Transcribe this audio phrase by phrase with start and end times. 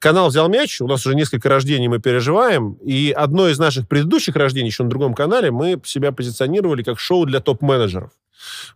[0.00, 4.34] канал взял мяч, у нас уже несколько рождений мы переживаем, и одно из наших предыдущих
[4.34, 8.10] рождений еще на другом канале мы себя позиционировали как шоу для топ-менеджеров.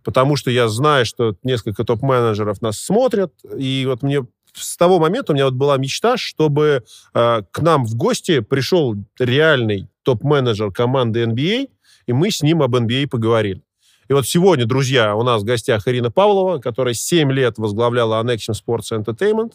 [0.05, 5.33] Потому что я знаю, что несколько топ-менеджеров нас смотрят, и вот мне с того момента
[5.33, 6.85] у меня вот была мечта, чтобы
[7.15, 11.69] э, к нам в гости пришел реальный топ-менеджер команды NBA,
[12.07, 13.63] и мы с ним об NBA поговорили.
[14.09, 18.55] И вот сегодня, друзья, у нас в гостях Ирина Павлова, которая 7 лет возглавляла Annexion
[18.55, 19.53] Sports Entertainment.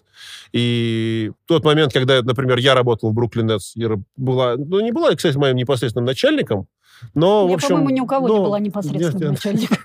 [0.53, 5.15] И тот момент, когда, например, я работал в Бруклин Нетс, Ира была, ну, не была,
[5.15, 6.67] кстати, моим непосредственным начальником,
[7.13, 7.69] но, Я, в общем...
[7.69, 9.53] по-моему, ни у кого ну, не была непосредственным нет, нет.
[9.53, 9.77] начальником.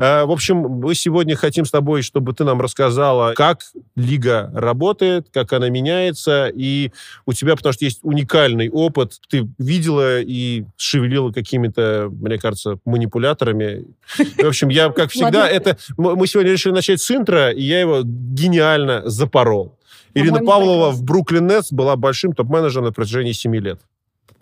[0.00, 3.60] Э, В общем, мы сегодня хотим с тобой, чтобы ты нам рассказала, как
[3.96, 6.92] лига работает, как она меняется, и
[7.26, 13.84] у тебя, потому что есть уникальный опыт, ты видела и шевелила какими-то, мне кажется, манипуляторами.
[14.16, 15.76] В общем, я, как всегда, это...
[15.96, 19.78] Мы сегодня решили начать с интро, и я его гениально запорол.
[20.14, 23.80] Ирина Павлова в Бруклин Нетс была большим топ-менеджером на протяжении 7 лет.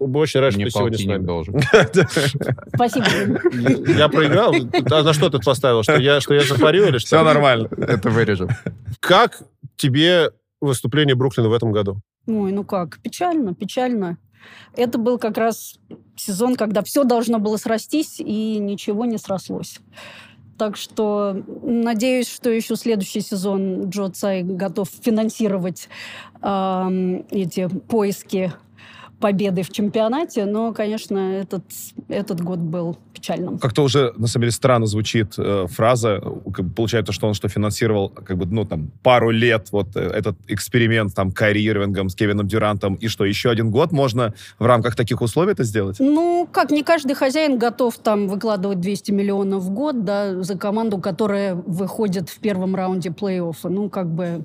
[0.01, 1.27] Очень рад, что ты сегодня с нами.
[1.27, 1.61] должен.
[2.75, 3.07] Спасибо.
[3.99, 4.55] Я проиграл?
[4.91, 5.83] А на что ты поставил?
[5.83, 7.07] Что я, что я запарю или что?
[7.07, 7.69] Все нормально.
[7.77, 8.49] Это вырежем.
[9.01, 9.43] Как
[9.77, 12.01] тебе выступление Бруклина в этом году?
[12.27, 14.17] Ой, ну как, печально, печально.
[14.75, 15.79] Это был как раз
[16.17, 19.81] сезон, когда все должно было срастись, и ничего не срослось.
[20.57, 25.89] Так что надеюсь, что еще следующий сезон Джо Цай готов финансировать
[26.43, 28.53] ам, эти поиски
[29.21, 31.65] победы в чемпионате, но, конечно, этот,
[32.09, 33.59] этот год был печальным.
[33.59, 36.21] Как-то уже, на самом деле, странно звучит э, фраза.
[36.75, 41.15] Получается, что он что финансировал, как бы, ну, там, пару лет вот э, этот эксперимент
[41.15, 45.21] там Кайри Ирвингом с Кевином Дюрантом, и что, еще один год можно в рамках таких
[45.21, 45.97] условий это сделать?
[46.01, 50.99] Ну, как не каждый хозяин готов там выкладывать 200 миллионов в год, да, за команду,
[50.99, 53.69] которая выходит в первом раунде плей-оффа.
[53.69, 54.45] Ну, как бы...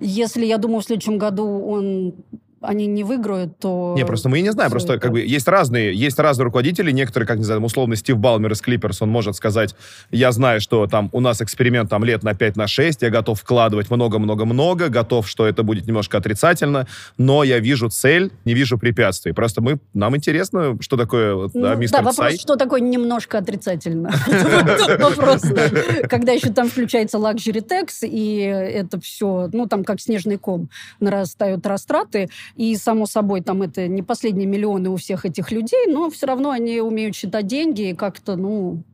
[0.00, 2.14] Если, я думаю, в следующем году он
[2.62, 3.94] они не выиграют, то...
[3.96, 6.90] Не, просто мы и не знаем, просто это- как бы есть разные, есть разные руководители,
[6.90, 9.74] некоторые, как, не знаю, условно Стив Балмер из Клиперс, он может сказать,
[10.10, 13.40] я знаю, что там у нас эксперимент там лет на 5, на 6, я готов
[13.40, 16.86] вкладывать много-много-много, готов, что это будет немножко отрицательно,
[17.18, 19.32] но я вижу цель, не вижу препятствий.
[19.32, 22.38] Просто мы, нам интересно, что такое вот, да, Ну, мистер да, вопрос, Цай.
[22.38, 24.10] что такое немножко отрицательно.
[24.98, 25.68] Вопрос, да.
[26.08, 30.68] Когда еще там включается лакжери текс, и это все, ну, там как снежный ком,
[31.00, 36.10] нарастают растраты, и, само собой, там это не последние миллионы у всех этих людей, но
[36.10, 38.84] все равно они умеют считать деньги, и как-то, ну,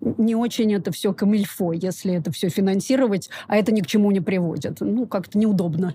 [0.00, 4.20] не очень это все камильфо, если это все финансировать, а это ни к чему не
[4.20, 4.80] приводит.
[4.80, 5.94] Ну, как-то неудобно.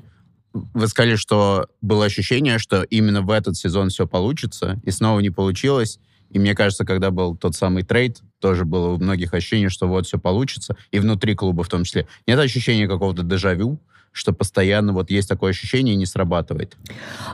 [0.53, 5.29] Вы сказали, что было ощущение, что именно в этот сезон все получится, и снова не
[5.29, 5.99] получилось.
[6.29, 10.07] И мне кажется, когда был тот самый трейд, тоже было у многих ощущение, что вот
[10.07, 12.07] все получится, и внутри клуба в том числе.
[12.25, 13.79] Нет ощущения какого-то дежавю,
[14.11, 16.75] что постоянно вот есть такое ощущение и не срабатывает.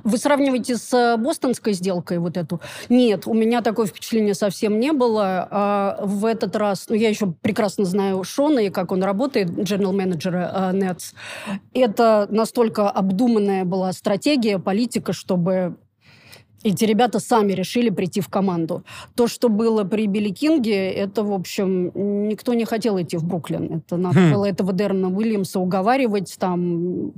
[0.03, 2.61] Вы сравниваете с э, бостонской сделкой вот эту?
[2.89, 5.47] Нет, у меня такое впечатление совсем не было.
[5.49, 9.93] А в этот раз, ну, я еще прекрасно знаю Шона и как он работает, general
[9.93, 11.13] менеджера Nets.
[11.73, 15.77] Это настолько обдуманная была стратегия, политика, чтобы
[16.69, 18.83] эти ребята сами решили прийти в команду.
[19.15, 21.91] То, что было при Билли Кинге, это, в общем,
[22.27, 23.77] никто не хотел идти в Бруклин.
[23.77, 24.33] Это надо Хм.
[24.33, 27.13] было этого Дэрона Уильямса уговаривать, там,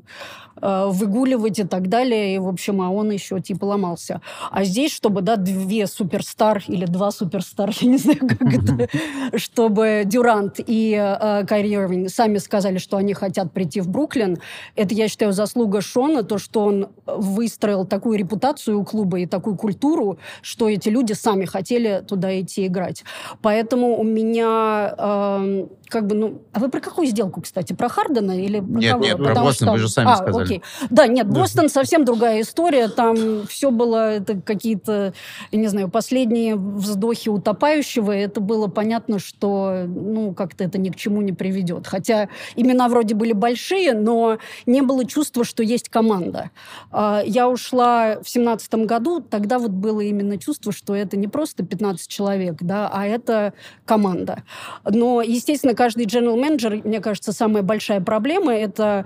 [0.62, 2.36] э, выгуливать и так далее.
[2.36, 4.22] И, в общем, а он еще типа ломался.
[4.52, 8.90] А здесь, чтобы, да, две суперстар или два суперстар, я не знаю, как это,
[9.38, 14.38] чтобы Дюрант и э, Кайри Ирвинг сами сказали, что они хотят прийти в Бруклин,
[14.76, 19.39] это, я считаю, заслуга Шона, то, что он выстроил такую репутацию у клуба и такую
[19.40, 23.04] культуру, что эти люди сами хотели туда идти играть.
[23.42, 26.42] Поэтому у меня эм, как бы, ну...
[26.54, 27.74] А вы про какую сделку, кстати?
[27.74, 29.04] Про Хардена или про Нет, кого?
[29.04, 30.44] нет, про Бостон, что вы же сами А, сказали.
[30.46, 30.64] окей.
[30.90, 32.88] Да, нет, Бостон совсем другая история.
[32.88, 35.14] Там все было это какие-то,
[35.52, 38.16] я не знаю, последние вздохи утопающего.
[38.16, 41.88] и Это было понятно, что ну как-то это ни к чему не приведет.
[41.88, 46.52] Хотя имена вроде были большие, но не было чувства, что есть команда.
[46.92, 51.64] А, Я ушла в семнадцатом году, тогда вот было именно чувство, что это не просто
[51.66, 53.54] 15 человек, да, а это
[53.86, 54.44] команда.
[54.90, 59.06] Но, естественно, каждый general менеджер, мне кажется, самая большая проблема это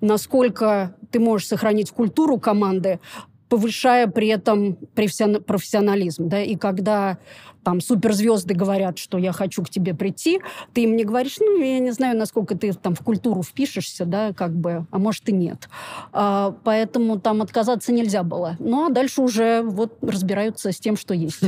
[0.00, 2.98] насколько ты можешь сохранить культуру команды,
[3.50, 6.30] повышая при этом профессион- профессионализм.
[6.30, 6.40] Да?
[6.40, 7.18] И когда
[7.64, 10.40] там суперзвезды говорят, что я хочу к тебе прийти,
[10.72, 14.32] ты им не говоришь, ну, я не знаю, насколько ты там в культуру впишешься, да,
[14.32, 15.68] как бы, а может и нет.
[16.12, 18.56] А, поэтому там отказаться нельзя было.
[18.58, 21.40] Ну, а дальше уже вот разбираются с тем, что есть.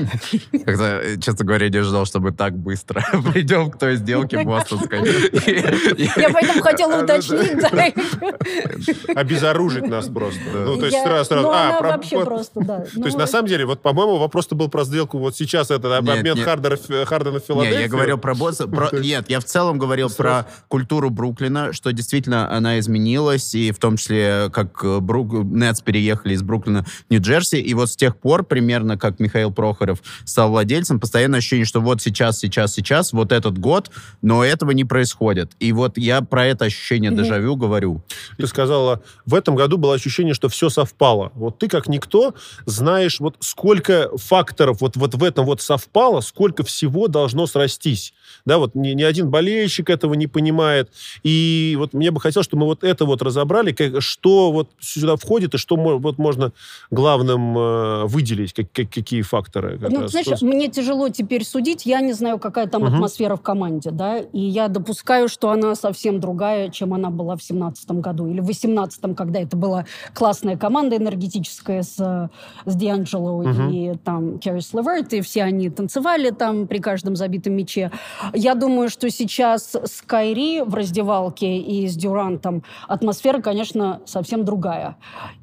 [0.64, 5.00] Когда, э, честно говоря, не ожидал, что мы так быстро придем к той сделке бостонской.
[6.16, 9.14] Я поэтому хотела уточнить, да.
[9.14, 10.40] Обезоружить нас просто.
[10.54, 11.46] Ну, то есть сразу, сразу.
[11.48, 12.76] ну, а, вообще просто, да.
[12.78, 15.88] То есть, Ну, на самом деле, вот, по-моему, вопрос-то был про сделку вот сейчас, это
[16.06, 16.44] Нет, обмен нет.
[16.44, 17.82] Хардера Хардена в Филадельфию.
[17.82, 18.66] я говорил про босса.
[18.66, 23.78] про- Нет, я в целом говорил про культуру Бруклина, что действительно она изменилась, и в
[23.78, 25.32] том числе, как э, Брук...
[25.32, 30.02] Нетс переехали из Бруклина в Нью-Джерси, и вот с тех пор, примерно как Михаил Прохоров
[30.24, 33.90] стал владельцем, постоянное ощущение, что вот сейчас, сейчас, сейчас, вот этот год,
[34.22, 35.52] но этого не происходит.
[35.58, 38.02] И вот я про это ощущение дежавю говорю.
[38.36, 41.32] Ты сказала, в этом году было ощущение, что все совпало.
[41.34, 46.62] Вот ты, как никто, знаешь, вот сколько факторов вот, вот в этом вот совпало, сколько
[46.62, 48.12] всего должно срастись.
[48.44, 50.90] Да, вот ни, ни один болельщик этого не понимает.
[51.22, 55.16] И вот мне бы хотелось, чтобы мы вот это вот разобрали, как, что вот сюда
[55.16, 56.52] входит и что вот можно
[56.90, 59.78] главным э, выделить, как, как- какие факторы.
[59.78, 60.10] как Ну, раз.
[60.10, 61.86] знаешь, Просто- мне тяжело теперь судить.
[61.86, 62.94] Я не знаю, какая там Мгм.
[62.94, 67.42] атмосфера в команде, да, и я допускаю, что она совсем другая, чем она была в
[67.42, 69.84] семнадцатом году или в восемнадцатом, когда это была
[70.14, 72.28] классная команда энергетическая с, э,
[72.70, 73.70] с Дианджело Мгм.
[73.70, 77.90] и там Керрис Леверт, и все они танцевали там при каждом забитом мяче.
[78.32, 84.96] Я думаю, что сейчас с Кайри в раздевалке и с Дюрантом атмосфера, конечно, совсем другая.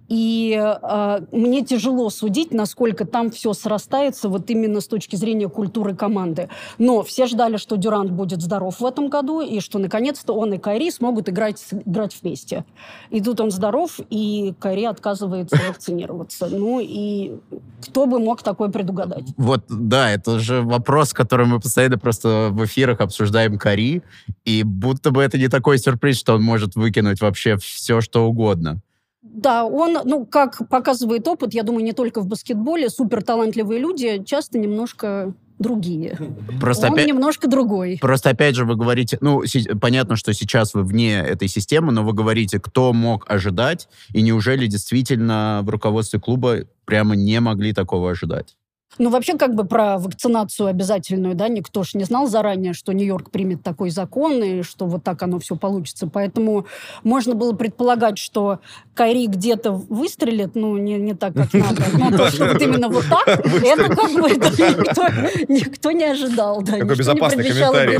[0.10, 5.96] И э, мне тяжело судить, насколько там все срастается вот именно с точки зрения культуры
[5.96, 6.50] команды.
[6.78, 10.58] Но все ждали, что Дюрант будет здоров в этом году, и что наконец-то он и
[10.58, 12.66] Кайри смогут играть, играть вместе.
[13.10, 16.48] И тут он здоров, и Кайри отказывается вакцинироваться.
[16.50, 17.38] Ну и
[17.82, 19.26] кто бы мог такое предугадать?
[19.38, 24.02] Вот, да, это же вопрос, который мы постоянно просто в эфирах обсуждаем Кари,
[24.46, 28.82] и будто бы это не такой сюрприз, что он может выкинуть вообще все, что угодно.
[29.34, 34.60] Да, он, ну, как показывает опыт, я думаю, не только в баскетболе, суперталантливые люди часто
[34.60, 36.18] немножко другие.
[36.62, 37.08] Просто он опять...
[37.08, 37.98] немножко другой.
[38.00, 42.04] Просто опять же вы говорите, ну, си- понятно, что сейчас вы вне этой системы, но
[42.04, 48.12] вы говорите, кто мог ожидать, и неужели действительно в руководстве клуба прямо не могли такого
[48.12, 48.56] ожидать?
[49.00, 53.32] Ну, вообще, как бы про вакцинацию обязательную, да, никто ж не знал заранее, что Нью-Йорк
[53.32, 56.08] примет такой закон, и что вот так оно все получится.
[56.08, 56.68] Поэтому
[57.04, 58.60] можно было предполагать, что
[58.94, 61.84] Кайри где-то выстрелит, ну, не, не так, как надо.
[61.98, 65.08] Но то, что вот именно вот так, это как бы никто,
[65.52, 66.62] никто не ожидал.
[66.62, 68.00] Да, Какой безопасный комментарий.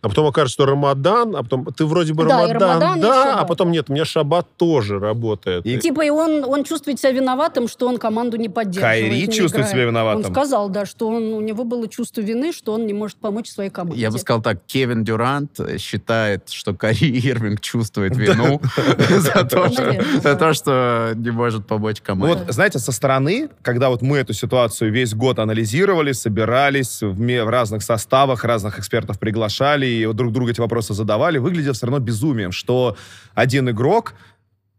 [0.00, 3.72] А потом окажется, что Рамадан, а потом ты вроде бы Да, Рамадан, да, а потом
[3.72, 5.66] нет, у меня Шаббат тоже работает.
[5.66, 9.00] И- Типа, и он, он чувствует себя виноватым, что он команду не поддерживает.
[9.00, 9.70] Кайри не чувствует играет.
[9.70, 10.24] себя виноватым?
[10.26, 13.48] Он сказал, да, что он, у него было чувство вины, что он не может помочь
[13.48, 14.00] своей команде.
[14.00, 18.60] Я бы сказал так, Кевин Дюрант считает, что Кари Ирвинг чувствует вину
[19.08, 20.34] за то, что- Наверное, за да.
[20.36, 22.36] то, что не может помочь команде.
[22.44, 27.48] Вот, знаете, со стороны, когда вот мы эту ситуацию весь год анализировали, собирались в, в
[27.48, 32.52] разных составах, разных экспертов приглашали и друг другу эти вопросы задавали, выглядело все равно безумием,
[32.52, 32.96] что
[33.34, 34.14] один игрок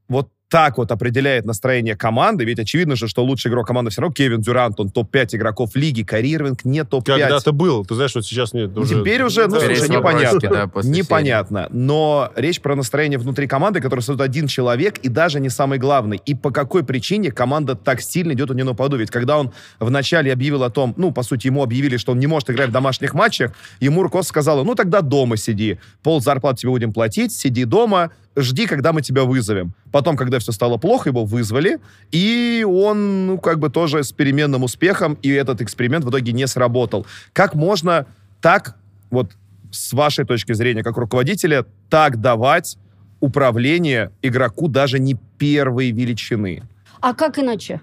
[0.07, 4.13] вот так вот определяет настроение команды, ведь очевидно же, что лучший игрок команды все равно
[4.15, 7.05] Кевин Дюрант, он топ-5 игроков лиги, Кари Ирвинг не топ-5.
[7.05, 8.75] Когда-то был, ты знаешь, вот сейчас нет.
[8.75, 10.49] уже- Теперь уже, ну, Да, слушай, непонятно.
[10.49, 11.67] да, Непонятно.
[11.69, 16.19] Но речь про настроение внутри команды, которое создает один человек, и даже не самый главный.
[16.25, 18.97] И по какой причине команда так сильно идет у него на поводу.
[18.97, 22.27] Ведь когда он вначале объявил о том, ну, по сути, ему объявили, что он не
[22.27, 25.77] может играть в домашних матчах, ему руководство сказала, ну, тогда дома сиди.
[26.01, 29.73] Пол зарплаты тебе будем платить, сиди дома, жди, когда мы тебя вызовем.
[29.91, 31.79] Потом, когда все стало плохо, его вызвали,
[32.11, 36.47] и он, ну, как бы тоже с переменным успехом, и этот эксперимент в итоге не
[36.47, 37.05] сработал.
[37.33, 38.05] Как можно
[38.41, 38.75] так,
[39.09, 39.31] вот
[39.71, 42.77] с вашей точки зрения, как руководителя, так давать
[43.19, 46.63] управление игроку даже не первой величины?
[47.01, 47.81] А как иначе?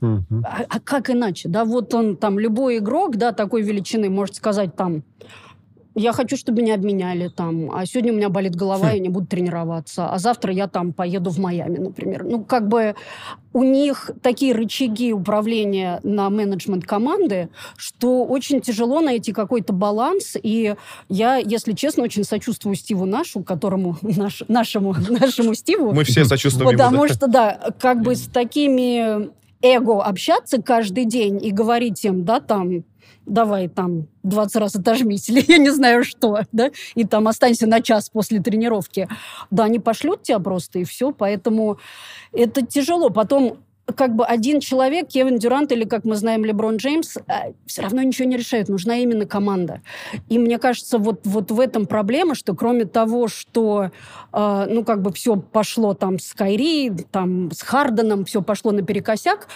[0.00, 0.44] Мгм.
[0.44, 1.48] А, а как иначе?
[1.48, 5.02] Да, вот он там, любой игрок, да, такой величины может сказать там,
[5.98, 9.26] я хочу, чтобы меня обменяли там, а сегодня у меня болит голова, я не буду
[9.26, 12.24] тренироваться, а завтра я там поеду в Майами, например.
[12.24, 12.94] Ну, как бы
[13.52, 20.76] у них такие рычаги управления на менеджмент команды, что очень тяжело найти какой-то баланс, и
[21.08, 26.70] я, если честно, очень сочувствую Стиву Нашу, которому, наш, нашему, нашему Стиву, Мы все сочувствуем
[26.70, 27.14] ему, Потому да.
[27.14, 29.30] что, да, как бы с такими
[29.62, 32.84] эго общаться каждый день и говорить им, да, там,
[33.28, 37.80] давай там 20 раз отожмись, или я не знаю что, да, и там останься на
[37.80, 39.08] час после тренировки.
[39.50, 41.78] Да, они пошлют тебя просто, и все, поэтому
[42.32, 43.10] это тяжело.
[43.10, 43.58] Потом
[43.94, 48.02] как бы один человек, Кевин Дюрант или, как мы знаем, Леброн Джеймс, э, все равно
[48.02, 48.68] ничего не решают.
[48.68, 49.80] Нужна именно команда.
[50.28, 53.90] И мне кажется, вот, вот в этом проблема, что кроме того, что,
[54.32, 59.48] э, ну, как бы все пошло там с Кайри, там с Харденом, все пошло наперекосяк,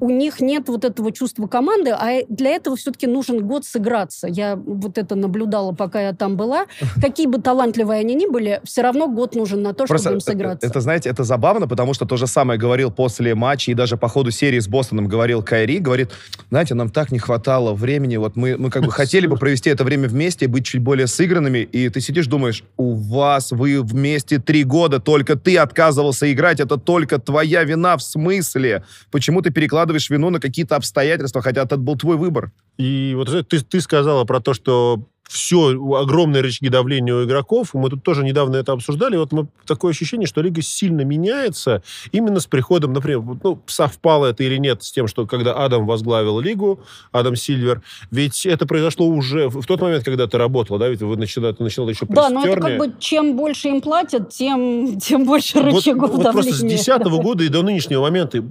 [0.00, 4.26] у них нет вот этого чувства команды, а для этого все-таки нужен год сыграться.
[4.26, 6.66] Я вот это наблюдала, пока я там была.
[7.00, 10.18] Какие бы талантливые они ни были, все равно год нужен на то, Просто чтобы им
[10.18, 10.66] это- сыграться.
[10.66, 14.08] Это, знаете, это забавно, потому что то же самое говорил после матча и даже по
[14.08, 16.10] ходу серии с Бостоном говорил Кайри, говорит,
[16.50, 19.84] знаете, нам так не хватало времени, вот мы, мы как бы хотели бы провести это
[19.84, 24.38] время вместе и быть чуть более сыгранными, и ты сидишь, думаешь, у вас, вы вместе
[24.38, 28.84] три года, только ты отказывался играть, это только твоя вина в смысле?
[29.10, 32.52] Почему ты перекладываешь вину на какие-то обстоятельства, хотя это был твой выбор?
[32.76, 37.72] И вот ты, ты сказала про то, что все, огромные рычаги давления у игроков.
[37.72, 39.16] Мы тут тоже недавно это обсуждали.
[39.16, 44.42] Вот мы, такое ощущение, что лига сильно меняется именно с приходом, например, ну, совпало это
[44.42, 46.80] или нет с тем, что когда Адам возглавил лигу,
[47.12, 51.16] Адам Сильвер, ведь это произошло уже в, тот момент, когда ты работала, да, ведь вы
[51.16, 55.24] начинали, ты начинала еще Да, но это как бы чем больше им платят, тем, тем
[55.26, 56.76] больше Вот- рычагов вот просто с давления.
[56.76, 58.42] 10 года и до нынешнего момента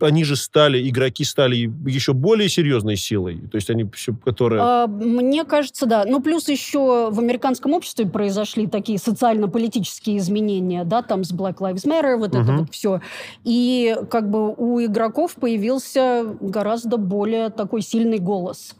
[0.00, 3.40] они же стали, игроки стали еще более серьезной силой.
[3.50, 4.62] То есть они все, которые...
[4.62, 6.03] А, Мне кажется, да.
[6.06, 11.86] Ну, плюс еще в американском обществе произошли такие социально-политические изменения, да, там с Black Lives
[11.86, 12.56] Matter, вот это Мгм.
[12.58, 13.00] вот все.
[13.44, 18.74] И как бы у игроков появился гораздо более такой сильный голос.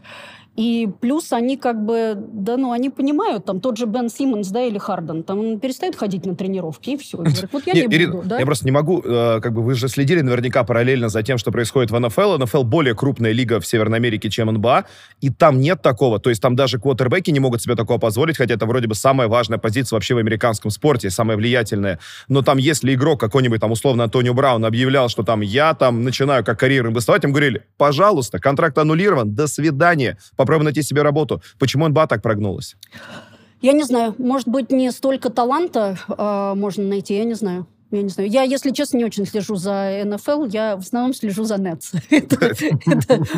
[0.57, 4.63] И плюс они как бы, да, ну, они понимают, там, тот же Бен Симмонс, да,
[4.63, 7.19] или Харден, там, он перестает ходить на тренировки, и все.
[7.19, 8.39] Говорит, вот я не, Не, Ирина, буду, да.
[8.39, 11.51] я просто не могу, э, как бы вы же следили наверняка параллельно за тем, что
[11.51, 12.39] происходит в НФЛ.
[12.39, 14.85] НФЛ более крупная лига в Северной Америке, чем НБА,
[15.21, 16.21] и там нет такого.
[16.21, 19.27] То есть там даже квотербеки не могут себе такого позволить, хотя это вроде бы самая
[19.27, 21.99] важная позиция вообще в американском спорте, самая влиятельная.
[22.29, 26.45] Но там, если игрок какой-нибудь, там, условно, Антонио Браун объявлял, что там я там начинаю
[26.45, 31.43] как карьеру бастовать, им говорили, пожалуйста, контракт аннулирован, до свидания, попробуй найти себе работу.
[31.59, 32.77] Почему НБА так прогнулась?
[33.63, 37.67] Я не знаю, может быть, не столько таланта а, можно найти, я не знаю.
[37.91, 38.29] Я не знаю.
[38.29, 40.47] Я, если честно, не очень слежу за НФЛ.
[40.47, 41.93] Я в основном слежу за Нетс.
[42.11, 42.55] Это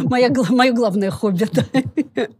[0.04, 1.46] мое главное хобби.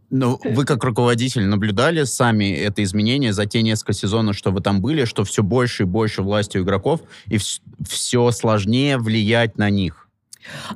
[0.09, 4.81] Ну, вы как руководитель наблюдали сами это изменение за те несколько сезонов, что вы там
[4.81, 10.06] были, что все больше и больше власти у игроков, и все сложнее влиять на них.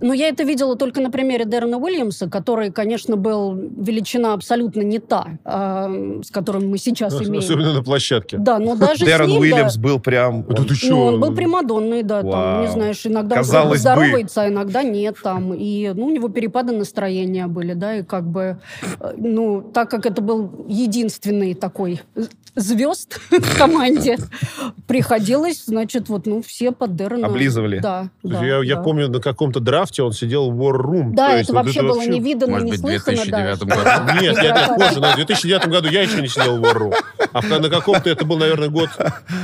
[0.01, 4.99] Но я это видела только на примере Дэрона Уильямса, который, конечно, был величина абсолютно не
[4.99, 5.89] та, а,
[6.23, 7.39] с которой мы сейчас имеем.
[7.39, 8.37] Особенно на площадке.
[8.37, 10.41] Да, но даже Дэрон с ним, да, Уильямс был прям...
[10.49, 10.97] Это ты Ну, чё?
[10.97, 13.77] он был примадонный, да, там, не знаешь, иногда он Казалось бы.
[13.77, 18.25] здоровается, а иногда нет, там, и, ну, у него перепады настроения были, да, и как
[18.25, 18.59] бы,
[18.99, 24.17] э, ну, так как это был единственный такой з- звезд в команде,
[24.87, 27.27] приходилось, значит, вот, ну, все под Дэрона.
[27.27, 27.79] Облизывали.
[27.79, 28.81] Да, да, я, я да.
[28.81, 31.11] помню, на каком-то драфте он сидел в War Room.
[31.13, 33.55] Да, То это вообще было вообще- невиданно, Может быть, в неслыханно, да.
[33.55, 34.21] 2009 году.
[34.21, 34.99] Нет, нет, нет, позже.
[34.99, 36.93] но В 2009 году я еще не сидел в War Room.
[37.33, 38.89] А в- на каком-то это был, наверное, год,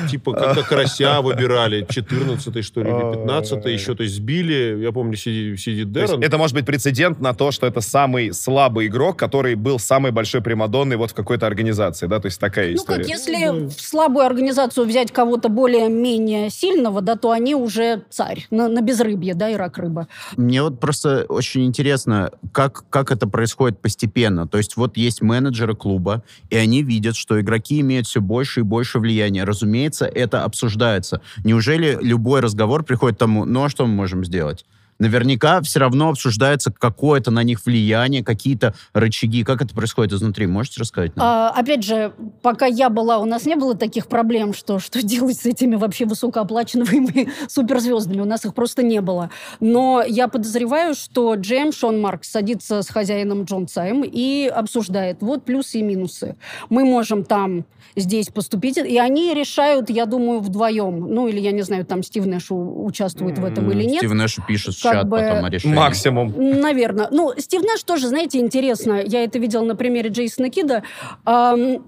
[0.09, 5.15] типа, когда Карася выбирали, 14 что ли, или 15 еще, то есть сбили, я помню,
[5.15, 6.21] сидит, сидит Дэрон.
[6.23, 10.41] это может быть прецедент на то, что это самый слабый игрок, который был самой большой
[10.41, 13.39] примадонной вот в какой-то организации, да, то есть такая Ну история.
[13.39, 18.81] если в слабую организацию взять кого-то более-менее сильного, да, то они уже царь на, на
[18.81, 20.07] безрыбье, да, и рак рыба.
[20.35, 24.47] Мне вот просто очень интересно, как, как это происходит постепенно.
[24.47, 28.63] То есть вот есть менеджеры клуба, и они видят, что игроки имеют все больше и
[28.63, 29.43] больше влияния.
[29.43, 31.21] Разумеется, это обсуждается.
[31.43, 34.65] Неужели любой разговор приходит к тому, ну а что мы можем сделать?
[34.99, 39.43] Наверняка все равно обсуждается какое-то на них влияние, какие-то рычаги.
[39.43, 40.47] Как это происходит изнутри?
[40.47, 41.25] Можете рассказать нам?
[41.25, 45.37] А, опять же, пока я была, у нас не было таких проблем, что, что делать
[45.37, 48.21] с этими вообще высокооплачиваемыми суперзвездами.
[48.21, 49.29] У нас их просто не было.
[49.59, 55.45] Но я подозреваю, что Джейм Шон Маркс садится с хозяином Джон Цайм и обсуждает вот
[55.45, 56.35] плюсы и минусы.
[56.69, 57.65] Мы можем там,
[57.97, 58.77] здесь поступить.
[58.77, 61.13] И они решают, я думаю, вдвоем.
[61.13, 63.97] Ну, или, я не знаю, там Стив Нэш участвует в этом или нет.
[63.97, 65.75] Стив Нэш пишет как бы потом о решении.
[65.75, 66.33] Максимум.
[66.37, 67.07] Наверное.
[67.11, 69.01] Ну, Стив Нэш тоже, знаете, интересно.
[69.03, 70.83] Я это видела на примере Джейсона Кида.
[71.25, 71.85] Ам,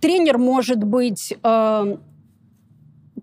[0.00, 2.00] тренер может быть ам,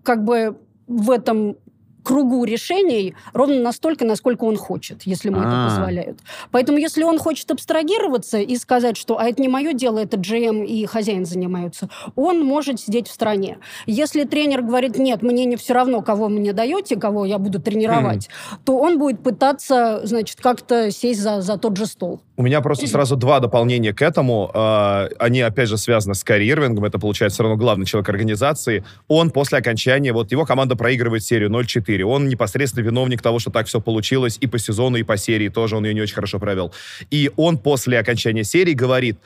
[0.02, 1.56] как бы в этом
[2.04, 5.68] кругу решений ровно настолько, насколько он хочет, если ему это А.
[5.68, 6.18] позволяют.
[6.52, 10.64] Поэтому, если он хочет абстрагироваться и сказать, что «а это не мое дело, это GM
[10.64, 13.58] и хозяин занимаются», он может сидеть в стороне.
[13.86, 18.28] Если тренер говорит «нет, мне не все равно, кого мне даете, кого я буду тренировать»,
[18.64, 22.20] то он будет пытаться, значит, как-то сесть за, за тот же стол.
[22.36, 24.50] У меня просто сразу два дополнения к этому.
[24.54, 26.84] А, Они, опять же, связаны с Ирвингом.
[26.84, 28.84] Это, получается, все равно главный человек организации.
[29.08, 30.12] Он после окончания...
[30.12, 32.02] Вот его команда проигрывает серию 0-4.
[32.02, 35.76] Он непосредственно виновник того, что так все получилось и по сезону, и по серии тоже.
[35.76, 36.72] Он ее не очень хорошо провел.
[37.10, 39.18] И он после окончания серии говорит...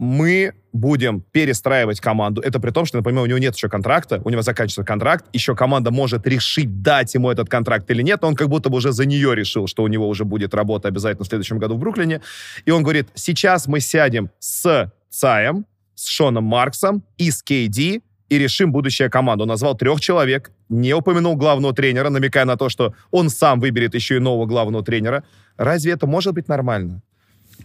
[0.00, 2.40] мы будем перестраивать команду.
[2.40, 5.54] Это при том, что, например, у него нет еще контракта, у него заканчивается контракт, еще
[5.54, 8.92] команда может решить, дать ему этот контракт или нет, но он как будто бы уже
[8.92, 12.22] за нее решил, что у него уже будет работа обязательно в следующем году в Бруклине.
[12.64, 18.38] И он говорит, сейчас мы сядем с Цаем, с Шоном Марксом и с KD, и
[18.38, 19.42] решим будущее команду.
[19.42, 23.94] Он назвал трех человек, не упомянул главного тренера, намекая на то, что он сам выберет
[23.94, 25.24] еще и нового главного тренера.
[25.58, 27.02] Разве это может быть нормально?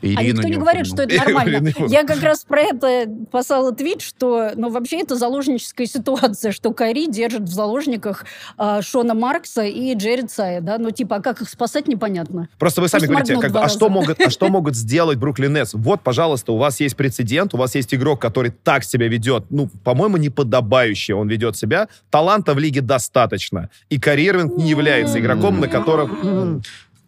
[0.02, 1.72] А Ирину никто не говорит, что это нормально.
[1.72, 1.92] Буду.
[1.92, 7.08] Я как раз про это послала твит, что, ну, вообще это заложническая ситуация, что Кайри
[7.08, 8.26] держит в заложниках
[8.58, 10.78] а, Шона Маркса и Джерри Цая, да?
[10.78, 12.50] Ну, типа, а как их спасать, непонятно.
[12.58, 15.54] Просто вы сами Пусть говорите, как бы, а, что могут, а что могут сделать Бруклин
[15.54, 15.74] Нетс?
[15.74, 19.70] Вот, пожалуйста, у вас есть прецедент, у вас есть игрок, который так себя ведет, ну,
[19.84, 21.88] по-моему, неподобающе он ведет себя.
[22.10, 23.70] Таланта в лиге достаточно.
[23.90, 26.64] И Карри Ирвинг не является игроком, на котором...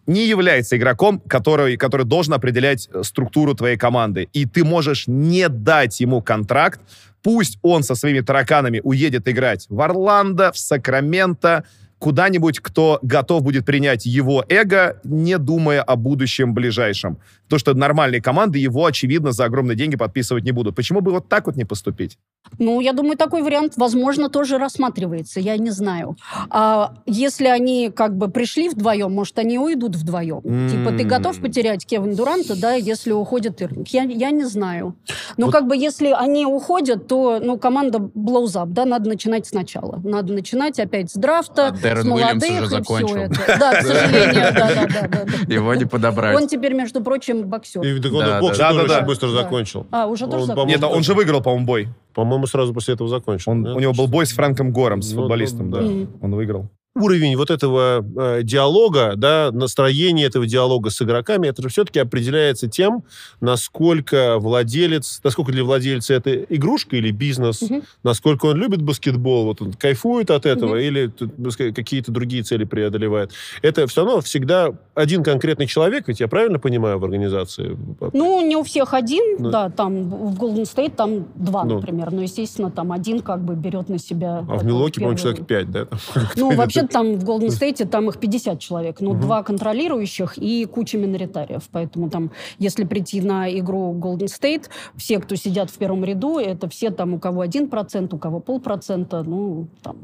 [0.08, 4.30] не является игроком, который, который должен определять э, структуру твоей команды.
[4.34, 6.80] И ты можешь не дать ему контракт,
[7.22, 11.66] пусть он со своими тараканами уедет играть в Орландо, в Сакраменто,
[12.00, 17.18] куда-нибудь, кто готов будет принять его эго, не думая о будущем ближайшем.
[17.48, 20.76] То, что нормальные команды его, очевидно, за огромные деньги подписывать не будут.
[20.76, 22.18] Почему бы вот так вот не поступить?
[22.60, 26.18] Ну, я думаю, такой вариант, возможно, тоже рассматривается, я не знаю.
[26.50, 30.42] А если они как бы пришли вдвоем, может, они уйдут вдвоем?
[30.44, 30.70] М.
[30.70, 33.88] Типа, ты готов потерять Кевин Дуранта, да, если уходит Ирвинг?
[33.90, 34.96] Я, я не знаю.
[35.38, 39.48] Но Вот- как бы если они уходят, то, ну, команда blows up, да, надо начинать
[39.48, 40.00] сначала.
[40.04, 43.16] Надо начинать опять с драфта, А С Уильямс уже закончил.
[43.60, 45.54] Да, к сожалению, да, да, да, да, да.
[45.54, 46.36] Его не подобрать.
[46.36, 47.82] Он теперь, между прочим, боксер.
[47.84, 48.46] И так он Да, да.
[48.46, 49.34] очень быстро Да.
[49.44, 49.86] закончил.
[49.92, 50.68] А, уже тоже Он, закончил?
[50.76, 51.88] Нет, он же выиграл, по-моему, бой.
[52.14, 53.52] По-моему, сразу после этого закончил.
[53.52, 55.82] Он, у него был бой с Фрэнком Гором, с Ну, футболистом, ну, да.
[55.84, 56.08] да.
[56.22, 56.70] Он выиграл.
[57.02, 62.68] Уровень вот этого э, диалога, да, настроение этого диалога с игроками, это же все-таки определяется
[62.68, 63.04] тем,
[63.52, 67.84] насколько владелец, насколько для владельца это игрушка или бизнес, Мгм.
[68.04, 72.44] насколько он любит баскетбол, вот он кайфует от этого или тут, так сказать, какие-то другие
[72.44, 73.32] цели преодолевает.
[73.62, 77.78] Это все равно всегда один конкретный человек, ведь я правильно понимаю в организации?
[78.14, 79.50] Ну, не у всех один, Ну.
[79.50, 81.76] да, там в Golden State там два, Ну.
[81.76, 84.46] например, но, естественно, там один как бы берет на себя...
[84.50, 85.88] а в Милоке, по-моему, человек пять, да?
[86.36, 89.22] Ну, вообще там в Golden State там их 50 человек, ну, Мгм.
[89.22, 95.36] два контролирующих и куча миноритариев, поэтому там, если прийти на игру Golden State, все, кто
[95.36, 99.96] сидят в первом ряду, это все там, у кого 1%, у кого полпроцента, ну, там,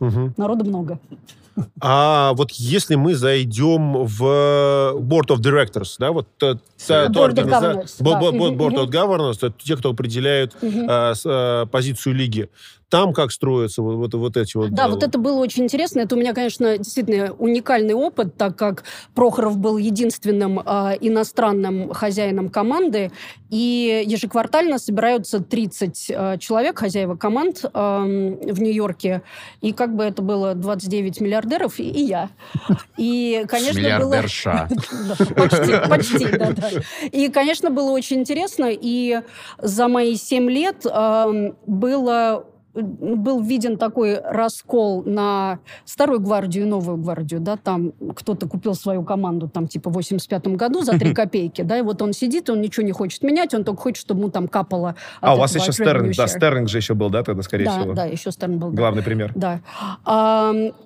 [0.00, 0.34] Мгм.
[0.36, 0.98] народу много.
[1.80, 4.22] А вот если мы зайдем в
[4.98, 6.54] Board of Directors, да, вот та,
[6.86, 8.04] та- Board of Governors, да.
[8.04, 8.90] Board of
[9.62, 10.56] те, кто определяют
[10.88, 12.48] а, с- а, позицию лиги.
[12.94, 14.70] Там как строятся вот, вот, вот эти вот...
[14.70, 15.98] Да, э, вот это было очень интересно.
[15.98, 18.84] Это у меня, конечно, действительно уникальный опыт, так как
[19.16, 23.10] Прохоров был единственным а, иностранным хозяином команды,
[23.50, 29.22] и ежеквартально собираются 30 а, человек, хозяева команд ам, в Нью-Йорке,
[29.60, 32.30] и как бы это было 29 миллиардеров, и, и я.
[32.96, 33.80] И, конечно, было...
[33.80, 34.68] Миллиардерша.
[35.34, 36.70] Почти, почти, да, да.
[37.10, 38.68] И, конечно, было очень интересно.
[38.70, 39.20] И
[39.58, 40.84] за мои семь лет
[41.66, 48.74] было был виден такой раскол на старую гвардию и новую гвардию, да, там кто-то купил
[48.74, 52.50] свою команду там типа в 85 году за 3 копейки, да, и вот он сидит,
[52.50, 55.54] он ничего не хочет менять, он только хочет, чтобы ему там капало А, у вас
[55.54, 56.16] еще Стерлинг.
[56.16, 56.26] Да.
[56.26, 57.94] Стерлинг же еще был, да, тогда, скорее Да, всего?
[57.94, 58.70] да, еще Стерн был.
[58.70, 58.76] да.
[58.76, 59.32] Главный пример.
[59.34, 59.60] Да.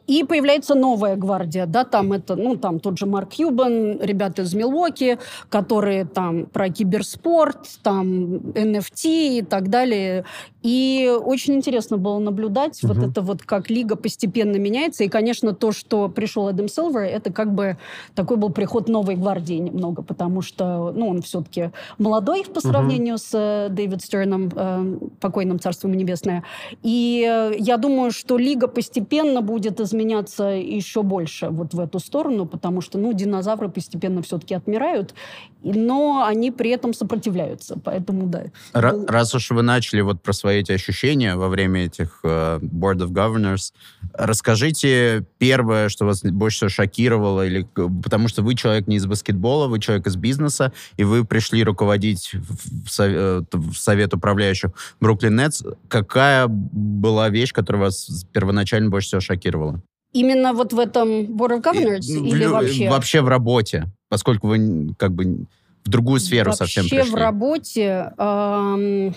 [0.06, 4.54] И появляется новая гвардия, да, там это, ну, там тот же Марк Кьюбан, ребята из
[4.54, 10.24] Милуоки, которые там про киберспорт, там NFT и так далее.
[10.62, 15.04] И очень интересно было наблюдать вот это вот, как лига постепенно меняется.
[15.04, 17.76] И, конечно, то, что пришел Эдем Силвер, это как бы
[18.14, 23.30] такой был приход новой гвардии немного, потому что, ну, он все-таки молодой по сравнению с
[23.32, 26.44] э, Дэвид Стерном, э, покойным царством небесное.
[26.82, 32.46] И э, я думаю, что лига постепенно будет изменяться еще больше вот в эту сторону,
[32.46, 35.14] потому что, ну, динозавры постепенно все-таки отмирают,
[35.62, 38.44] но они при этом сопротивляются, поэтому да.
[38.72, 42.58] Ра- Был- Раз уж вы начали вот про свои эти ощущения во время этих э,
[42.60, 43.72] Board of Governors,
[44.14, 47.66] расскажите первое, что вас больше всего шокировало, или
[48.02, 52.32] потому что вы человек не из баскетбола, вы человек из бизнеса, и вы пришли руководить
[52.34, 55.62] в, сов- э, в совет управляющих Бруклин Нетс.
[55.88, 59.80] Какая была вещь, которая вас первоначально больше всего шокировала?
[60.12, 62.88] Именно вот в этом Board of Governors И, ну, или в- вообще?
[62.90, 65.44] Вообще в работе, поскольку вы как бы
[65.84, 67.10] в другую сферу совсем Вообще пришли.
[67.12, 69.14] в работе ам,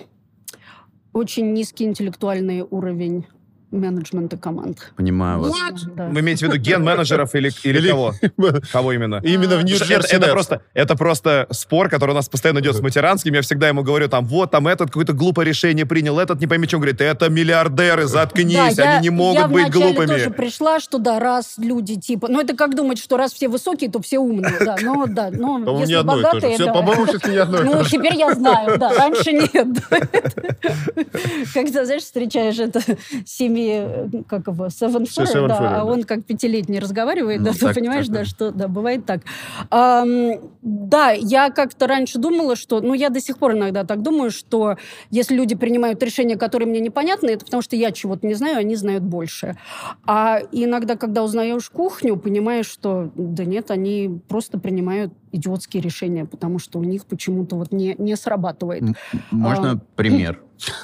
[1.13, 3.25] очень низкий интеллектуальный уровень
[3.71, 4.91] менеджмента команд.
[4.97, 5.53] Понимаю вас.
[5.95, 6.07] Да.
[6.07, 8.13] Вы имеете в виду ген-менеджеров или, или, Или- кого?
[8.71, 9.19] Кого именно?
[9.23, 12.79] Именно в Нью-Джерси это, это просто, это просто спор, который у нас постоянно идет с
[12.81, 13.33] Матеранским.
[13.33, 16.67] Я всегда ему говорю, там, вот, там, этот какое-то глупое решение принял, этот не пойми,
[16.67, 16.77] что.
[16.77, 20.07] Он говорит, это миллиардеры, заткнись, Да, я- они не могут я быть глупыми.
[20.07, 22.27] тоже пришла, что да, раз люди типа...
[22.27, 24.75] Ну, это как думать, что раз все высокие, то все умные, да.
[24.81, 26.33] Ну, да, ну, По-моему, если не одно и то же.
[26.33, 28.91] богатые, Все, по-моему, все-таки не одно Ну, теперь я знаю, да.
[28.93, 29.67] Раньше нет.
[31.53, 32.81] Когда, знаешь, встречаешь это
[33.61, 35.85] семи, как его, Seven Furry, Seven да, а да.
[35.85, 38.25] он как пятилетний разговаривает, да, Ну, ты так- понимаешь, так, да, да.
[38.25, 39.21] что, да, бывает так.
[39.69, 40.31] Ам,
[40.63, 44.77] Да, я как-то раньше думала, что, ну, я до сих пор иногда так думаю, что
[45.09, 48.75] если люди принимают решения, которые мне непонятны, это потому что я чего-то не знаю, они
[48.75, 49.57] знают больше.
[50.05, 56.59] А иногда, когда узнаешь кухню, понимаешь, что да нет, они просто принимают идиотские решения, потому
[56.59, 58.83] что у них почему-то вот не, не срабатывает.
[59.31, 59.81] Можно А.
[59.95, 60.41] пример?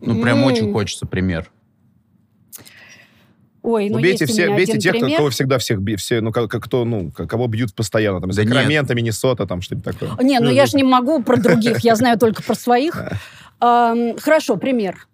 [0.00, 1.50] Ну, прям очень хочется пример.
[3.64, 5.16] Ой, ну у все, бейте тех, кто, пример.
[5.16, 8.42] кого всегда всех би- все, ну, как, как- кто, ну, кого бьют постоянно, там, Да
[8.44, 8.52] нет.
[8.52, 10.10] Сакрамента, Миннесота, там, что-нибудь такое.
[10.22, 13.02] Не, ну Ну, я же не могу про других, я знаю только про своих.
[13.60, 15.08] Хорошо, пример.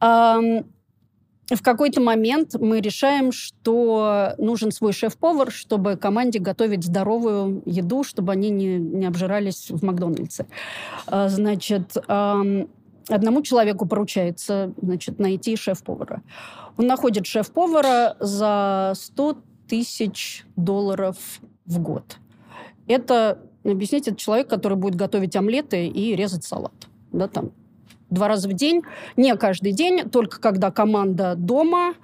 [0.00, 8.30] В какой-то момент мы решаем, что нужен свой шеф-повар, чтобы команде готовить здоровую еду, чтобы
[8.32, 10.46] они не, не обжирались в Макдональдсе.
[11.08, 11.96] А, Значит,
[13.08, 16.22] одному человеку поручается значит, найти шеф-повара.
[16.76, 19.38] Он находит шеф-повара за 100
[19.68, 21.16] тысяч долларов
[21.64, 22.16] в год.
[22.86, 26.74] Это, объясните, это человек, который будет готовить омлеты и резать салат.
[27.12, 27.52] Да, там,
[28.12, 28.82] два раза в день,
[29.16, 31.94] не каждый день, только когда команда дома.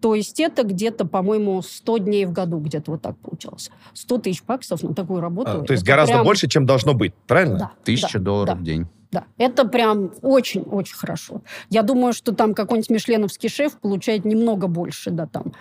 [0.00, 3.70] То есть это где-то, по-моему, 100 дней в году, где-то вот так получалось.
[3.92, 5.60] 100 тысяч баксов на такую работу.
[5.62, 7.58] А, то есть гораздо прям- больше, чем должно быть, правильно?
[7.58, 8.60] Да, Тысяча да, долларов да.
[8.60, 8.86] в день.
[9.12, 11.42] Да, это прям очень-очень хорошо.
[11.68, 15.52] Я думаю, что там какой-нибудь мишленовский шеф получает немного больше, да, там.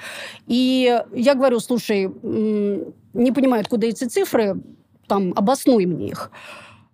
[0.45, 4.61] И я говорю, слушай, не понимаю, откуда эти цифры,
[5.07, 6.31] там, обоснуй мне их.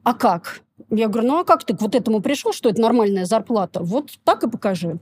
[0.04, 0.62] А как?
[0.90, 3.82] Я говорю, ну а как ты к вот этому пришел, что это нормальная зарплата?
[3.82, 5.00] Вот так и покажи.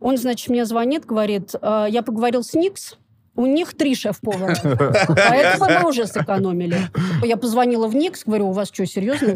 [0.00, 2.96] Он, значит, мне звонит, говорит, «А, я поговорил с Никс,
[3.36, 4.56] у них три шеф-повара.
[5.08, 6.78] Поэтому мы уже сэкономили.
[7.22, 9.28] Я позвонила в Никс, говорю, у вас что, серьезно?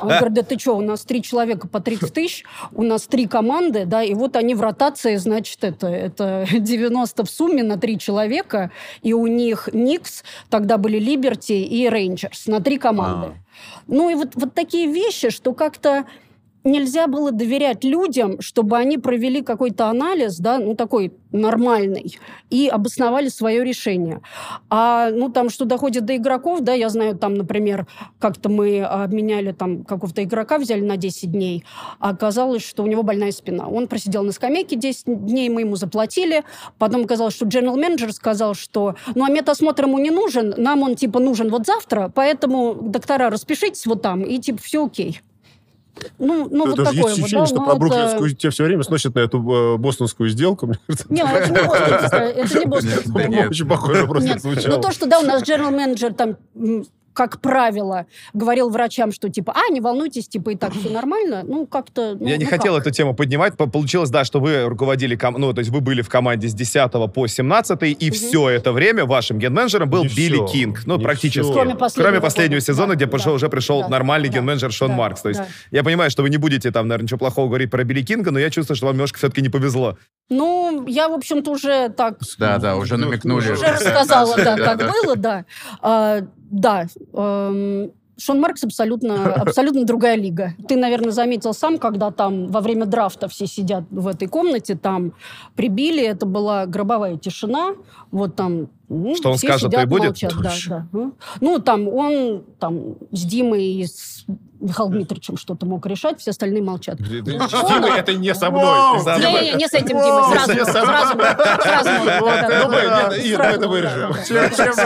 [0.00, 3.26] Он говорит, да ты что, у нас три человека по 30 тысяч, у нас три
[3.26, 7.98] команды, да, и вот они в ротации, значит, это, это 90 в сумме на три
[7.98, 8.70] человека,
[9.02, 13.36] и у них Никс, тогда были Либерти и Рейнджерс на три команды.
[13.86, 16.04] Ну и вот, вот такие вещи, что как-то
[16.64, 22.18] нельзя было доверять людям, чтобы они провели какой-то анализ, да, ну такой нормальный,
[22.50, 24.20] и обосновали свое решение.
[24.70, 27.86] А, ну там, что доходит до игроков, да, я знаю, там, например,
[28.18, 31.64] как-то мы обменяли там какого-то игрока, взяли на 10 дней,
[31.98, 33.68] а оказалось, что у него больная спина.
[33.68, 36.44] Он просидел на скамейке 10 дней, мы ему заплатили,
[36.78, 40.96] потом оказалось, что general менеджер сказал, что, ну, а медосмотр ему не нужен, нам он,
[40.96, 45.20] типа, нужен вот завтра, поэтому, доктора, распишитесь вот там, и, типа, все окей.
[46.18, 48.64] Ну, ну вот такое есть вот, ощущение, да, что ну, про это- бруклинскую тебе все
[48.64, 50.66] время сносят на эту э, бостонскую сделку.
[50.66, 53.28] Мне кажется, Не, это не бостонская, это не бостонская.
[53.28, 53.50] Нет.
[53.50, 54.76] Очень похоже просто Нет, звучало.
[54.76, 56.36] ну то, что, да, у нас general менеджер там,
[57.18, 61.66] как правило, говорил врачам, что типа, а, не волнуйтесь, типа, и так все нормально, ну,
[61.66, 62.16] как-то...
[62.18, 62.82] ну, Я не ну хотел как?
[62.86, 63.56] эту тему поднимать.
[63.56, 66.54] По- Получилось, да, что вы руководили, ком- ну, то есть вы были в команде с
[66.54, 70.82] 10 по 17, и все это время вашим ген-менеджером был Не Билли всё, Кинг.
[70.86, 71.40] Ну, не практически.
[71.42, 71.52] всё.
[71.52, 74.70] Кроме последнего Кроме последнего сезона, Да, где пришел, да, уже пришел да, нормальный да, ген-менеджер
[74.70, 75.22] Шон да, Маркс.
[75.22, 75.48] То есть да.
[75.72, 78.38] я понимаю, что вы не будете там, наверное, ничего плохого говорить про Билли Кинга, но
[78.38, 79.98] я чувствую, что вам немножко все-таки не повезло.
[80.30, 83.52] Ну, я, в общем-то, уже так Да, да, уже намекнули.
[83.52, 85.44] уже рассказала, да, как было, да.
[85.80, 90.54] А, Да, эм, Шон Маркс абсолютно, абсолютно другая лига.
[90.68, 95.12] Ты, наверное, заметил сам, когда там во время драфта все сидят в этой комнате, там
[95.54, 97.74] прибили, это была гробовая тишина,
[98.10, 100.04] вот там ну, Что он все скажет, то и сидят, будет?
[100.22, 100.86] молчат, да, да.
[100.92, 104.24] Ну, Ну, там он там с Димой и с
[104.60, 106.96] Михаилом Дмитриевичем что-то мог решать, все остальные молчат.
[107.00, 108.98] Дима, это не со мной.
[109.18, 111.14] Не, не, не с этим Димой, сразу, сразу,
[112.18, 114.14] Ну, это вырежем.
[114.26, 114.36] Чем,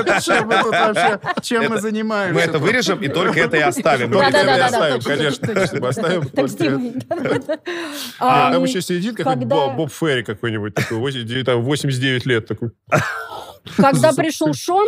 [0.04, 2.34] мы- чем мы тут вообще, чем мы Это- занимаемся?
[2.34, 4.10] Мы это вырежем и только это и оставим.
[4.10, 5.88] Ну, Да, это да, оставим, конечно.
[5.88, 6.76] оставим Так с только.
[6.76, 6.94] Димой.
[8.20, 12.70] А А, там еще сидит какой-нибудь Боб, Ферри какой-нибудь, такой, 80 там, 89 лет такой.
[13.76, 14.86] Когда пришел Шон,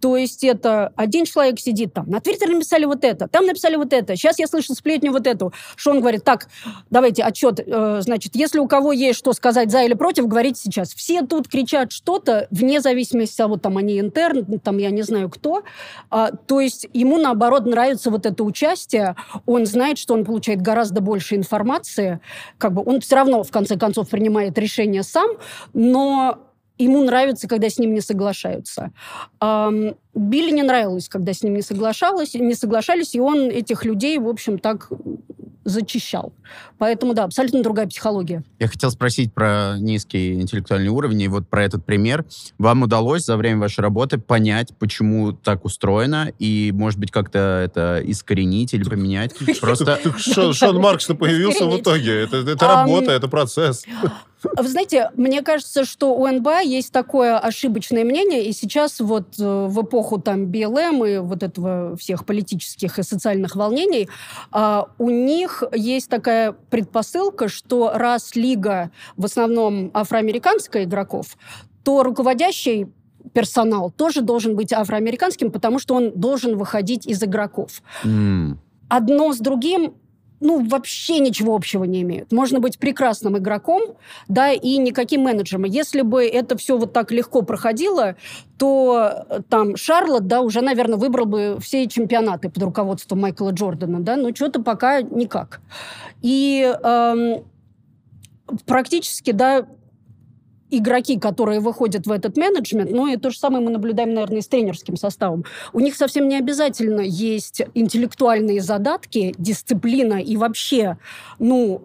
[0.00, 3.92] То есть это один человек сидит там, на Твиттере написали вот это, там написали вот
[3.92, 5.52] это, сейчас я слышу сплетню вот эту.
[5.76, 6.48] Что он говорит, так,
[6.88, 10.94] давайте отчет, э, значит, если у кого есть что сказать за или против, говорите сейчас.
[10.94, 15.28] Все тут кричат что-то, вне зависимости от, вот там, они интерн, там, я не знаю
[15.28, 15.62] кто.
[16.08, 21.02] А, то есть ему, наоборот, нравится вот это участие, он знает, что он получает гораздо
[21.02, 22.20] больше информации,
[22.56, 25.30] как бы он все равно, в конце концов, принимает решение сам,
[25.74, 26.38] но
[26.84, 28.92] ему нравится, когда с ним не соглашаются.
[29.40, 34.18] Эм, Билли не нравилось, когда с ним не соглашалось, не соглашались, и он этих людей,
[34.18, 34.90] в общем, так
[35.64, 36.32] зачищал.
[36.78, 38.42] Поэтому, да, абсолютно другая психология.
[38.58, 42.24] Я хотел спросить про низкий интеллектуальный уровень, и вот про этот пример.
[42.58, 48.00] Вам удалось за время вашей работы понять, почему так устроено, и, может быть, как-то это
[48.04, 49.34] искоренить или поменять?
[49.60, 49.98] Просто...
[50.18, 52.22] Шон Маркс-то появился в итоге.
[52.24, 53.84] Это работа, это процесс.
[54.42, 59.66] Вы знаете, мне кажется, что у НБА есть такое ошибочное мнение, и сейчас вот э,
[59.66, 64.08] в эпоху там БЛМ и вот этого всех политических и социальных волнений,
[64.50, 71.36] а, у них есть такая предпосылка, что раз лига в основном афроамериканская игроков,
[71.84, 72.88] то руководящий
[73.32, 77.82] персонал тоже должен быть афроамериканским, потому что он должен выходить из игроков.
[78.04, 78.56] Mm.
[78.88, 79.94] Одно с другим
[80.40, 82.32] ну, вообще ничего общего не имеют.
[82.32, 83.96] Можно быть прекрасным игроком,
[84.28, 85.64] да, и никаким менеджером.
[85.64, 88.16] Если бы это все вот так легко проходило,
[88.58, 94.00] то э, там Шарлот, да, уже, наверное, выбрал бы все чемпионаты под руководством Майкла Джордана,
[94.00, 95.60] да, но что-то пока никак.
[96.22, 97.44] И эм,
[98.66, 99.66] практически, да,
[100.70, 104.42] игроки, которые выходят в этот менеджмент, ну и то же самое мы наблюдаем, наверное, и
[104.42, 105.44] с тренерским составом.
[105.72, 110.98] У них совсем не обязательно есть интеллектуальные задатки, дисциплина и вообще,
[111.38, 111.82] ну,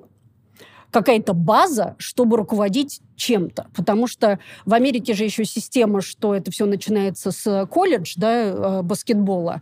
[0.95, 3.67] какая-то база, чтобы руководить чем-то.
[3.75, 8.81] Потому что в Америке же еще система, что это все начинается с колледж, да, э,
[8.81, 9.61] баскетбола.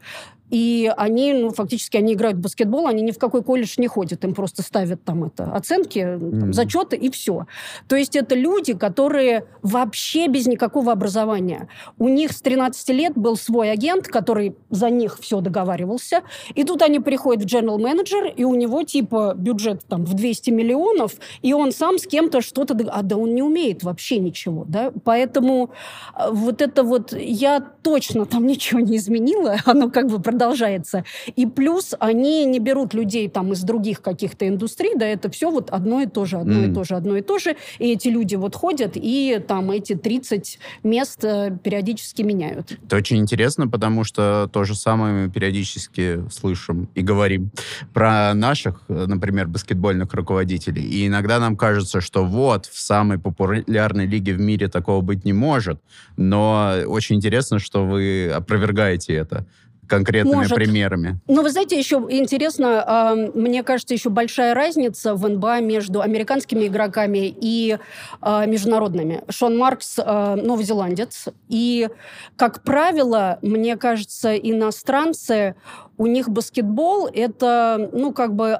[0.53, 4.23] И они, ну, фактически, они играют в баскетбол, они ни в какой колледж не ходят,
[4.23, 7.47] им просто ставят там это оценки, там, зачеты и все.
[7.87, 11.69] То есть это люди, которые вообще без никакого образования.
[11.97, 16.21] У них с 13 лет был свой агент, который за них все договаривался,
[16.53, 20.51] и тут они приходят в general manager, и у него типа бюджет там в 200
[20.51, 22.77] миллионов, и он сам с кем-то что-то...
[22.91, 24.91] А да он не умеет вообще ничего, да?
[25.03, 25.71] Поэтому
[26.15, 27.11] э, вот это вот...
[27.11, 31.05] Я точно там ничего не изменила, оно как бы продолжается продолжается.
[31.35, 35.69] И плюс они не берут людей там из других каких-то индустрий, да, это все вот
[35.69, 36.71] одно и то же, одно mm.
[36.71, 37.55] и то же, одно и то же.
[37.79, 42.77] И эти люди вот ходят и там эти 30 мест э, периодически меняют.
[42.85, 47.51] Это очень интересно, потому что то же самое мы периодически слышим и говорим
[47.93, 50.83] про наших, например, баскетбольных руководителей.
[50.83, 55.33] И иногда нам кажется, что вот в самой популярной лиге в мире такого быть не
[55.33, 55.79] может.
[56.17, 59.45] Но очень интересно, что вы опровергаете это
[59.87, 60.55] конкретными Может.
[60.55, 61.19] примерами.
[61.27, 66.67] Ну, вы знаете, еще интересно, э, мне кажется, еще большая разница в НБА между американскими
[66.67, 67.77] игроками и
[68.21, 69.23] э, международными.
[69.29, 71.89] Шон Маркс э, новозеландец, и,
[72.35, 75.55] как правило, мне кажется, иностранцы,
[75.97, 78.59] у них баскетбол это, ну, как бы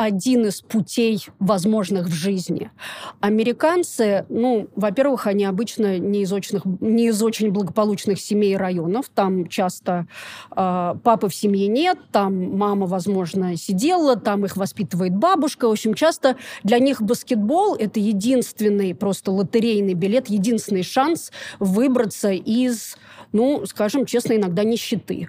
[0.00, 2.70] один из путей возможных в жизни.
[3.20, 9.10] Американцы, ну, во-первых, они обычно не из, очень, не из очень благополучных семей и районов.
[9.14, 10.06] Там часто
[10.56, 15.68] э, папы в семье нет, там мама, возможно, сидела, там их воспитывает бабушка.
[15.68, 22.96] В общем, часто для них баскетбол– это единственный просто лотерейный билет, единственный шанс выбраться из
[23.32, 25.28] ну, скажем честно, иногда нищеты.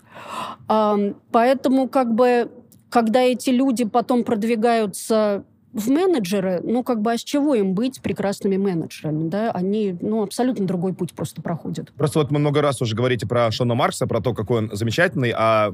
[0.68, 2.50] Поэтому как бы
[2.92, 8.02] когда эти люди потом продвигаются в менеджеры, ну, как бы, а с чего им быть
[8.02, 9.52] прекрасными менеджерами, да?
[9.52, 11.94] Они, ну, абсолютно другой путь просто проходят.
[11.94, 15.34] Просто вот мы много раз уже говорите про Шона Маркса, про то, какой он замечательный,
[15.34, 15.74] а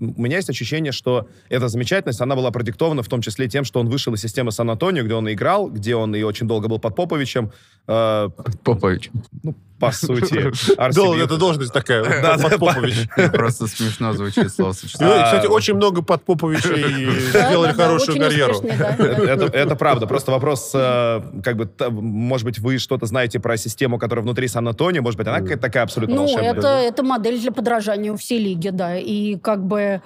[0.00, 3.80] у меня есть ощущение, что эта замечательность, она была продиктована в том числе тем, что
[3.80, 6.94] он вышел из системы Сан-Антонио, где он играл, где он и очень долго был под
[6.94, 7.50] Поповичем.
[7.88, 8.28] Э,
[8.62, 9.10] Попович.
[9.42, 10.52] Ну, по сути.
[11.22, 12.04] Это должность такая,
[12.38, 13.08] Подпопович.
[13.32, 18.60] Просто смешно звучит слово Кстати, очень много Подпоповичей сделали хорошую карьеру.
[18.62, 20.06] Это правда.
[20.06, 25.02] Просто вопрос, э, как бы, может быть, вы что-то знаете про систему, которая внутри Сан-Антонио,
[25.02, 26.54] может быть, она какая-то такая абсолютно ну, волшебная?
[26.54, 28.96] Ну, это модель для подражания у всей лиги, да.
[28.98, 30.02] И как бы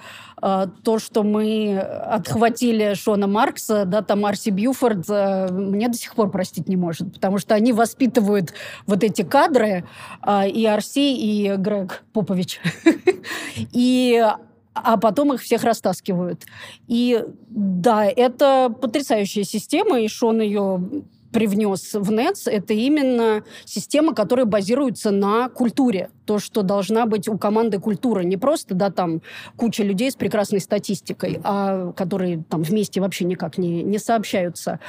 [0.83, 6.31] то, что мы отхватили Шона Маркса, да, там Арси Бьюфорд, э, мне до сих пор
[6.31, 8.53] простить не может, потому что они воспитывают
[8.85, 9.85] вот эти кадры,
[10.21, 12.59] а, и Арсей, и Грег Попович.
[13.71, 14.21] И
[14.73, 16.45] а потом их всех растаскивают.
[16.87, 20.81] И да, это потрясающая система, и Шон ее
[21.33, 26.09] привнес в Nets, это именно система, которая базируется на культуре.
[26.25, 28.21] То, что должна быть у команды культура.
[28.21, 29.21] Не просто, да, там,
[29.57, 34.79] куча людей с прекрасной статистикой, а, которые там вместе вообще никак не, не сообщаются.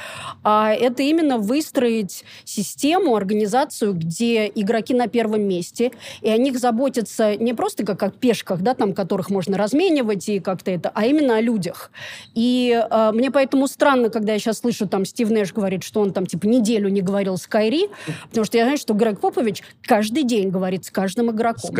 [0.43, 7.35] А это именно выстроить систему, организацию, где игроки на первом месте, и о них заботятся
[7.35, 11.35] не просто как о пешках, да, там, которых можно разменивать и как-то это, а именно
[11.37, 11.91] о людях.
[12.33, 16.13] И э, мне поэтому странно, когда я сейчас слышу, там, Стив Нэш говорит, что он
[16.13, 17.89] там, типа, неделю не говорил с Кайри,
[18.29, 21.71] потому что я знаю, что Грег Попович каждый день говорит с каждым игроком.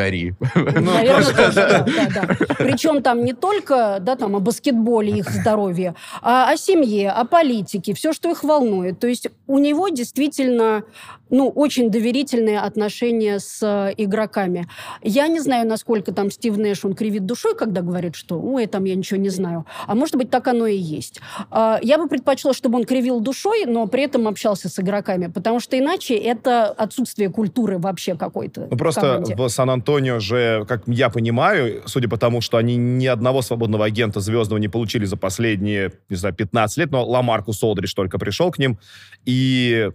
[0.56, 2.56] Наверное, тоже, да, да, да.
[2.58, 7.94] Причем там не только да, там, о баскетболе, их здоровье, а о семье, о политике,
[7.94, 9.00] все, что их волнует.
[9.00, 10.84] То есть у него действительно
[11.30, 14.68] ну, очень доверительные отношения с э, игроками.
[15.02, 18.84] Я не знаю, насколько там Стив Нэш, он кривит душой, когда говорит, что ой, там
[18.86, 19.66] я ничего не знаю.
[19.88, 21.20] А может быть, так оно и есть.
[21.50, 25.60] А, я бы предпочла, чтобы он кривил душой, но при этом общался с игроками, потому
[25.60, 28.68] что иначе это отсутствие культуры вообще какой-то.
[28.70, 33.08] Ну, просто в, в Сан-Антонио же, как я понимаю, судя по тому, что они ни
[33.08, 37.94] одного свободного агента звездного не получили за последние, не знаю, 15 лет, но Ламаркус Олдрич
[37.94, 38.78] только пришел к ним,
[39.26, 39.90] и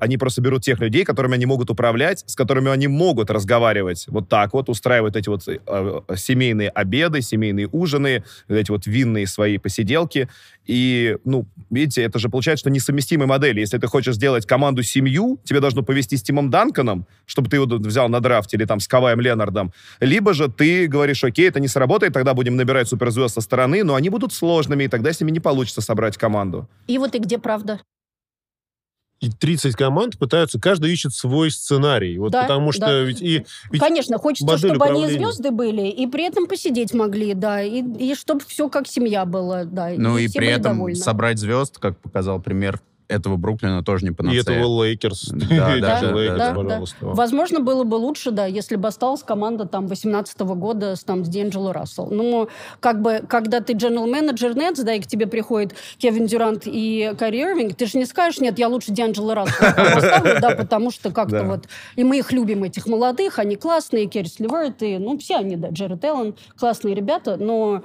[0.00, 4.28] они просто берут тех людей, которыми они могут управлять, с которыми они могут разговаривать вот
[4.28, 10.28] так вот, устраивают эти вот э, семейные обеды, семейные ужины, эти вот винные свои посиделки.
[10.66, 13.60] И, ну, видите, это же получается, что несовместимые модели.
[13.60, 17.66] Если ты хочешь сделать команду семью, тебе должно повести с Тимом Данканом, чтобы ты его
[17.66, 19.72] взял на драфте, или там с Каваем Ленардом.
[20.00, 23.94] Либо же ты говоришь, окей, это не сработает, тогда будем набирать суперзвезд со стороны, но
[23.94, 26.68] они будут сложными, и тогда с ними не получится собрать команду.
[26.86, 27.80] И вот и где правда?
[29.22, 32.18] И 30 команд пытаются, каждый ищет свой сценарий.
[32.18, 33.00] Вот Да, потому что да.
[33.02, 33.46] ведь и...
[33.70, 35.18] ведь Конечно, хочется, чтобы они управления.
[35.18, 39.64] звезды были, и при этом посидеть могли, да, и, и чтобы все как семья было,
[39.64, 39.90] да.
[39.96, 40.96] Ну и все при этом довольны.
[40.96, 42.80] собрать звезд, как показал пример
[43.12, 44.40] этого Бруклина, тоже не И панацея.
[44.42, 45.28] этого Лейкерс.
[45.28, 46.54] Да, да, да, Лейкерс, да, да.
[46.54, 46.96] пожалуйста.
[47.00, 51.28] Возможно, было бы лучше, да, если бы осталась команда там 18 года с, там, с
[51.28, 52.08] D'Angelo Рассел.
[52.10, 52.48] Ну,
[52.80, 57.12] как бы, когда ты general менеджер Нетс, да, и к тебе приходит Кевин Дюрант и
[57.18, 61.10] Карри Ирвинг, ты же не скажешь, нет, я лучше D'Angelo Рассела поставлю, да, потому что
[61.10, 61.66] как-то вот...
[61.96, 65.68] И мы их любим, этих молодых, они классные, Керрис Ливерт, и, ну, все они, да,
[65.68, 67.82] Джеред Эллен, классные ребята, но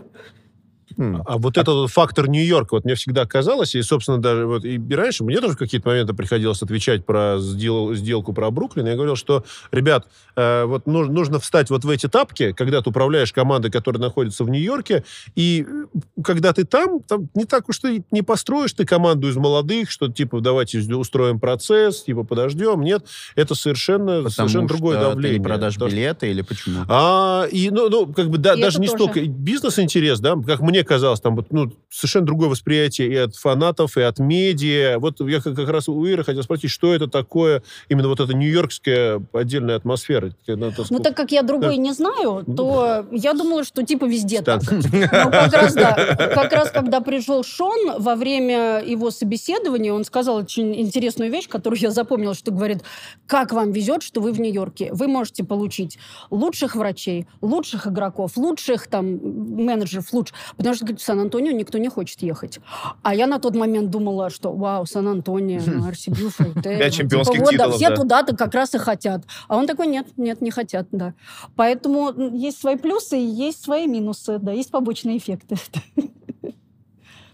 [0.98, 4.80] А вот этот вот фактор Нью-Йорка, вот мне всегда казалось, и, собственно, даже вот и
[4.94, 8.88] раньше мне тоже в какие-то моменты приходилось отвечать про сдел- сделку про Бруклин.
[8.88, 12.90] Я говорил, что, ребят, э, вот нужно, нужно встать вот в эти тапки, когда ты
[12.90, 15.04] управляешь командой, которая находится в Нью-Йорке,
[15.36, 19.36] и э, когда ты там, там не так уж ты не построишь ты команду из
[19.36, 22.82] молодых, что типа давайте устроим процесс, типа подождем.
[22.82, 23.06] Нет,
[23.36, 25.34] это совершенно, Потому совершенно другое что давление.
[25.34, 26.82] ты не продашь Потому билеты или почему?
[26.90, 28.98] а, и, ну, ну, как бы, да, И даже не тоже.
[29.04, 33.98] столько бизнес-интерес, да, как мне казалось, там, вот, ну, совершенно другое восприятие и от фанатов,
[33.98, 34.98] и от медиа.
[35.00, 38.34] Вот я как, как раз у Иры хотел спросить, что это такое, именно вот эта
[38.34, 40.34] нью-йоркская отдельная атмосфера.
[40.46, 41.78] Это Ну, так как я другой Так.
[41.78, 44.62] не знаю, то я думала, что типа везде так.
[45.18, 45.94] Ну, как раз, да.
[46.34, 51.80] Как раз, когда пришел Шон, во время его собеседования, он сказал очень интересную вещь, которую
[51.80, 52.84] я запомнила, что говорит,
[53.26, 54.90] как вам везет, что вы в Нью-Йорке.
[54.94, 55.98] Вы можете получить
[56.30, 60.34] лучших врачей, лучших игроков, лучших там менеджеров, лучше.
[60.56, 62.60] Потому что, говорит, в Сан-Антонио никто не хочет ехать.
[63.04, 67.40] А я на тот момент думала, что вау, Сан-Антонио, ну, Арси Бьюфорд, э, Пять чемпионских
[67.40, 67.96] типа, вот, да, титулов, все да.
[67.96, 69.24] туда-то как раз и хотят.
[69.48, 71.14] А он такой, нет, нет, не хотят, да.
[71.56, 75.58] Поэтому есть свои плюсы, и есть свои минусы, да, есть побочные эффекты.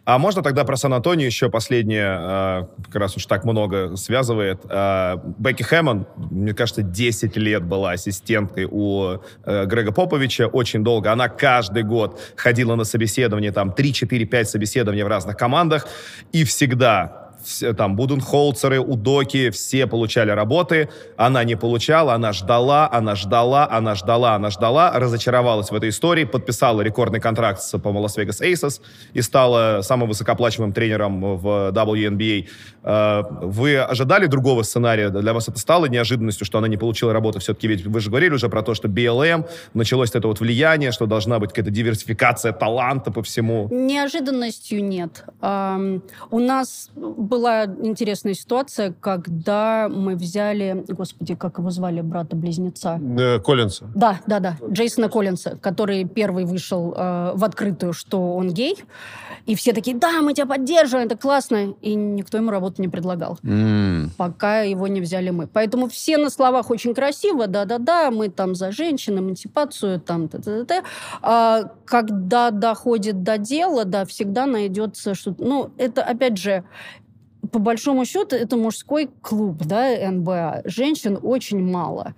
[0.05, 4.59] А можно тогда про Сан-Антонио еще последнее, э, как раз уж так много связывает.
[4.69, 11.11] Э, Бекки Хэммон, мне кажется, 10 лет была ассистенткой у э, Грега Поповича, очень долго.
[11.11, 15.87] Она каждый год ходила на собеседование, там 3, 4, 5 собеседований в разных командах,
[16.33, 20.89] и всегда все, там Буденхолцеры, Удоки, все получали работы.
[21.17, 26.23] Она не получала, она ждала, она ждала, она ждала, она ждала, разочаровалась в этой истории,
[26.23, 28.81] подписала рекордный контракт с, по-моему, Лас-Вегас Aces
[29.13, 32.47] и стала самым высокооплачиваемым тренером в WNBA.
[32.83, 35.09] Э, Вы ожидали другого сценария?
[35.09, 37.39] Для вас это стало неожиданностью, что она не получила работу?
[37.39, 41.05] Все-таки ведь вы же говорили уже про то, что BLM, началось это вот влияние, что
[41.05, 43.67] должна быть какая-то диверсификация таланта по всему.
[43.71, 45.25] Неожиданностью нет.
[45.41, 46.89] У нас
[47.33, 53.01] была интересная ситуация, когда мы взяли, господи, как его звали, брата-близнеца?
[53.17, 53.85] Э, Коллинса.
[53.95, 58.75] Да, да, да, Джейсона Коллинса, который первый вышел э, в открытую, что он гей.
[59.47, 61.73] И все такие, да, мы тебя поддерживаем, это классно.
[61.81, 63.39] И никто ему работу не предлагал.
[63.43, 65.47] М, пока его не взяли мы.
[65.47, 70.83] Поэтому все на словах очень красиво, да-да-да, мы там за женщин, эмансипацию, там, т-т-т.
[71.23, 75.43] А когда доходит до дела, да, всегда найдется что-то...
[75.43, 76.63] Ну, это, опять же,
[77.51, 80.61] по большому счету, это мужской клуб, да, НБА.
[80.65, 82.13] Женщин очень мало.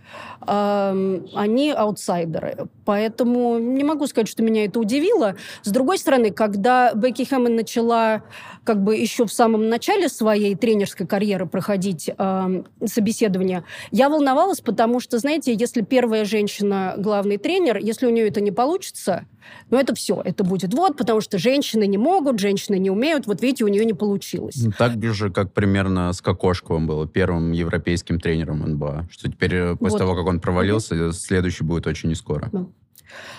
[0.46, 2.68] Они аутсайдеры.
[2.86, 5.36] Поэтому не могу сказать, что меня это удивило.
[5.64, 8.24] С другой стороны, когда Бекки Хэммон начала
[8.64, 15.00] как бы еще в самом начале своей тренерской карьеры проходить э, собеседование, я волновалась, потому
[15.00, 19.26] что, знаете, если первая женщина главный тренер, если у нее это не получится,
[19.70, 23.42] ну это все, это будет вот, потому что женщины не могут, женщины не умеют, вот
[23.42, 24.56] видите, у нее не получилось.
[24.58, 29.76] Ну, так же, как примерно с Кокошковым было, первым европейским тренером НБА, что теперь э,
[29.76, 29.98] после Вот.
[30.00, 32.50] того, как он провалился, следующий будет очень не скоро.
[32.52, 32.66] Да.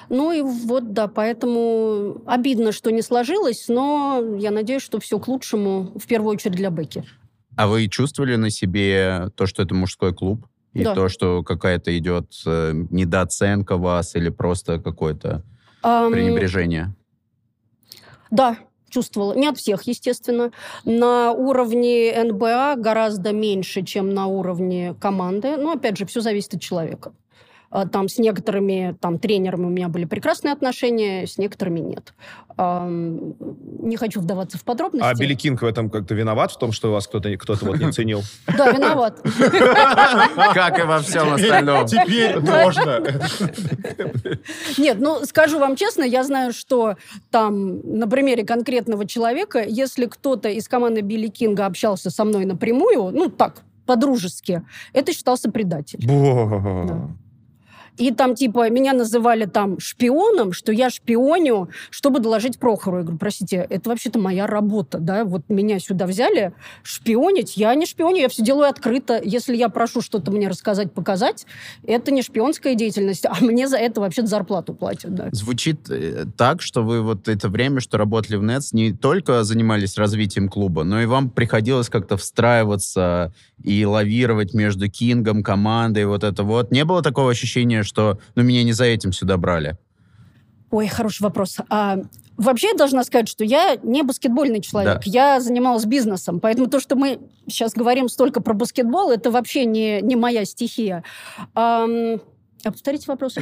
[0.09, 5.29] Ну и вот, да, поэтому обидно, что не сложилось, но я надеюсь, что все к
[5.29, 7.05] лучшему, в первую очередь для Бекки.
[7.57, 10.47] А вы чувствовали на себе то, что это мужской клуб?
[10.75, 10.95] И Да.
[10.95, 15.43] то, что какая-то идет э, недооценка вас или просто какое-то
[15.83, 16.95] Ам, пренебрежение?
[18.31, 18.59] Да,
[18.91, 19.33] чувствовала.
[19.35, 20.51] Не от всех, естественно.
[20.85, 25.57] На уровне НБА гораздо меньше, чем на уровне команды.
[25.57, 27.13] Но, опять же, все зависит от человека.
[27.71, 32.15] А, Там с некоторыми там, тренерами у меня были прекрасные отношения, с некоторыми нет.
[32.59, 35.07] Не хочу вдаваться в подробности.
[35.07, 37.93] А Билли Кинг в этом как-то виноват, в том, что вас кто-то кто вот не
[37.93, 38.23] ценил?
[38.47, 39.21] Да, виноват.
[40.55, 41.87] Как и во всем остальном.
[41.87, 43.03] Теперь можно.
[44.79, 46.97] Нет, ну, скажу вам честно, я знаю, что
[47.31, 53.11] там, на примере конкретного человека, если кто-то из команды Билли Кинга общался со мной напрямую,
[53.11, 54.63] ну, так, по-дружески,
[54.95, 55.99] это считался предатель.
[56.01, 57.09] Да.
[57.99, 62.99] И там, типа, меня называли там шпионом, что я шпионю, чтобы доложить Прохору.
[62.99, 65.25] Я говорю, простите, это вообще-то моя работа, да?
[65.25, 67.57] Вот меня сюда взяли шпионить.
[67.57, 69.21] Я не шпионю, я все делаю открыто.
[69.23, 71.47] Если я прошу что-то мне рассказать, показать,
[71.87, 75.29] это не шпионская деятельность, а мне за это вообще-то зарплату платят, да.
[75.33, 79.97] Звучит э, так, что вы вот это время, что работали в Нетс, не только занимались
[79.97, 83.33] развитием клуба, но и вам приходилось как-то встраиваться
[83.63, 86.71] и лавировать между Кингом, командой, вот это вот.
[86.71, 89.79] Не было такого ощущения, что ну, меня не за этим сюда брали?
[90.71, 91.59] Ой, хороший вопрос.
[91.71, 91.99] А,
[92.37, 94.97] вообще, я должна сказать, что я не баскетбольный человек.
[94.97, 95.01] Да.
[95.05, 96.41] Я занималась бизнесом.
[96.41, 101.05] Поэтому то, что мы сейчас говорим столько про баскетбол, это вообще не, не моя стихия.
[101.55, 102.21] Ам,
[102.67, 103.37] а повторите вопрос.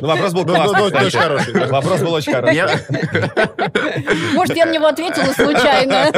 [0.00, 1.68] вопрос был очень хороший.
[1.68, 4.34] Вопрос был очень хороший.
[4.34, 6.12] Может, я на него ответила случайно.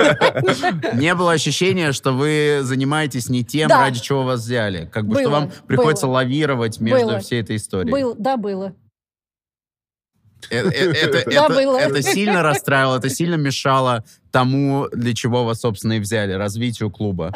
[0.95, 4.89] не было ощущения, что вы занимаетесь не тем, ради чего вас взяли.
[4.93, 8.15] Как бы, что вам приходится лавировать между всей этой историей.
[8.19, 8.75] Да, было.
[10.51, 11.79] Э, э, Это, Да, это- было.
[11.79, 17.33] это сильно расстраивало, это сильно мешало тому, для чего вас, собственно, и взяли, развитию клуба.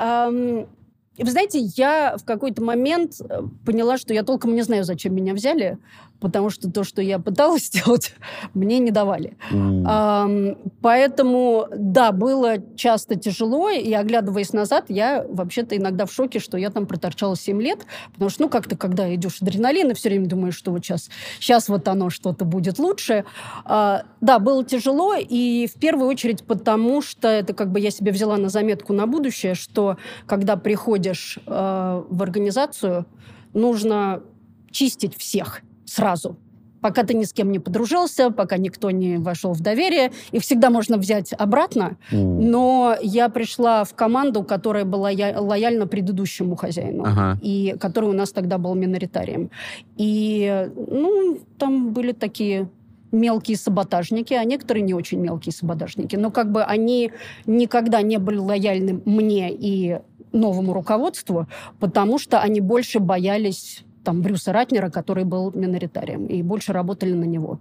[1.18, 5.34] Вы знаете, я в какой-то момент э, поняла, что я толком не знаю, зачем меня
[5.34, 5.78] взяли,
[6.20, 8.14] потому что то, что я пыталась сделать,
[8.54, 9.36] мне не давали.
[9.50, 16.56] Ам, Поэтому, да, было часто тяжело, и оглядываясь назад, я вообще-то иногда в шоке, что
[16.56, 20.26] я там проторчала 7 лет, потому что, ну, как-то, когда идешь адреналин, и все время
[20.26, 21.10] думаешь, что вот сейчас,
[21.40, 23.24] сейчас вот оно что-то будет лучше.
[23.64, 28.12] А, Да, было тяжело, и в первую очередь потому, что это как бы я себе
[28.12, 29.96] взяла на заметку на будущее, что
[30.26, 33.06] когда приходишь э, в организацию,
[33.52, 34.22] нужно
[34.70, 36.36] чистить всех сразу
[36.80, 40.12] пока ты ни с кем не подружился, пока никто не вошел в доверие.
[40.32, 41.96] Их всегда можно взять обратно.
[42.10, 47.04] Но я пришла в команду, которая была лояльна предыдущему хозяину.
[47.04, 47.38] Ага.
[47.42, 49.50] И который у нас тогда был миноритарием.
[49.96, 52.68] И, ну, там были такие
[53.10, 56.16] мелкие саботажники, а некоторые не очень мелкие саботажники.
[56.16, 57.12] Но как бы они
[57.46, 59.98] никогда не были лояльны мне и
[60.32, 61.46] новому руководству,
[61.80, 67.24] потому что они больше боялись там Брюса Ратнера, который был миноритарием, и больше работали на
[67.24, 67.58] него.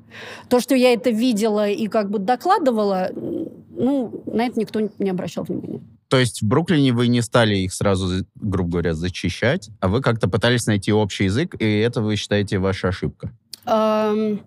[0.48, 5.44] То, что я это видела и как бы докладывала, ну, на это никто не обращал
[5.44, 5.82] внимания.
[6.08, 10.30] То есть в Бруклине вы не стали их сразу, грубо говоря, зачищать, а вы как-то
[10.30, 13.34] пытались найти общий язык, и это вы считаете ваша ошибка.
[13.66, 14.40] Ам,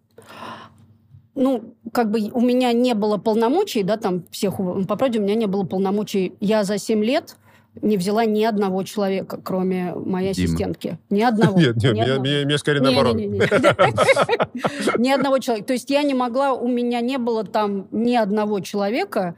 [1.34, 5.34] ну, как бы у меня не было полномочий, да, там всех, по правде, у меня
[5.34, 6.32] не было полномочий.
[6.40, 7.36] Я за 7 лет
[7.82, 10.44] не взяла ни одного человека, кроме моей Дима.
[10.46, 10.98] ассистентки.
[11.08, 11.58] Ни одного.
[11.58, 12.22] Нет, нет, Ни одного.
[12.24, 13.16] меня- меня скорее наоборот.
[14.98, 15.66] Ни одного человека.
[15.68, 19.34] То есть я не могла, у меня не было там ни одного человека,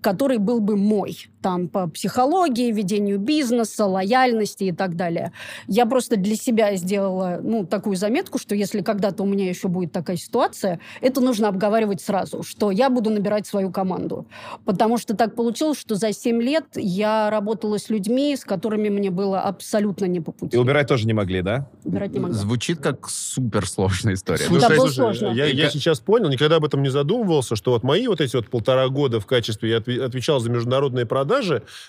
[0.00, 1.29] который был бы мой.
[1.42, 5.32] Там по психологии, ведению бизнеса, лояльности и так далее.
[5.66, 9.90] Я просто для себя сделала ну, такую заметку, что если когда-то у меня еще будет
[9.90, 14.26] такая ситуация, это нужно обговаривать сразу, что я буду набирать свою команду.
[14.66, 19.10] Потому что так получилось, что за 7 лет я работала с людьми, с которыми мне
[19.10, 20.56] было абсолютно не по пути.
[20.56, 21.70] И убирать тоже не могли, да?
[21.84, 22.36] Убирать не могла.
[22.36, 24.44] Звучит как суперсложная история.
[24.44, 25.26] Слушай, Да, слушай, сложно.
[25.28, 28.20] Я, И я как- сейчас понял, никогда об этом не задумывался, что вот мои вот
[28.20, 31.29] эти вот полтора года в качестве, я отве- отвечал за международные продажи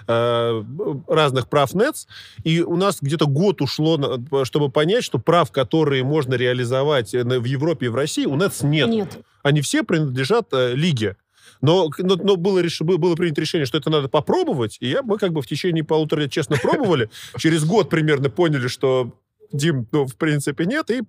[0.08, 0.64] э,
[1.08, 2.08] разных прав НЕЦ,
[2.44, 7.24] и у нас где-то год ушло, на- чтобы понять, что прав, которые можно реализовать э,
[7.24, 8.89] в Европе и в России, у НЕЦ нет.
[8.89, 9.20] Нет.
[9.44, 11.16] Они все принадлежат э, лиге.
[11.62, 15.18] Но, но, но было, реш- было принято решение, что это надо попробовать, и я, мы
[15.18, 17.10] как бы в течение полутора лет честно пробовали.
[17.38, 19.14] Через год примерно поняли, что
[19.54, 21.02] Дим, ну, в принципе, нет, и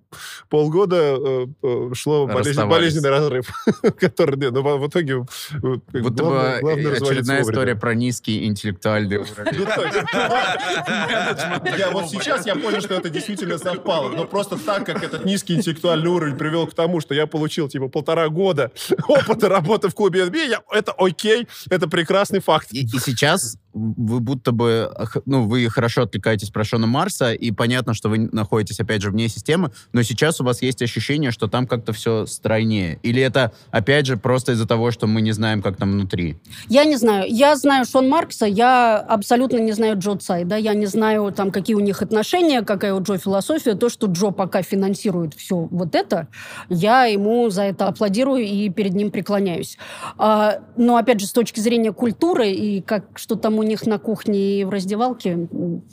[0.49, 3.49] полгода э, э, шло болезнь- болезненный разрыв,
[3.99, 5.25] который, не, ну, в итоге...
[5.51, 5.57] э,
[6.01, 7.41] Будто главное- бы главное очередная вовремя.
[7.51, 9.57] история про низкий интеллектуальный уровень.
[9.57, 14.09] Ну, есть, Я вот сейчас я понял, что это действительно совпало.
[14.09, 17.87] Но просто так, как этот низкий интеллектуальный уровень привел к тому, что я получил типа
[17.89, 18.71] полтора года
[19.07, 22.67] опыта работы в клубе NBA, я- это окей, это прекрасный факт.
[22.71, 24.91] И сейчас вы будто бы,
[25.25, 29.27] ну, вы хорошо отвлекаетесь про Шона Марса, и понятно, что вы находитесь, опять же, вне
[29.29, 32.99] системы, но сейчас у вас есть ощущение, что там как-то все стройнее.
[33.03, 36.37] Или это, опять же, просто из-за того, что мы не знаем, как там внутри?
[36.69, 37.25] Я не знаю.
[37.27, 41.75] Я знаю Шон Маркса, я абсолютно не знаю Джо Цайда, я не знаю, там, какие
[41.75, 43.73] у них отношения, какая у Джо философия.
[43.75, 46.27] То, что Джо пока финансирует все вот это,
[46.69, 49.77] я ему за это аплодирую и перед ним преклоняюсь.
[50.17, 53.99] А, но, опять же, с точки зрения культуры и как что там у них на
[53.99, 55.47] кухне и в раздевалке,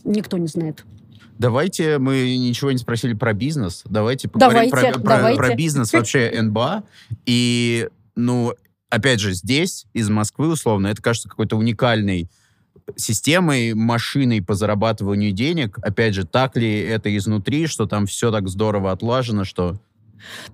[0.05, 0.85] никто не знает.
[1.39, 5.39] Давайте, мы ничего не спросили про бизнес, давайте поговорим Давайте, про, про- давайте.
[5.39, 6.85] про бизнес вообще НБА.
[7.25, 8.53] И, ну,
[8.91, 12.29] опять же, здесь, из Москвы, условно, это кажется какой-то уникальной
[12.97, 15.79] системой, машиной по зарабатыванию денег.
[15.83, 19.79] Опять же, так ли это изнутри, что там все так здорово отлажено, что...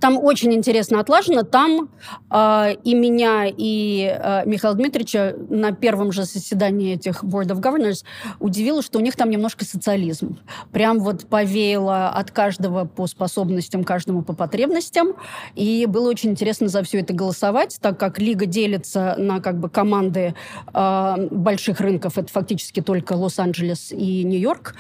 [0.01, 1.43] Там очень интересно отлажено.
[1.43, 1.91] Там
[2.31, 8.05] э, и меня, и э, Михаила Дмитриевича на первом же заседании этих Board of Governors
[8.39, 10.39] удивило, что у них там немножко социализм.
[10.73, 15.15] Прям вот повеяло от каждого по способностям, каждому по потребностям.
[15.55, 19.69] И было очень интересно за все это голосовать, так как лига делится на как бы
[19.69, 20.35] команды
[20.73, 22.19] э, больших рынков.
[22.19, 24.75] Это фактически только Лос-Анджелес и Нью-Йорк,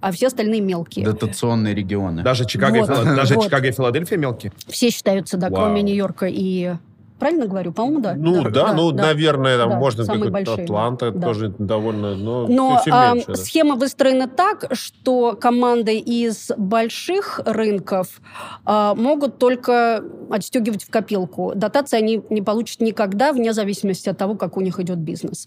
[0.00, 1.04] а все остальные мелкие.
[1.04, 2.22] Дотационные регионы.
[2.22, 2.90] Даже Чикаго, и Вот.
[2.90, 3.44] Фила- даже Вот.
[3.44, 4.52] Чикаго и Филадельфия мелкие?
[4.68, 5.62] Все считаются, да, Вау.
[5.64, 6.74] кроме Нью-Йорка и...
[7.18, 7.72] Правильно говорю?
[7.74, 8.14] По-моему, да.
[8.16, 11.26] Ну да, ну, наверное, там Да, можно самые как большие, Атланта да.
[11.26, 13.26] тоже довольно, но, Но все, а, меньше.
[13.28, 13.34] да.
[13.34, 18.22] схема выстроена так, что команды из больших рынков
[18.64, 21.52] а, могут только отстегивать в копилку.
[21.54, 25.46] Дотации они не получат никогда, вне зависимости от того, как у них идет бизнес.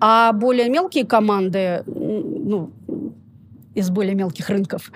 [0.00, 2.70] А более мелкие команды, ну,
[3.74, 4.90] из более мелких рынков,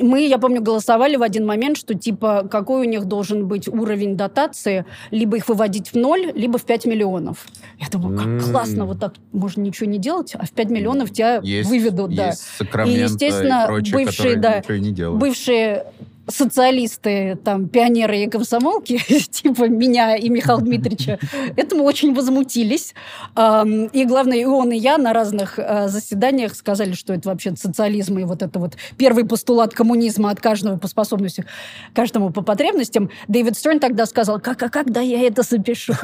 [0.00, 4.16] мы, я помню, голосовали в один момент, что типа какой у них должен быть уровень
[4.16, 7.46] дотации, либо их выводить в ноль, либо в 5 миллионов.
[7.78, 8.40] Я думаю, как М.
[8.40, 12.28] классно, вот так можно ничего не делать, а в 5 миллионов тебя Есть, выведут, да.
[12.28, 14.62] есть Сакраменто И, естественно, прочие, бывшие, да.
[15.10, 15.84] Бывшие
[16.28, 18.98] социалисты, там, пионеры и комсомолки,
[19.30, 21.18] типа меня и Михаила Дмитриевича,
[21.56, 22.94] этому очень возмутились.
[23.34, 28.18] И главное, и он, и я на разных а, заседаниях сказали, что это вообще социализм,
[28.18, 31.46] и вот это вот первый постулат коммунизма от каждого по способностям,
[31.94, 33.10] каждому по потребностям.
[33.28, 35.94] Дэвид Стерн тогда сказал, как, а когда я это запишу?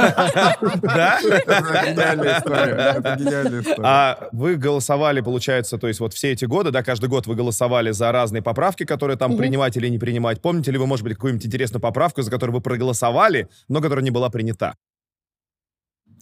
[0.82, 1.18] Да?
[1.20, 2.94] Это гениальная история.
[2.96, 3.82] Это гениальная история.
[3.82, 7.90] А вы голосовали, получается, то есть вот все эти годы, да, каждый год вы голосовали
[7.90, 10.13] за разные поправки, которые там принимать или не принимать.
[10.40, 14.10] Помните ли вы, может быть, какую-нибудь интересную поправку, за которую вы проголосовали, но которая не
[14.10, 14.74] была принята?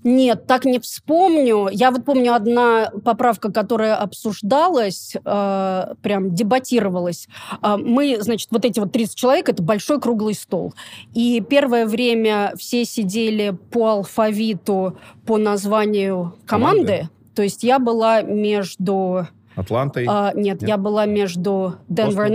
[0.05, 1.69] Нет, так не вспомню.
[1.71, 7.29] Я вот помню одна поправка, которая обсуждалась, э, прям дебатировалась.
[7.61, 10.75] А, мы, значит, вот эти вот 30 человек, это большой круглый стол.
[11.15, 16.83] И первое время все сидели по алфавиту, по названию команды.
[16.83, 17.09] Команды?
[17.35, 19.29] То есть я была между...
[19.55, 20.07] Атлантой?
[20.09, 20.69] а, нет, Нет?
[20.69, 22.35] я была между Denver Бостон?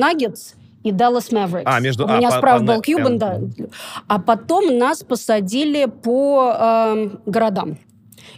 [0.87, 1.63] И Dallas Mavericks.
[1.65, 3.17] А, между- У а, меня по- справа по- был Кьюбан, М.
[3.19, 3.39] да.
[4.07, 7.77] А потом нас посадили по эм, городам.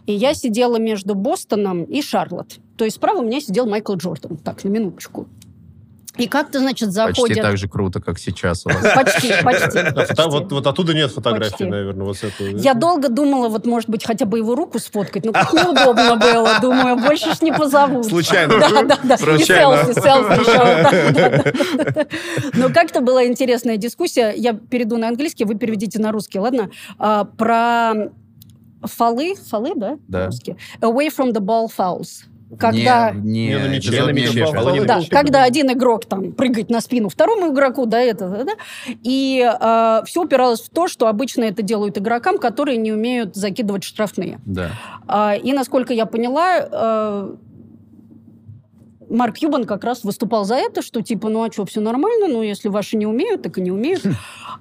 [0.06, 2.58] И я сидела между Бостоном и Шарлотт.
[2.78, 4.38] То есть справа у меня сидел Майкл Джордан.
[4.38, 5.28] Так, на минуточку.
[6.20, 7.42] И как-то, значит, Почти заходят...
[7.42, 8.82] так же круто, как сейчас у вас.
[8.94, 9.92] Почти, почти.
[9.94, 10.22] Почти.
[10.28, 11.66] вот, оттуда нет фотографий, Почти.
[11.66, 12.48] наверное, вот с этого.
[12.50, 15.26] Я долго думала, вот, может быть, хотя бы его руку сфоткать.
[15.26, 16.60] Ну, как неудобно было.
[16.62, 18.06] Думаю, больше ж не позовут.
[18.06, 18.60] Случайно.
[18.60, 19.16] Да, да, да.
[19.16, 20.40] И селфи, селфи
[22.04, 22.50] еще.
[22.54, 24.34] Но как-то была интересная дискуссия.
[24.36, 26.70] Я перейду на английский, вы переведите на русский, ладно?
[26.98, 28.12] А, Про
[28.84, 29.98] фолы, фолы, да?
[30.08, 30.30] Да.
[30.82, 32.26] Away from the ball fouls.
[32.58, 33.12] Когда...
[33.12, 34.54] Не, Не на мяче, эпизод на мяче, мяча.
[34.54, 38.28] фолы не на Да, когда один игрок там прыгает на спину второму игроку, да, это,
[38.30, 38.52] да, да.
[39.04, 39.48] и
[40.06, 44.40] все упиралось в то, что обычно это делают игрокам, которые не умеют закидывать штрафные.
[44.46, 44.72] Да.
[45.08, 47.36] А, И, насколько я поняла, э,
[49.10, 52.42] Марк Юбан как раз выступал за это, что типа, ну а что, все нормально, ну
[52.42, 54.04] если ваши не умеют, так и не умеют.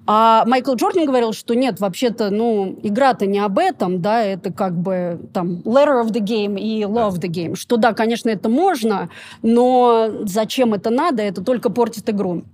[0.06, 4.74] А Майкл Джордан говорил, что нет, вообще-то, ну, игра-то не об этом, да, это как
[4.74, 8.48] бы там letter of the game и law of the game, что да, конечно, это
[8.48, 9.10] можно,
[9.42, 12.44] но зачем это надо, это только портит игру.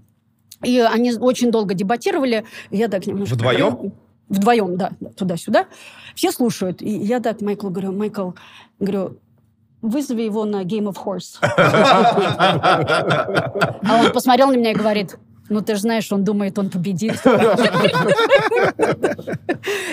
[0.63, 2.45] И они очень долго дебатировали.
[2.71, 3.35] Я так немножко...
[3.35, 3.93] Вдвоем?
[4.29, 5.67] Вдвоем, да, да, туда-сюда.
[6.15, 6.81] Все слушают.
[6.81, 8.31] И я так Майклу говорю, Майкл,
[8.81, 9.19] говорю,
[9.85, 11.39] вызови его на Game of Horse.
[13.87, 15.17] А он посмотрел на меня и говорит,
[15.51, 17.21] ну, ты же знаешь, он думает, он победит.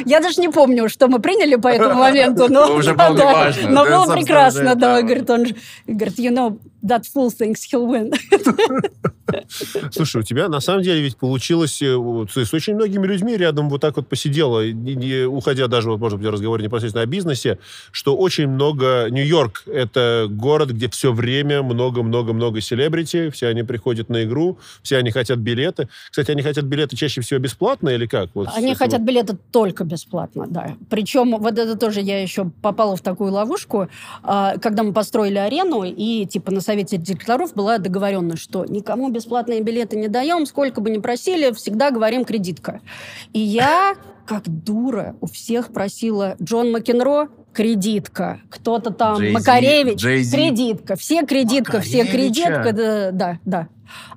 [0.05, 4.75] Я даже не помню, что мы приняли по этому моменту, но, Уже было но прекрасно,
[4.75, 5.01] да.
[5.01, 5.55] Говорит, он же-
[5.87, 8.11] говорит, you know, that fool thinks he'll win.
[9.91, 13.69] Слушай, у тебя на самом деле ведь получилось э, ты с очень многими людьми рядом
[13.69, 17.59] вот так вот посидела, не- уходя даже, вот, может быть, в разговоре непосредственно о бизнесе,
[17.91, 19.07] что очень много...
[19.09, 25.11] Нью-Йорк— это город, где все время много-много-много селебрити, все они приходят на игру, все они
[25.11, 25.87] хотят билеты.
[26.09, 28.29] Кстати, они хотят билеты чаще всего бесплатно или как?
[28.33, 30.75] Вот, Они хотят вот- билеты только бесплатно, да.
[30.89, 33.87] Причем вот это тоже я еще попала в такую ловушку,
[34.23, 39.61] а, когда мы построили арену, и типа на совете директоров была договоренность, что никому бесплатные
[39.61, 42.81] билеты не даем, сколько бы ни просили, всегда говорим кредитка.
[43.33, 43.95] И я,
[44.25, 50.37] как дура, у всех просила Джон Макенро кредитка, кто-то там Jay-Z, Макаревич, Jay-Z.
[50.37, 52.43] кредитка, все кредитка, все Макаревича.
[52.43, 53.67] кредитка, да, да, да.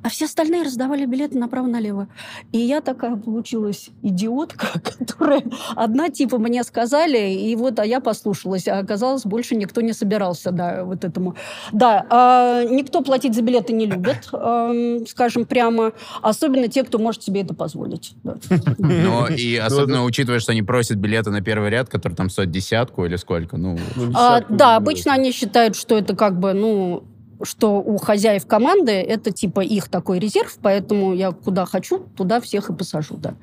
[0.02, 2.08] А все остальные раздавали билеты направо-налево.
[2.52, 4.66] И я такая получилась идиотка,
[4.98, 5.42] которая
[5.74, 8.68] одна типа мне сказали, и вот, а я послушалась.
[8.68, 11.36] А оказалось, больше никто не собирался, да, вот этому.
[11.72, 15.92] Да, а, никто платить за билеты не любит, ам, скажем прямо.
[16.22, 18.14] Особенно те, кто может себе это позволить.
[18.22, 23.04] Но и особенно учитывая, что они просят билеты на первый ряд, который там стоит десятку
[23.04, 23.78] или сколько, ну...
[23.96, 27.04] Ну, А, десятку, да, обычно они считают, что это как бы, ну,
[27.42, 32.70] что у хозяев команды это типа их такой резерв, поэтому я куда хочу, туда всех
[32.70, 33.34] и посажу, да.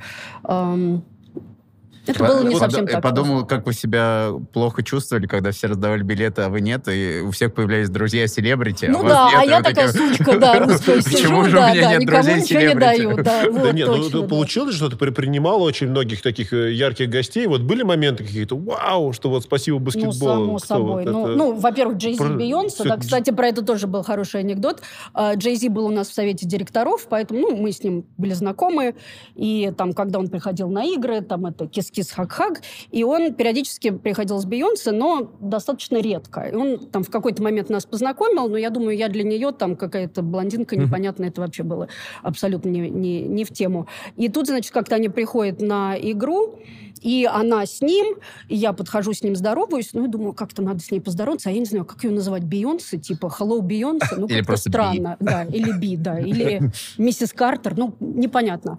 [2.08, 3.04] Это было не совсем я так.
[3.04, 7.32] подумал, как вы себя плохо чувствовали, когда все раздавали билеты, а вы нет, и у
[7.32, 10.96] всех появлялись друзья-селебрити, Ну а у вас да, нет, а я такая сучка, да, русская
[11.04, 13.96] Почему сижу, же у да, меня да, нет никому ничего не даю, да, нет, ну,
[13.98, 14.28] точно, ну, да.
[14.28, 17.46] получилось, что ты при- принимала очень многих таких э, ярких гостей.
[17.48, 20.16] Вот были моменты какие-то, вау, что вот спасибо Ну, баскетболу.
[20.20, 21.04] само Кто собой.
[21.06, 21.36] вот ну, это?
[21.38, 22.76] ну, во-первых, Джей Зи Про- и Бейонсе.
[22.76, 24.82] всё Да, кстати, про это тоже был хороший анекдот.
[25.14, 28.34] А, Джей Зи был у нас в совете директоров, поэтому ну, мы с ним были
[28.34, 28.96] знакомы.
[29.36, 32.62] И там, когда он приходил на игры, там это кис-кис-хак-хак,
[32.92, 36.42] и он периодически приходил с Бейонсе, но достаточно редко.
[36.42, 39.76] И он там в какой-то момент нас познакомил, но я думаю, я для нее там
[39.76, 41.88] какая-то блондинка непонятная, это вообще было
[42.24, 43.88] абсолютно не, не, не в тему.
[44.18, 46.60] И тут, значит, как-то они приходят на игру,
[47.02, 48.18] и она с ним,
[48.48, 51.52] и я подхожу с ним, здороваюсь, ну, и думаю, как-то надо с ней поздороваться, а
[51.52, 54.58] я не знаю, как ее называть, Бейонсе, типа Hello Бейонсе, ну, как-то Би.
[54.58, 58.78] странно, да, или Би, да, или миссис Картер, ну, непонятно.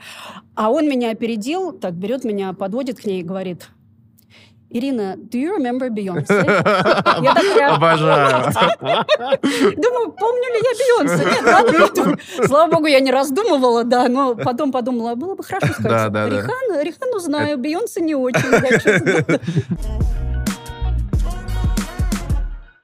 [0.54, 3.68] А он меня опередил, так берет меня, подводит к ней и говорит,
[4.74, 6.26] Ирина, do you remember Beyonce?
[7.22, 8.52] Я такая, Обожаю.
[9.76, 11.24] Думаю, помню ли я Бейонсе?
[11.26, 12.20] Нет, надо подумать.
[12.46, 15.90] Слава богу, я не раздумывала, да, но потом подумала, было бы хорошо сказать.
[15.90, 16.36] Да, да, да.
[16.36, 18.40] Рихану, Рихану знаю, Бейонсе не очень.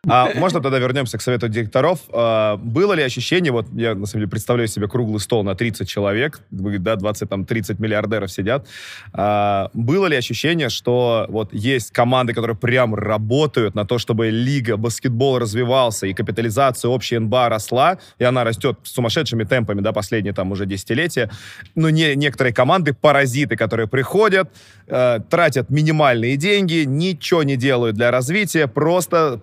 [0.08, 2.00] А можно тогда вернемся к совету директоров.
[2.12, 5.88] А, было ли ощущение, вот я на самом деле представляю себе круглый стол на 30
[5.88, 8.66] человек, да, 20, там, 30 миллиардеров сидят.
[9.12, 14.76] А, было ли ощущение, что вот есть команды, которые прям работают на то, чтобы лига,
[14.76, 20.52] баскетбол развивался, и капитализация общая НБА росла, и она растет сумасшедшими темпами, да, последние там
[20.52, 21.30] уже десятилетия.
[21.74, 24.50] Но не, некоторые команды, паразиты, которые приходят,
[24.86, 29.38] э, тратят минимальные деньги, ничего не делают для развития, просто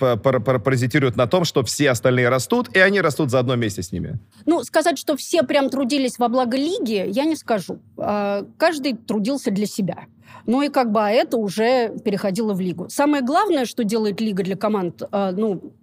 [0.59, 4.19] паразитируют на том, что все остальные растут, и они растут заодно вместе с ними.
[4.45, 7.79] Ну, сказать, что все прям трудились во благо лиги, я не скажу.
[7.97, 10.05] А, Каждый трудился для себя.
[10.45, 12.87] Ну и как бы а это уже переходило в лигу.
[12.89, 15.73] Самое главное, что делает лига для команд, а, ну,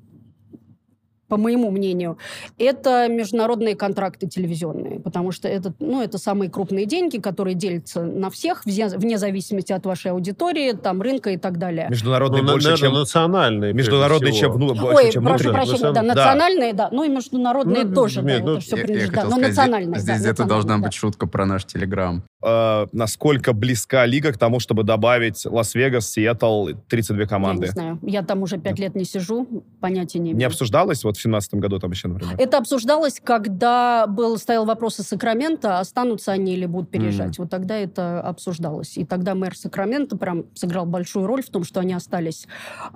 [1.32, 2.18] по моему мнению,
[2.58, 8.28] это международные контракты телевизионные, потому что это, ну, это самые крупные деньги, которые делятся на
[8.28, 11.86] всех, вне, вне зависимости от вашей аудитории, там, рынка и так далее.
[11.88, 12.98] Международные Ну, больше, наверное, чем...
[13.00, 13.72] национальные.
[13.72, 15.54] Международные, чем, вну- больше, Ой, чем прошу внутренние.
[15.54, 16.02] прощения, да, Да.
[16.02, 19.14] национальные, да, ну и международные Ну, тоже, нет, да, ну, это все Я, я принадлежит,
[19.14, 22.22] хотел но сказать, национальные, здесь да, где-то должна национальные, быть шутка про наш Телеграм.
[22.44, 27.22] Э, насколько близка лига к тому, чтобы добавить Лас-Вегас, Сиэтл, 32 да.
[27.22, 27.66] Я команды?
[27.66, 30.46] не знаю, я там уже пять лет не сижу, понятия не Не имею.
[30.48, 32.34] обсуждалось вот в 17 году там еще, например?
[32.38, 37.38] Это обсуждалось, когда был, стоял вопрос о Сакраменто, останутся они или будут переезжать.
[37.38, 38.96] Вот тогда это обсуждалось.
[38.98, 42.46] И тогда мэр Сакрамента прям сыграл большую роль в том, что они остались.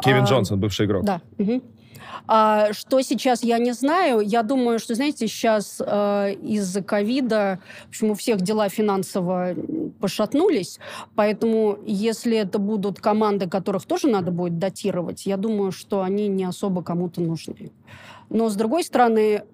[0.03, 1.05] Кевин А, Джонсон, бывший игрок.
[1.05, 1.20] Да.
[1.38, 1.62] мгм.
[2.26, 4.20] А что сейчас, я не знаю.
[4.20, 9.54] Я думаю, что, знаете, сейчас э, из-за ковида, в общем, у всех дела финансово
[10.00, 10.78] пошатнулись,
[11.14, 16.44] поэтому если это будут команды, которых тоже надо будет датировать, я думаю, что они не
[16.44, 17.72] особо кому-то нужны.
[18.28, 19.44] Но, с другой стороны,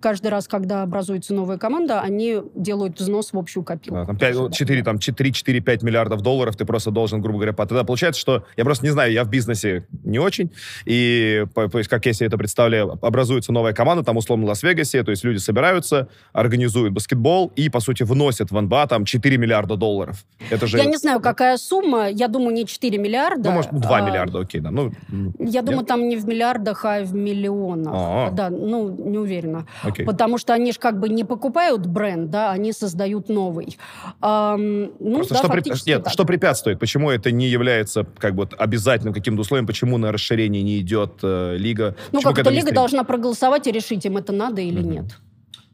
[0.00, 4.00] каждый раз, когда образуется новая команда, они делают взнос в общую копилку.
[4.00, 7.52] Да, там 5, 4, там 4, 4, 5 миллиардов долларов ты просто должен, грубо говоря,
[7.52, 10.52] тогда получается, что я просто не знаю, я в бизнесе не очень,
[10.84, 15.02] и то есть, как я себе это представляю, образуется новая команда, там, условно, в Лас-Вегасе,
[15.02, 19.76] то есть люди собираются, организуют баскетбол и, по сути, вносят в НБА там 4 миллиарда
[19.76, 20.24] долларов.
[20.50, 20.78] Это же...
[20.78, 22.08] Я не знаю, какая сумма.
[22.08, 23.50] Я думаю, не 4 миллиарда.
[23.50, 24.70] Ну, может, 2 а, миллиарда, окей, да.
[24.70, 24.92] Ну,
[25.38, 25.88] Я думаю, Нет?
[25.88, 27.92] там не в миллиардах, а в миллионах.
[27.94, 28.30] А.
[28.30, 29.66] Да, ну, не уверена.
[29.88, 30.04] Окей.
[30.06, 33.78] Потому что они же как бы не покупают бренд, да, они создают новый.
[34.20, 36.12] Ам, ну, Просто да, что, преп- фактически Нет, так.
[36.12, 36.78] что препятствует?
[36.78, 39.66] Почему это не является как бы обязательным каким-то условием?
[39.66, 41.96] Почему на расширение не идет э, лига?
[42.12, 44.90] Ну, как-то лига должна проголосовать и решить, им это надо или Мгм.
[44.90, 45.04] нет.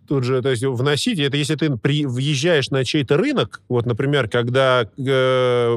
[0.09, 4.29] Тут же, то есть, вносить, это если ты при, въезжаешь на чей-то рынок, вот, например,
[4.29, 5.77] когда э,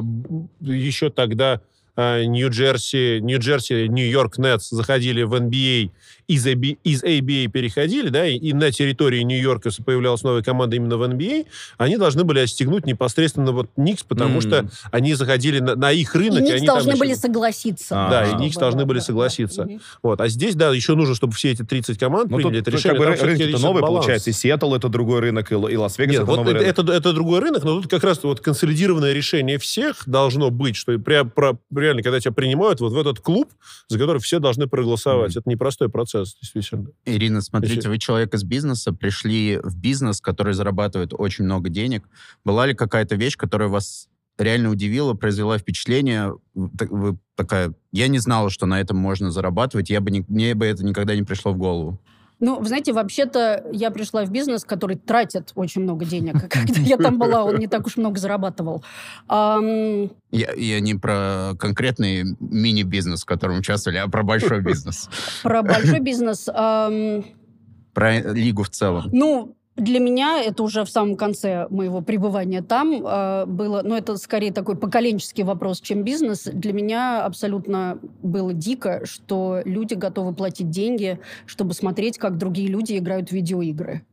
[0.60, 1.60] еще тогда
[1.96, 5.90] э, Нью-Джерси, Нью-Джерси, Нью-Йорк Нетс заходили в NBA,
[6.28, 10.96] из, AB, из ABA переходили, да, и, и на территории Нью-Йорка появлялась новая команда именно
[10.96, 11.46] в NBA,
[11.78, 14.40] они должны были отстегнуть непосредственно вот Никс, потому М.
[14.40, 16.40] что они заходили на, на их И рынок.
[16.40, 18.06] Никс они там должны еще- были согласиться.
[18.06, 19.64] А, Да, и Никс должны да, были да, согласиться.
[19.64, 19.70] да.
[19.72, 19.80] Мгм.
[20.02, 20.20] Вот.
[20.20, 22.80] А здесь, да, еще нужно, чтобы все эти 30 команд Ну, тут, приняли это тут
[22.80, 22.98] решение.
[23.00, 23.98] как бы рынки-то новые, баланс.
[24.04, 24.30] получается.
[24.30, 26.78] И Сиэтл это другой рынок, и, и Лас-Вегас Нет, это вот новый это, рынок.
[26.78, 30.92] это, это другой рынок, но тут как раз вот консолидированное решение всех должно быть, что
[30.94, 33.50] пря- про- реально, когда тебя принимают вот в этот клуб,
[33.88, 35.30] за который все должны проголосовать.
[35.32, 35.40] Мгм.
[35.40, 36.88] Это непростой процесс, действительно.
[37.04, 42.08] Ирина, смотрите, Если- вы человек из бизнеса, пришли в бизнес, который зарабатывает очень много денег.
[42.44, 44.08] Была ли какая-то вещь, которая вас
[44.38, 46.34] реально удивила, произвела впечатление?
[46.54, 50.66] Вы такая, я не знала, что на этом можно зарабатывать, я бы не- мне бы
[50.66, 52.00] это никогда не пришло в голову.
[52.38, 56.34] Ну, вы знаете, вообще-то я пришла в бизнес, который тратит очень много денег.
[56.50, 58.84] Когда я там была, он не так уж много зарабатывал.
[59.28, 65.08] Ам, Я, я не про конкретный мини-бизнес, в котором участвовали, а про большой бизнес.
[65.42, 66.44] Про большой бизнес.
[66.44, 69.08] Про лигу в целом.
[69.12, 74.16] Ну, для меня это уже в самом конце моего пребывания там э, было, ну, это
[74.16, 76.44] скорее такой поколенческий вопрос, чем бизнес.
[76.44, 82.96] Для меня абсолютно было дико, что люди готовы платить деньги, чтобы смотреть, как другие люди
[82.96, 84.04] играют в видеоигры.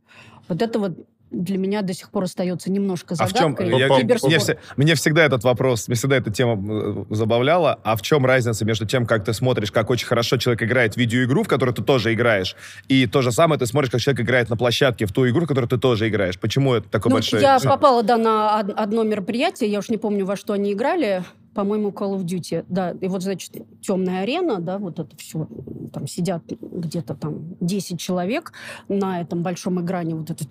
[0.48, 0.98] Вот это вот
[1.34, 3.52] для меня до сих пор остается немножко А в чем...
[3.56, 3.78] загадкой.
[3.78, 4.34] я- Киберспорт.
[4.46, 7.78] мне, мне всегда этот вопрос, мне всегда эта тема э, забавляла.
[7.84, 10.96] А в чем разница между тем, как ты смотришь, как очень хорошо человек играет в
[10.96, 12.56] видеоигру, в которую ты тоже играешь,
[12.88, 15.48] и то же самое ты смотришь, как человек играет на площадке в ту игру, в
[15.48, 16.38] которую ты тоже играешь?
[16.38, 17.42] Почему это такое Ну, большое...
[17.42, 21.22] я попала, да, на од- одно мероприятие, я уж не помню, во что они играли,
[21.54, 25.48] по-моему, Call of Duty, да, и вот, значит, темная арена, да, вот это все,
[25.92, 28.52] там сидят где-то там 10 человек
[28.88, 30.44] на этом большом экране, вот это,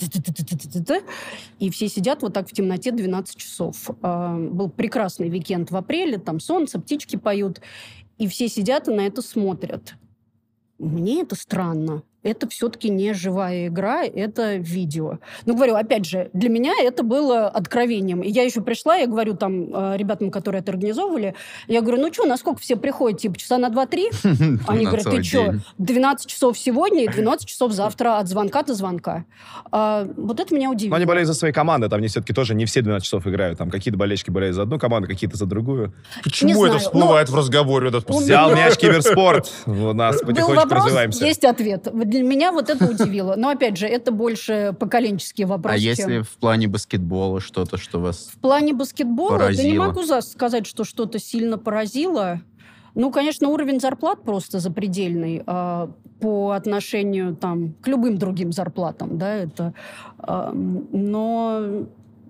[1.59, 3.89] и все сидят вот так в темноте 12 часов.
[4.01, 7.61] А, Был прекрасный уикенд в апреле, там солнце, птички поют,
[8.17, 9.95] и все сидят и на это смотрят.
[10.79, 12.03] Мне это странно.
[12.23, 15.19] Это все-таки не живая игра, это видео.
[15.45, 18.21] Ну, говорю, опять же, для меня это было откровением.
[18.21, 21.35] И я еще пришла, я говорю там э, ребятам, которые это организовывали,
[21.67, 24.59] я говорю, ну что, насколько все приходят, типа часа на 2-3?
[24.67, 25.61] Они говорят, ты что, день.
[25.77, 29.25] 12 часов сегодня и 12 часов завтра от звонка до звонка.
[29.71, 30.95] А, вот это меня Но удивило.
[30.95, 33.57] они болеют за свои команды, там они все-таки тоже не все 12 часов играют.
[33.57, 35.93] Там какие-то болельщики болеют за одну команду, какие-то за другую.
[36.23, 37.89] Почему это всплывает в разговоре?
[37.89, 39.51] Взял мяч киберспорт.
[39.65, 41.25] У нас потихонечку развиваемся.
[41.25, 41.87] есть ответ.
[42.13, 43.33] Для меня вот это удивило.
[43.35, 47.99] Но, опять же, это больше поколенческий вопрос, А чем- если в плане баскетбола что-то, что
[47.99, 48.29] вас...
[48.31, 49.83] В плане баскетбола, да не Поразило.
[49.85, 52.41] могу за- сказать, что что-то сильно поразило.
[52.93, 55.89] Ну, конечно, уровень зарплат просто запредельный а,
[56.19, 59.73] по отношению там, к любым другим зарплатам, да, это...
[60.27, 61.85] м, но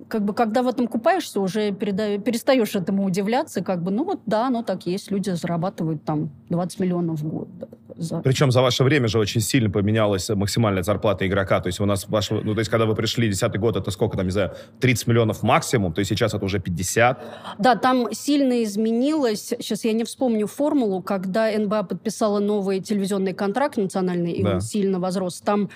[0.07, 4.21] как бы, когда в этом купаешься, уже переда- перестаешь этому удивляться, как бы, ну вот
[4.25, 7.47] да, оно так есть, люди зарабатывают там 20 миллионов в год.
[7.59, 11.59] да, за- Причем за ваше время же очень сильно поменялась максимальная зарплата игрока.
[11.61, 14.17] То есть у нас ваш, ну, то есть когда вы пришли 10 год, это сколько
[14.17, 17.19] там, не знаю, 30 миллионов максимум, то есть сейчас это уже 50.
[17.59, 19.53] Да, там сильно изменилось.
[19.59, 24.55] Сейчас я не вспомню формулу, когда НБА подписала новый телевизионный контракт национальный, и Да.
[24.55, 25.41] он сильно возрос.
[25.41, 25.69] Там,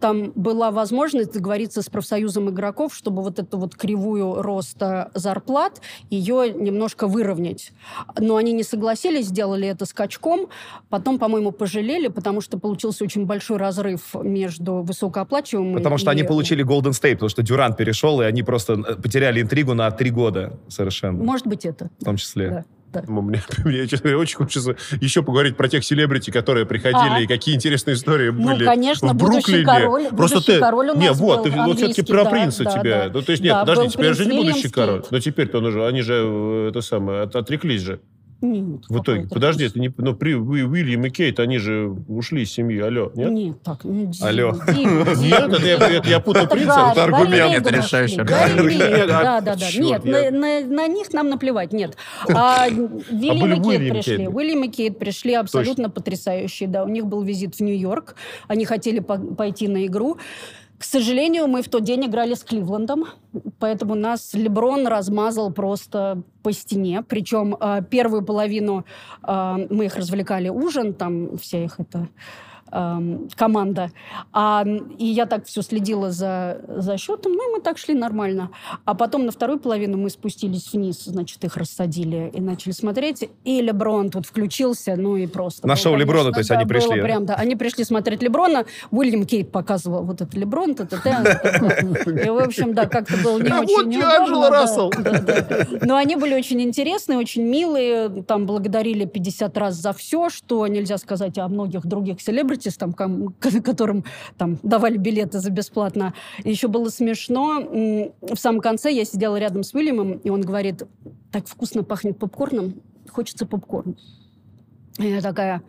[0.00, 6.52] там была возможность договориться с профсоюзом игроков, чтобы вот эту вот кривую роста зарплат, ее
[6.52, 7.72] немножко выровнять.
[8.18, 10.48] Но они не согласились, сделали это скачком.
[10.90, 16.22] Потом, по-моему, пожалели, потому что получился очень большой разрыв между высокооплачиваемыми Потому что и- они
[16.24, 20.10] получили Golden State, потому что Дюрант перешел, и они просто э, потеряли интригу на три
[20.10, 21.90] года совершенно, Может быть, это.
[22.00, 22.50] в том числе.
[22.50, 22.64] Да.
[22.92, 23.02] Да.
[23.06, 27.20] Мне, мне, честно говоря, очень хочется еще поговорить про тех селебрити, которые приходили, А.
[27.20, 29.64] и какие интересные истории Ну, были конечно, в Бруклине.
[29.64, 30.58] король- Просто ты...
[30.58, 33.04] король у не, нас вот, был ты, вот все-таки про да, принца да, тебя.
[33.08, 33.10] да.
[33.14, 35.02] Ну, то есть, нет, Да, подожди, теперь же не будущий король.
[35.10, 38.00] Но теперь-то он уже, они же, э, это самое, от- отреклись же.
[38.40, 39.28] Нет, В итоге.
[39.28, 39.92] Подожди, это не...
[39.96, 43.30] Ну, при Уи- Уильям и Кейт, они же ушли из семьи, алло, нет?
[43.30, 44.52] Нет, так, ну, Дима, Алло.
[44.52, 45.14] Дима, Дима.
[45.20, 46.48] Нет, это я, это я путаю.
[46.48, 46.62] Гарри,
[46.92, 47.54] это аргумент.
[47.66, 49.10] Это решающий аргумент.
[49.10, 49.66] А, Да, да, да.
[49.78, 51.96] Нет, на, них нам наплевать, нет.
[52.28, 54.28] А Вильям были и Кейт Уильям пришли.
[54.28, 56.68] Уильям и Кейт пришли абсолютно потрясающие.
[56.68, 58.14] Да, у них был визит в Нью-Йорк.
[58.48, 60.16] Они хотели по- пойти на игру.
[60.80, 63.04] К сожалению, мы в тот день играли с Кливлендом,
[63.58, 67.04] поэтому нас Леброн размазал просто по стене.
[67.06, 68.86] Причем э, первую половину
[69.22, 72.08] э, мы их развлекали ужин, там вся их это
[72.72, 73.90] эм, команда.
[74.32, 74.64] А,
[74.98, 78.50] и я так все следила за, за счетом, ну и мы так шли нормально.
[78.84, 83.28] А потом на вторую половину мы спустились вниз, значит, их рассадили и начали смотреть.
[83.44, 85.66] И Леброн тут включился, ну и просто...
[85.66, 87.04] На был, шоу Леброна, конечно, то есть да, они было пришли, да?
[87.04, 88.66] Прям, да, они пришли смотреть Леброна.
[88.90, 93.88] Уильям Кейт показывал вот это Леброн, т И, в общем, да, как-то было не очень
[93.88, 94.90] неудобно.
[95.82, 98.22] Но они были очень интересные, очень милые.
[98.22, 102.20] Там благодарили 50 раз за все, что нельзя сказать о многих других
[102.60, 102.92] селебритис, там,
[103.62, 104.04] которым
[104.36, 106.14] там давали билеты за бесплатно.
[106.44, 107.60] И еще было смешно.
[108.20, 110.82] В самом конце я сидела рядом с Уильямом, и он говорит,
[111.32, 113.96] так вкусно пахнет попкорном, хочется попкорн.
[114.98, 115.62] И я такая,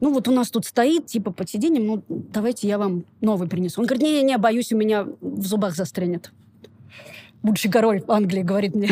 [0.00, 3.80] ну вот у нас тут стоит, типа, под сиденьем, ну давайте я вам новый принесу.
[3.80, 6.32] Он говорит, не-не-не, боюсь, у меня в зубах застрянет.
[7.42, 8.90] Будущий король Англии говорит мне.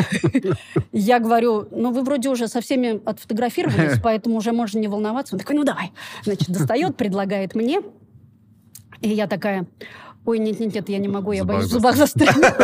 [0.92, 5.34] Я говорю, ну вы вроде уже со всеми отфотографировались, поэтому уже можно не волноваться.
[5.34, 5.92] Он такой, ну давай.
[6.24, 7.80] Значит, достает, предлагает мне.
[9.00, 9.66] И я такая,
[10.26, 12.54] ой, нет-нет-нет, я не могу, я боюсь, в зубах застрянет.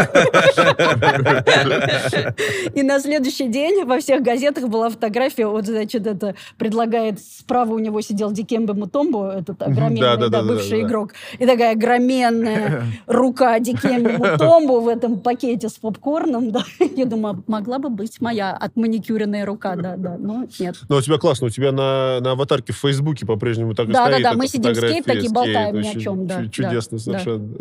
[2.74, 7.78] И на следующий день во всех газетах была фотография, вот, значит, это предлагает, справа у
[7.78, 14.80] него сидел Дикембе Мутомбо, этот огроменный, Да, бывший игрок, и такая огроменная рука Дикембе Мутомбо
[14.80, 16.64] в этом пакете с попкорном, да.
[16.96, 20.76] Я думаю, могла бы быть моя отманикюренная рука, да, да, но нет.
[20.88, 24.06] Ну, у тебя классно, у тебя на, на аватарке в Фейсбуке по-прежнему так и Да,
[24.06, 26.62] да, стоит да, эта мы сидим с Кейт, такие болтаем ни о чем, да, чу-
[26.62, 27.51] да, Чудесно совершенно.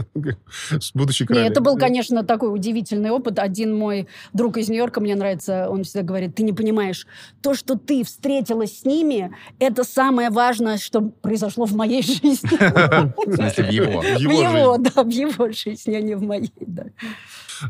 [0.79, 1.51] С будущей Не, королевой.
[1.51, 3.39] это был, конечно, такой удивительный опыт.
[3.39, 7.07] Один мой друг из Нью-Йорка, мне нравится, он всегда говорит, ты не понимаешь,
[7.41, 12.49] то, что ты встретилась с ними, это самое важное, что произошло в моей жизни.
[12.49, 14.01] В смысле, в его.
[14.01, 16.85] В его да, в его жизни, а не в моей, да.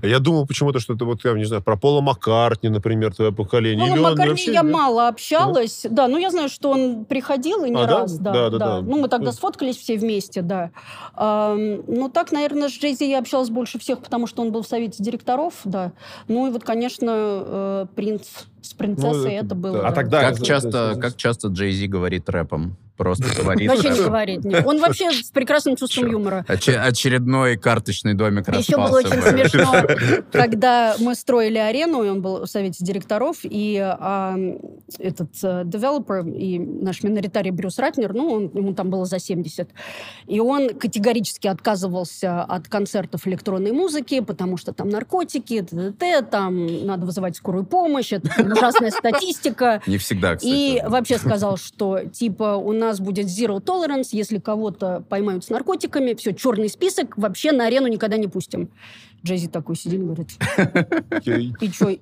[0.04, 3.86] Я думал почему-то, что это вот, я не знаю, про Пола Маккартни, например, твое поколение.
[3.86, 5.86] Пола Или Маккартни вообще- я мало общалась.
[5.90, 8.18] Да, ну я знаю, что он приходил и не А, раз.
[8.18, 8.82] Да, Да, да, да, да.
[8.82, 9.32] Ну, мы тогда Ну.
[9.32, 10.72] сфоткались все вместе, да.
[11.16, 14.68] Ам, ну, так, наверное, с Джейзи я общалась больше всех, потому что он был в
[14.68, 15.92] совете директоров, да.
[16.28, 18.28] Ну, и вот, конечно, э, принц
[18.62, 19.78] с принцессой, Ну, это это было...
[19.82, 19.88] да.
[19.88, 22.78] А тогда- Как часто, как часто Джей Зи говорит рэпом?
[22.98, 24.44] Просто говорит Вообще не говорит.
[24.44, 24.66] нет.
[24.66, 26.46] Он вообще с прекрасным чувством юмора.
[26.48, 29.22] Оч- очередной карточный домик Еще было очень бы.
[29.22, 29.74] смешно,
[30.32, 34.36] когда мы строили арену, и он был в совете директоров, и а,
[35.00, 39.70] этот э, девелопер и наш миноритарий Брюс Ратнер, ну, он, ему там было за 70,
[40.28, 47.06] и он категорически отказывался от концертов электронной музыки, потому что там наркотики, т.д., там надо
[47.06, 49.82] вызывать скорую помощь, это ужасная статистика.
[49.88, 50.52] Не всегда, кстати.
[50.52, 56.14] И вообще сказал, что типа у нас будет zero tolerance, если кого-то поймают с наркотиками,
[56.14, 58.70] все, черный список, вообще на арену никогда не пустим.
[59.24, 60.30] Джейзи такой сидит, говорит,
[61.62, 61.96] и чё,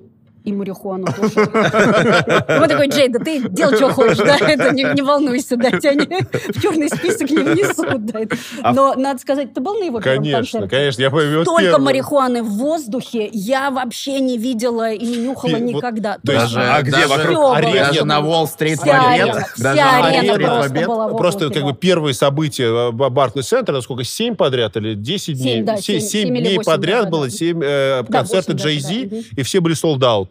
[0.43, 1.29] и марихуану тоже.
[1.35, 5.93] Вот такой, Джей, да ты делай, что хочешь, да, это не, не волнуйся, да, тебя
[5.95, 6.05] не-
[6.53, 8.19] в черный список не внесут, да.
[8.63, 10.69] А Но, надо сказать, ты был на его первом Конечно, концерте?
[10.69, 11.01] конечно.
[11.01, 11.09] Я
[11.43, 11.81] Столько первый.
[11.83, 16.17] марихуаны в воздухе я вообще не видела и не нюхала никогда.
[16.23, 17.61] Даже, А где даже- вокруг.
[17.73, 19.21] Даже на Уолл-стрит в Вся обед.
[19.23, 20.87] арена, Даже вся на арена просто обед.
[20.87, 25.37] была в Просто как бы первые события в Барклey Центр, сколько, 7 подряд или 10
[25.37, 25.55] дней?
[25.57, 27.29] Семь, да, Се- семь- семь семь или дней восемь, подряд было да.
[27.31, 29.25] 7 Да, концерты восемь даже, Jay-Z, да, мгм.
[29.37, 30.28] и все были солдауты.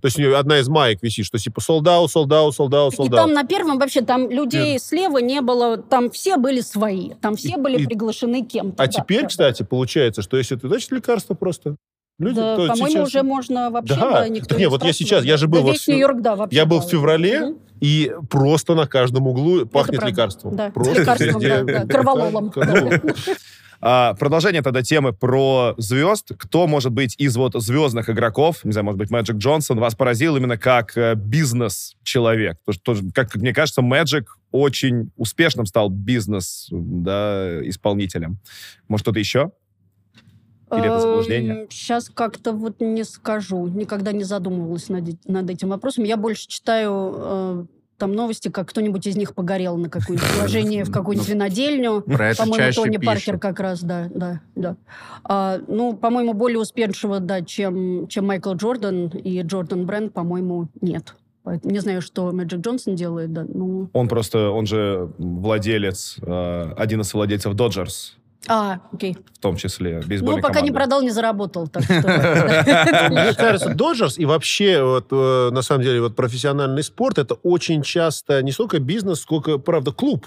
[0.00, 3.20] То есть у нее одна из маек висит, что типа солдат, солдат, солдат, И солдат.
[3.20, 7.50] там на первом вообще, там людей слева не было, там все были свои, там все
[7.50, 8.82] И- были и- приглашены кем-то.
[8.82, 11.76] А да, теперь, да, кстати, получается, что если ты значит лекарство просто.
[12.18, 14.10] Люди, Да, по-моему, сейчас- уже можно вообще, Да.
[14.10, 16.20] да, никто Так не, вот я сейчас, я же был Да вот весь в- Нью-Йорк,
[16.20, 16.54] да, вообще.
[16.56, 16.86] Я был да.
[16.86, 17.58] в феврале, Мгм.
[17.80, 20.54] и просто на каждом углу пахнет лекарством.
[20.54, 22.52] Да, Просто лекарством, да, да, кровололом.
[23.82, 26.32] А, продолжение тогда темы про звезд.
[26.36, 30.36] Кто может быть из вот звездных игроков, не знаю, может быть, Мэджик Джонсон, вас поразил
[30.36, 32.58] именно как э, бизнес-человек?
[32.64, 38.38] Потому что, как мне кажется, Мэджик очень успешным стал бизнес-исполнителем.
[38.88, 39.52] Может, кто-то еще?
[40.72, 41.66] Или это заблуждение?
[41.70, 43.66] Сейчас Эм, как-то вот не скажу.
[43.66, 46.04] Никогда не задумывалась над, над этим вопросом.
[46.04, 47.64] Я больше читаю э,
[48.00, 52.00] там новости, как кто-нибудь из них погорел на какое-нибудь вложение в какую-нибудь винодельню.
[52.00, 53.06] Про это По-моему, Тони пишут.
[53.06, 54.76] Паркер как раз, да, да, да.
[55.22, 61.14] А, ну, по-моему, более успешного, да, чем, чем Майкл Джордан и Джордан Бренд, по-моему, нет.
[61.64, 63.44] Не знаю, что Мэджик Джонсон делает, да.
[63.48, 68.16] Ну, Он просто, он же владелец, э, один из владельцев Доджерс,
[68.48, 69.16] а, окей.
[69.34, 70.72] в том числе бейсбольной Ну, пока не команды.
[70.72, 71.68] продал, не заработал.
[71.68, 71.92] Так что...
[73.10, 77.82] Мне кажется, Доджерс и вообще, вот, э, на самом деле, вот профессиональный спорт, это очень
[77.82, 80.26] часто не столько бизнес, сколько, правда, клуб.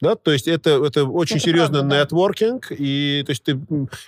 [0.00, 2.02] Да, то есть это, это очень Это серьезный правда, да.
[2.02, 3.58] нетворкинг, и, то есть ты,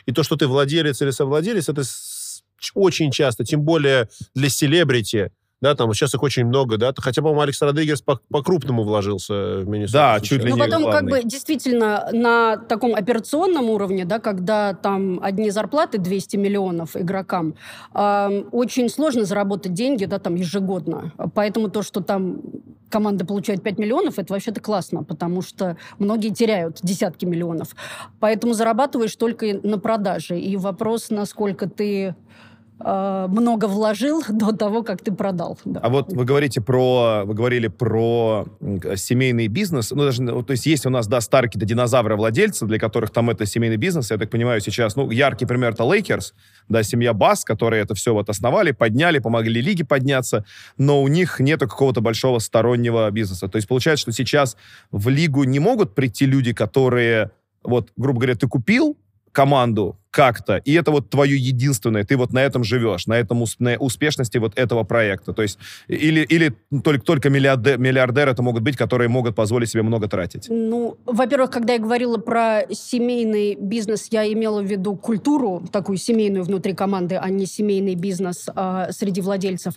[0.04, 1.82] и то, что ты владелец или совладелец, это
[2.74, 5.30] очень часто, тем более для селебрити,
[5.60, 9.68] да, там сейчас их очень много, да, хотя, по-моему, Алекс Родригес по- по-крупному вложился в
[9.68, 9.92] Миннесоту.
[9.98, 10.28] Да, сейчас.
[10.28, 15.18] чуть ли Ну, не потом, как бы, действительно, на таком операционном уровне, да, когда там
[15.22, 17.56] одни зарплаты 200 миллионов игрокам,
[17.94, 21.12] эм, очень сложно заработать деньги, да, там, ежегодно.
[21.34, 22.40] Поэтому то, что там
[22.88, 27.74] команда получает 5 миллионов, это вообще-то классно, потому что многие теряют десятки миллионов.
[28.20, 30.38] Поэтому зарабатываешь только на продаже.
[30.38, 32.14] И вопрос, насколько ты э,
[32.80, 35.58] много вложил до того, как ты продал.
[35.64, 35.80] да.
[35.80, 38.46] А вот вы говорите про, вы говорили про
[38.96, 39.90] семейный бизнес.
[39.90, 43.30] Ну, даже, ну, то есть есть у нас, да, старые какие-то динозавры-владельцы, для которых там
[43.30, 44.10] это семейный бизнес.
[44.10, 46.34] Я так понимаю, сейчас, ну, яркий пример это Лейкерс,
[46.68, 50.44] да, семья Бас, которые это все вот основали, подняли, помогли лиге подняться,
[50.76, 53.48] но у них нету какого-то большого стороннего бизнеса.
[53.48, 54.56] То есть получается, что сейчас
[54.90, 57.30] в лигу не могут прийти люди, которые,
[57.62, 58.96] вот, грубо говоря, ты купил
[59.32, 63.76] команду как-то, и это вот твое единственное, ты вот на этом живешь, на этом на
[63.76, 65.32] успешности вот этого проекта.
[65.32, 69.84] То есть или, или только, только миллиарде- миллиардеры это могут быть, которые могут позволить себе
[69.84, 70.46] много тратить.
[70.48, 76.42] Ну, во-первых, когда я говорила про семейный бизнес, я имела в виду культуру, такую семейную
[76.42, 79.74] внутри команды, а не семейный бизнес а, среди владельцев.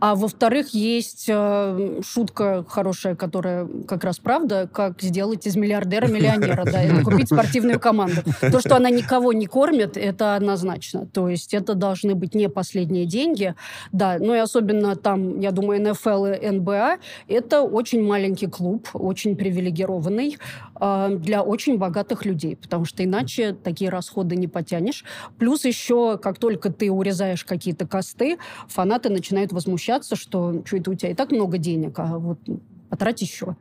[0.00, 6.64] А во-вторых, есть э, шутка хорошая, которая как раз правда, как сделать из миллиардера миллионера,
[6.64, 8.22] да, купить спортивную команду.
[8.40, 11.06] То, что она никого не кормит, это однозначно.
[11.06, 13.54] То есть это должны быть не последние деньги,
[13.92, 19.36] да, ну и особенно там, я думаю, НФЛ и НБА, это очень маленький клуб, очень
[19.36, 20.38] привилегированный
[20.80, 25.04] э, для очень богатых людей, потому что иначе такие расходы не потянешь.
[25.38, 30.94] Плюс еще, как только ты урезаешь какие-то косты, фанаты начинают возмущаться, что что это у
[30.94, 32.38] тебя и так много денег, а вот
[32.88, 33.56] потрать еще.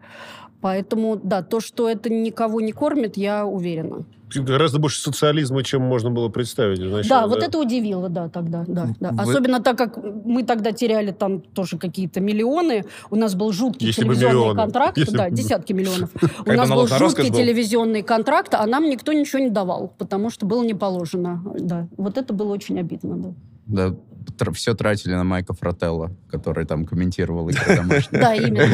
[0.61, 4.05] Поэтому, да, то, что это никого не кормит, я уверена.
[4.35, 6.79] Гораздо больше социализма, чем можно было представить.
[6.79, 9.11] Да, изначально, вот это удивило, да, тогда, да, да.
[9.11, 13.87] Вы- Особенно так, как мы тогда теряли там тоже какие-то миллионы, у нас был жуткий
[13.87, 16.09] Если телевизионный контракт, Если да, десятки миллионов.
[16.45, 20.63] У нас был жуткий телевизионный контракт, а нам никто ничего не давал, потому что было
[20.63, 21.87] не положено, да.
[21.97, 23.33] Вот это было очень обидно, да.
[23.65, 23.95] Да,
[24.53, 28.21] все тратили на Майка Фрателла, который там комментировал игры домашние.
[28.21, 28.67] Да, именно,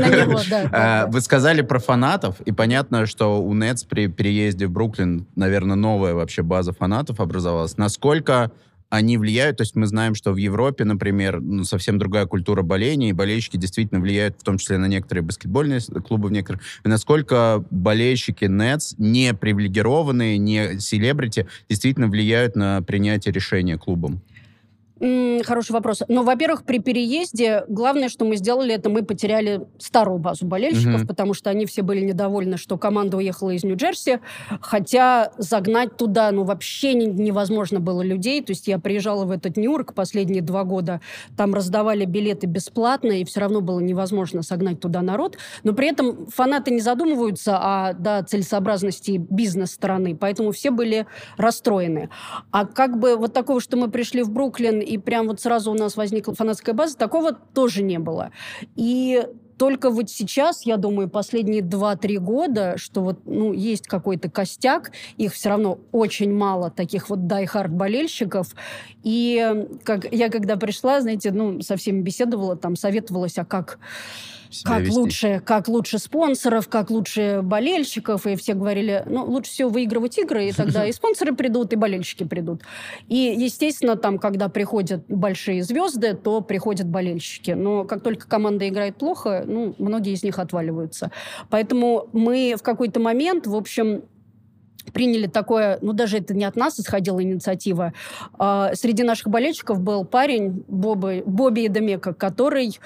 [0.00, 1.06] на него, да, А.
[1.06, 6.14] Вы сказали про фанатов, и понятно, что у Нетс при переезде в Бруклин, наверное, новая
[6.14, 7.76] вообще база фанатов образовалась.
[7.76, 8.52] Насколько
[8.94, 13.10] они влияют, то есть мы знаем, что в Европе, например, ну, совсем другая культура боления,
[13.10, 16.62] и болельщики действительно влияют в том числе на некоторые баскетбольные клубы в некоторых.
[16.84, 24.22] И насколько болельщики Нетс, не привилегированные, не селебрити, действительно влияют на принятие решения клубом?
[25.44, 26.02] Хороший вопрос.
[26.08, 31.06] Ну, во-первых, при переезде главное, что мы сделали, это мы потеряли старую базу болельщиков, Мгм.
[31.06, 34.20] потому что они все были недовольны, что команда уехала из Нью-Джерси,
[34.62, 38.40] хотя загнать туда, ну, вообще не- невозможно было людей.
[38.42, 41.02] То есть я приезжала в этот Нью-Йорк последние два года,
[41.36, 45.36] там раздавали билеты бесплатно, и все равно было невозможно согнать туда народ.
[45.64, 52.08] Но при этом фанаты не задумываются о да, целесообразности бизнес-стороны, поэтому все были расстроены.
[52.52, 55.74] А как бы вот такого, что мы пришли в Бруклин, и прям вот сразу у
[55.74, 58.30] нас возникла фанатская база, такого тоже не было.
[58.76, 59.26] И
[59.56, 65.32] только вот сейчас, я думаю, последние 2-3 года, что вот, ну, есть какой-то костяк, их
[65.32, 68.48] все равно очень мало, таких вот die-hard болельщиков.
[69.02, 73.78] И как я когда пришла, знаете, ну, со всеми беседовала, там, советовалась, а как
[74.54, 74.98] себя как вести?
[74.98, 80.48] лучше, как лучше спонсоров, как лучше болельщиков, и все говорили, ну, лучше всего выигрывать игры,
[80.48, 82.62] и тогда и спонсоры придут, и болельщики придут.
[83.08, 87.50] И, естественно, там, когда приходят большие звезды, то приходят болельщики.
[87.50, 91.10] Но как только команда играет плохо, ну, многие из них отваливаются.
[91.50, 94.04] Поэтому мы в какой-то момент, в общем,
[94.92, 97.92] приняли такое, ну даже это не от нас исходила инициатива.
[98.38, 102.78] А, среди наших болельщиков был парень Бобы, Бобби Эдемека, который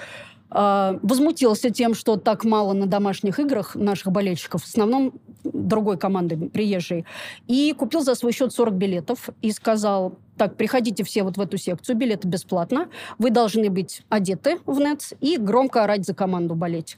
[0.51, 4.63] а, возмутился тем, что так мало на домашних играх наших болельщиков.
[4.63, 7.05] В основном другой команды приезжей,
[7.47, 11.57] и купил за свой счет 40 билетов и сказал, так, приходите все вот в эту
[11.57, 16.97] секцию, билеты бесплатно, вы должны быть одеты в Нетс и громко орать за команду болеть.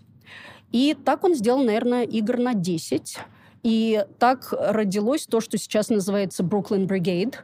[0.72, 3.20] И так он сделал, наверное, игр на 10.
[3.64, 7.36] И так родилось то, что сейчас называется Brooklyn Brigade.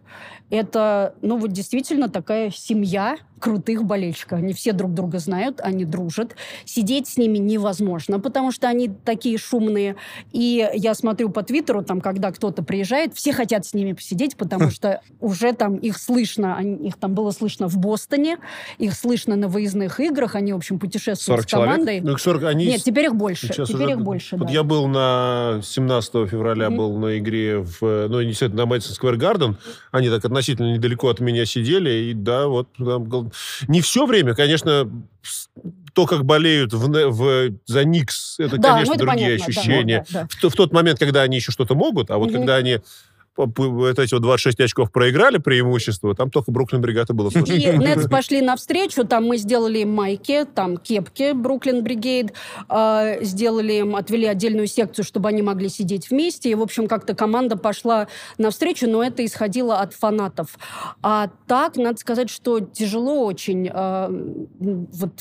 [0.50, 4.40] Это, ну вот действительно такая семья крутых болельщиков.
[4.40, 6.36] Они все друг друга знают, они дружат.
[6.66, 9.96] Сидеть с ними невозможно, потому что они такие шумные.
[10.32, 14.70] И я смотрю по Твиттеру, там, когда кто-то приезжает, все хотят с ними посидеть, потому
[14.72, 18.38] что уже там их слышно, их там было слышно в Бостоне,
[18.78, 22.02] их слышно на выездных играх, они, в общем, путешествуют с командой.
[22.02, 22.66] Ну, 40, они...
[22.66, 23.48] Нет, теперь их больше.
[23.48, 23.92] Сейчас теперь уже...
[23.94, 24.54] их больше, Вот да.
[24.54, 26.76] я был на 17 февраля, mm-hmm.
[26.76, 29.58] был на игре в, ну, не на Мэдисон Сквер Гарден,
[29.92, 33.27] они так относительно недалеко от меня сидели, и да, вот там
[33.68, 34.90] не все время, конечно,
[35.94, 40.06] то, как болеют в, в, за Никс, это, да, конечно, ну, это другие понятно, ощущения.
[40.10, 40.50] Да, да, да.
[40.50, 42.38] В, в тот момент, когда они еще что-то могут, а вот угу.
[42.38, 42.80] когда они
[43.38, 47.30] вот эти вот 26 очков проиграли преимущество, там только Бруклин Бригада было.
[47.30, 52.34] И Нетс пошли навстречу, там мы сделали им майки, там кепки Бруклин Бригейд,
[52.70, 57.16] э, сделали им, отвели отдельную секцию, чтобы они могли сидеть вместе, и, в общем, как-то
[57.16, 58.08] команда пошла
[58.38, 60.58] навстречу, но это исходило от фанатов.
[61.02, 64.08] А так, надо сказать, что тяжело очень э,
[64.60, 65.12] вот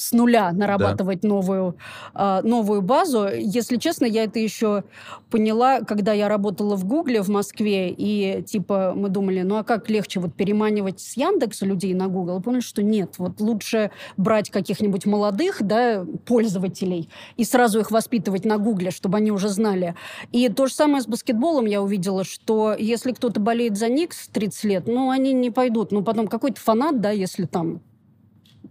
[0.00, 1.28] с нуля нарабатывать да.
[1.28, 1.76] новую,
[2.14, 3.28] э, новую базу.
[3.28, 4.84] Если честно, я это еще
[5.30, 9.90] поняла, когда я работала в Гугле в Москве, и типа мы думали, ну а как
[9.90, 12.38] легче вот переманивать с Яндекса людей на Google?
[12.38, 18.46] И поняли, что нет, вот лучше брать каких-нибудь молодых, да, пользователей и сразу их воспитывать
[18.46, 19.96] на Гугле, чтобы они уже знали.
[20.32, 24.64] И то же самое с баскетболом я увидела, что если кто-то болеет за Никс 30
[24.64, 25.92] лет, ну они не пойдут.
[25.92, 27.82] Ну потом какой-то фанат, да, если там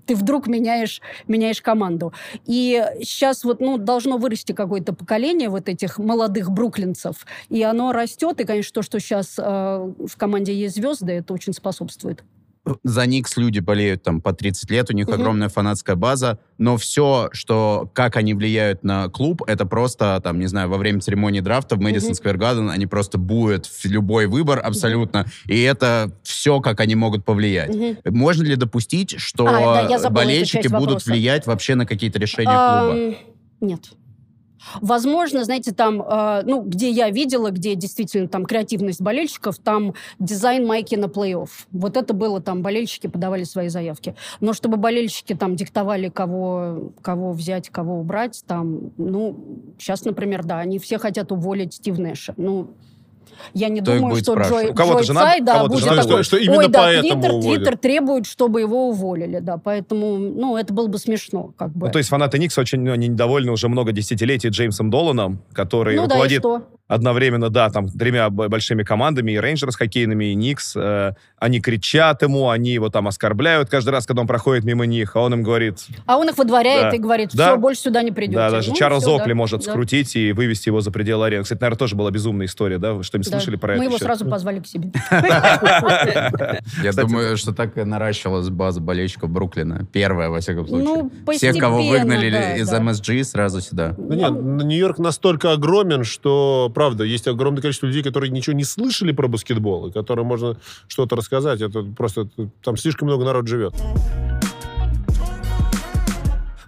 [0.10, 2.14] ты вдруг меняешь, меняешь команду.
[2.48, 8.42] И сейчас вот, ну, должно вырасти какое-то поколение вот этих молодых бруклинцев, и оно растет,
[8.42, 12.24] и, конечно, то, что сейчас э, в команде есть звезды, это очень способствует
[12.84, 15.16] за Никс люди болеют там по 30 лет, у них угу.
[15.16, 20.48] огромная фанатская база, но все, что, как они влияют на клуб, это просто, там, не
[20.48, 24.60] знаю, во время церемонии драфта в Мэдисон Сквер Гарден они просто буют в любой выбор
[24.64, 25.30] абсолютно, угу.
[25.48, 27.76] и это все, как они могут повлиять.
[27.76, 27.98] Угу.
[28.16, 31.12] Можно ли допустить, что а, да, болельщики будут вопроса.
[31.12, 33.18] влиять вообще на какие-то решения клуба?
[33.62, 33.92] Нет.
[34.82, 40.66] Возможно, знаете, там, э, ну, где я видела, где действительно там креативность болельщиков, там дизайн
[40.66, 41.50] майки на плей-офф.
[41.72, 44.16] Вот это было там, болельщики подавали свои заявки.
[44.40, 50.60] Но чтобы болельщики там диктовали, кого, кого взять, кого убрать, там, ну, сейчас, например, да,
[50.60, 52.34] они все хотят уволить Стив Нэша.
[52.38, 52.74] Ну,
[53.54, 56.68] я не Кто думаю, что Джой, Джой Цай, да, будет такой, что, что именно ой,
[56.68, 61.72] да, Твиттер, Твиттер требует, чтобы его уволили, да, поэтому, ну, это было бы смешно, как
[61.72, 61.88] бы.
[61.88, 66.04] Ну, то есть фанаты Никс очень ну, недовольны уже много десятилетий Джеймсом Доланом, который ну,
[66.04, 70.76] руководит да, одновременно, да, там, тремя большими командами, и Рейнджерс хоккейными, и Никс.
[70.76, 75.16] Э, они кричат ему, они его там оскорбляют каждый раз, когда он проходит мимо них,
[75.16, 75.78] а он им говорит...
[76.08, 76.96] А он их выдворяет да.
[76.96, 77.56] и говорит, все, да.
[77.56, 78.38] больше сюда не придете.
[78.38, 79.36] Да, даже ну, Чарльз все, Окли да.
[79.36, 79.72] может да.
[79.72, 81.44] скрутить и вывести его за пределы арены.
[81.44, 82.94] Кстати, наверное, тоже была безумная история, да?
[82.94, 83.38] Вы что-нибудь да.
[83.38, 83.84] слышали про Мы это?
[83.84, 84.92] Мы его сразу позвали к себе.
[86.84, 89.86] Я думаю, что так наращивалась база болельщиков Бруклина.
[89.94, 91.10] Первая, во всяком случае.
[91.26, 93.94] Ну, Всех, кого выгнали из МСГ, сразу сюда.
[93.98, 99.12] Ну нет, Нью-Йорк настолько огромен, что, правда, есть огромное количество людей, которые ничего не слышали
[99.12, 100.56] про баскетбол, и которым можно
[100.88, 101.60] что-то рассказать.
[101.60, 102.30] Это просто...
[102.64, 103.74] Там слишком много народ живет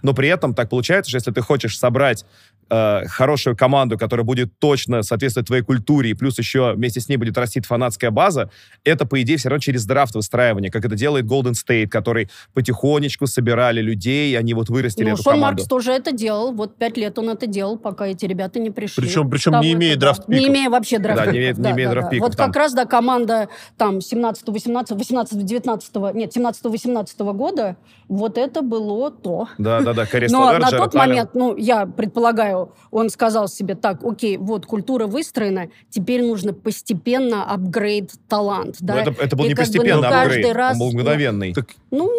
[0.02, 2.26] но при этом так получается, что если ты хочешь собрать
[2.72, 7.16] э, хорошую команду, которая будет точно соответствовать твоей культуре, и плюс еще вместе с ней
[7.16, 8.50] будет расти фанатская база,
[8.84, 13.26] это, по идее, все равно через драфт выстраивание, как это делает Golden State, который потихонечку
[13.26, 15.60] собирали людей, и они вот вырастили ну, эту Шон команду.
[15.60, 16.52] Маркс тоже это делал.
[16.52, 19.04] Вот пять лет он это делал, пока эти ребята не пришли.
[19.04, 21.88] Причем, причем не имея драфт Не имея вообще драфт Да, не имея, да, не имея
[21.88, 22.18] да, драфт да.
[22.18, 22.46] Вот там.
[22.46, 27.76] как раз, да, команда там 17 18 18 19 нет, 17-18 года,
[28.08, 29.48] вот это было то.
[29.58, 34.36] Да, да, да, Но на тот момент, ну, я предполагаю, он сказал себе, так, окей,
[34.36, 38.76] вот культура выстроена, теперь нужно постепенно апгрейд талант.
[38.80, 39.00] Да?
[39.00, 41.54] это, это был и не постепенно бы, ну, апгрейд, раз, он был мгновенный.
[41.54, 41.66] Так...
[41.90, 42.10] Ну,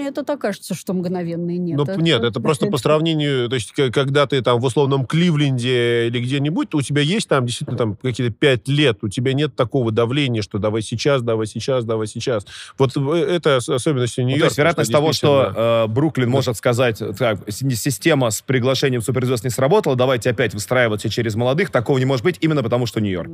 [0.00, 1.58] это так кажется, что мгновенный.
[1.58, 5.06] Нет, ну, это, нет, это просто по сравнению, то есть, когда ты там в условном
[5.06, 9.54] Кливленде или где-нибудь, у тебя есть там действительно там какие-то пять лет, у тебя нет
[9.54, 12.46] такого давления, что давай сейчас, давай сейчас, давай сейчас.
[12.78, 13.00] Вот э,
[13.36, 14.36] это особенность Нью-Йорка.
[14.36, 16.32] Ну, то есть вероятность того, что э, Бруклин да.
[16.32, 19.50] может сказать, так, система с приглашением суперзвезд не
[19.84, 23.30] сработала, давайте опять выстраиваться через молодых, такого не может быть именно потому, что Нью-Йорк.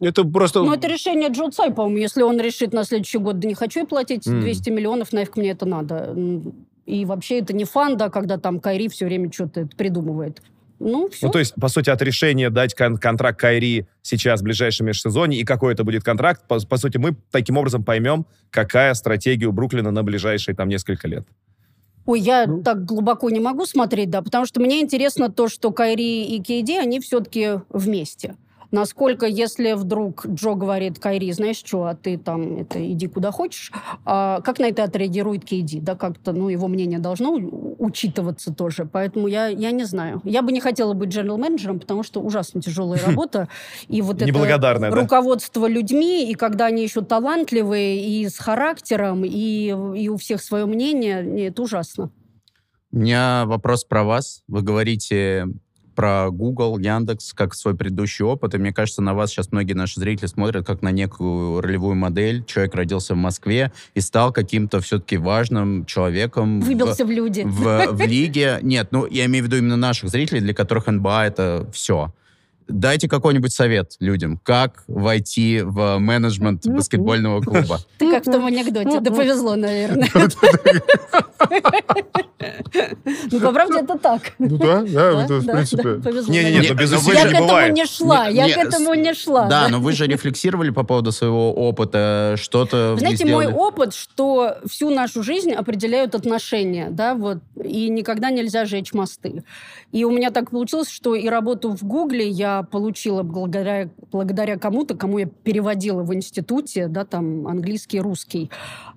[0.00, 0.62] Это просто...
[0.62, 1.98] Ну, это решение Джо Цай, по-моему.
[1.98, 4.72] Если он решит на следующий год, да не хочу я платить 200 mm.
[4.72, 6.16] миллионов, нафиг мне это надо.
[6.86, 10.42] И вообще это не фан, да, когда там Кайри все время что-то придумывает.
[10.80, 11.26] Ну, все.
[11.26, 15.40] Ну, то есть, по сути, от решения дать кон- контракт Кайри сейчас в ближайшем межсезонье
[15.40, 19.52] и какой это будет контракт, по, по сути, мы таким образом поймем, какая стратегия у
[19.52, 21.24] Бруклина на ближайшие там несколько лет.
[22.06, 22.62] Ой, я Ну.
[22.62, 26.76] так глубоко не могу смотреть, да, потому что мне интересно то, что Кайри и Кейди,
[26.76, 28.36] они все-таки вместе.
[28.72, 33.70] Насколько, если вдруг Джо говорит Кайри, знаешь что, а ты там, это, иди куда хочешь,
[34.06, 35.78] а как на это отреагирует Кейди?
[35.78, 37.34] Да, как-то, ну, его мнение должно
[37.78, 38.88] учитываться тоже.
[38.90, 40.22] Поэтому я, я не знаю.
[40.24, 43.48] Я бы не хотела быть дженерал-менеджером, потому что ужасно тяжелая работа.
[43.88, 44.24] И вот это
[44.90, 50.64] руководство людьми, и когда они еще талантливые, и с характером, и, и у всех свое
[50.64, 52.10] мнение, не, это ужасно.
[52.90, 54.42] У меня вопрос про вас.
[54.48, 55.48] Вы говорите
[56.02, 60.00] про Google, Яндекс, как свой предыдущий опыт, и мне кажется, на вас сейчас многие наши
[60.00, 62.42] зрители смотрят как на некую ролевую модель.
[62.44, 66.60] Человек родился в Москве и стал каким-то все-таки важным человеком.
[66.60, 67.42] в- Выбился в люди.
[67.46, 68.58] в, в лиге.
[68.62, 72.12] Нет, ну, я имею в виду именно наших зрителей, для которых НБА это все.
[72.72, 77.80] Дайте какой-нибудь совет людям, как войти в менеджмент баскетбольного клуба.
[77.98, 79.00] Ты как в том анекдоте.
[79.00, 80.08] Да повезло, наверное.
[83.30, 84.32] Ну, по правде, это так.
[84.38, 86.00] Ну да, да, в принципе...
[86.30, 89.46] Не-не-не, без но вы усилий Я к этому не шла, я к этому не шла.
[89.46, 94.90] Да, но вы же рефлексировали по поводу своего опыта, что-то знаете, мой опыт, что всю
[94.90, 99.44] нашу жизнь определяют отношения, да, вот, и никогда нельзя жечь мосты.
[99.92, 104.96] И у меня так получилось, что и работу в Гугле я получила благодаря, благодаря кому-то,
[104.96, 108.50] кому я переводила в институте, да, там, английский, русский.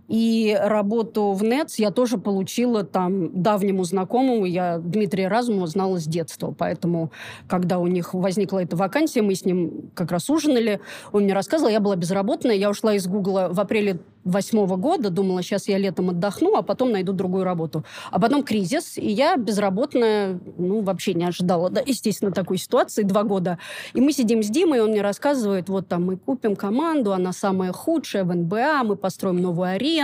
[0.07, 6.05] И работу в НЕЦ я тоже получила там давнему знакомому, я Дмитрия Разумова знала с
[6.05, 7.11] детства, поэтому,
[7.47, 10.79] когда у них возникла эта вакансия, мы с ним как раз ужинали,
[11.11, 15.43] он мне рассказывал, я была безработная, я ушла из Гугла в апреле восьмого года, думала,
[15.43, 17.85] сейчас я летом отдохну, а потом найду другую работу.
[18.09, 23.23] А потом кризис, и я безработная, ну, вообще не ожидала, да, естественно, такой ситуации, два
[23.23, 23.59] года.
[23.93, 27.71] И мы сидим с Димой, он мне рассказывает, вот там мы купим команду, она самая
[27.71, 29.94] худшая в НБА, мы построим новую арену,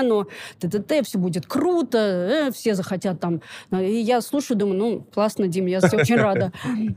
[0.59, 3.41] т.т.т., все будет круто, э, все захотят там.
[3.71, 6.51] И я слушаю, думаю, ну, классно, Дим, я очень рада.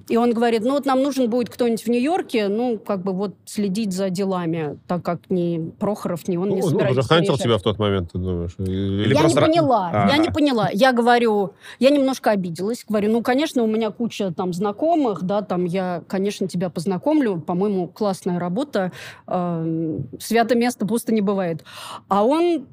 [0.09, 3.35] И он говорит, ну, вот нам нужен будет кто-нибудь в Нью-Йорке, ну, как бы вот
[3.45, 7.37] следить за делами, так как ни Прохоров, ни он не Ну, он собирается уже хантил
[7.37, 8.55] тебя в тот момент, ты думаешь?
[8.59, 10.09] Я не поняла, А.
[10.09, 10.69] я не поняла.
[10.73, 15.65] Я говорю, я немножко обиделась, говорю, ну, конечно, у меня куча там знакомых, да, там
[15.65, 18.93] я, конечно, тебя познакомлю, по-моему, классная работа,
[19.27, 21.65] э, свято место пусто не бывает.
[22.09, 22.67] А он,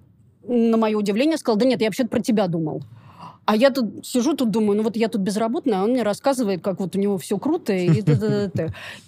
[0.44, 2.84] на мое удивление, сказал, да нет, я вообще-то про тебя думал.
[3.46, 6.64] А я тут сижу, тут думаю, ну вот я тут безработная, а он мне рассказывает,
[6.64, 8.02] как вот у него все круто, и.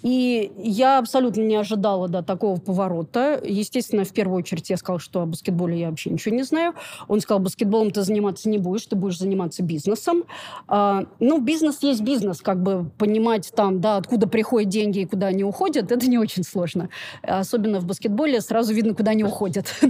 [0.02, 3.40] И я абсолютно не ожидала, да, такого поворота.
[3.44, 6.74] Естественно, в первую очередь я сказала, что о баскетболе я вообще ничего не знаю.
[7.08, 10.24] Он сказал, баскетболом ты заниматься не будешь, ты будешь заниматься бизнесом.
[10.66, 15.28] А, ну, бизнес есть бизнес, как бы понимать там, да, откуда приходят деньги и куда
[15.28, 16.88] они уходят, это не очень сложно.
[17.22, 19.66] Особенно в баскетболе сразу видно, куда они уходят.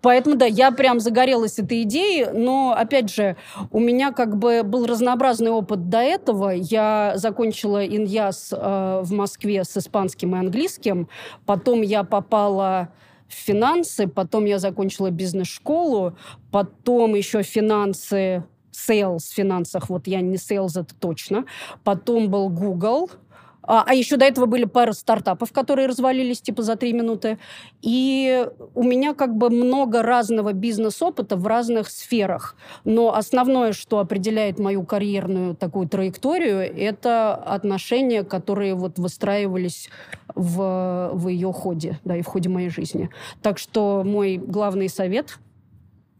[0.00, 3.36] Поэтому, да, я прям загорелась этой идеей, но, опять же,
[3.70, 6.50] у меня как бы был разнообразный опыт до этого.
[6.50, 11.08] Я закончила иняз э, в Москве с испанским и английским,
[11.46, 12.90] потом я попала
[13.28, 16.16] в финансы, потом я закончила бизнес-школу,
[16.50, 21.44] потом еще финансы, sales в финансах, вот я не sales, это точно.
[21.84, 23.10] Потом был Google,
[23.62, 27.38] а, а еще до этого были пара стартапов, которые развалились типа за три минуты.
[27.80, 32.56] И у меня как бы много разного бизнес-опыта в разных сферах.
[32.84, 39.90] Но основное, что определяет мою карьерную такую траекторию, это отношения, которые вот выстраивались
[40.34, 43.10] в, в ее ходе, да, и в ходе моей жизни.
[43.42, 45.38] Так что мой главный совет–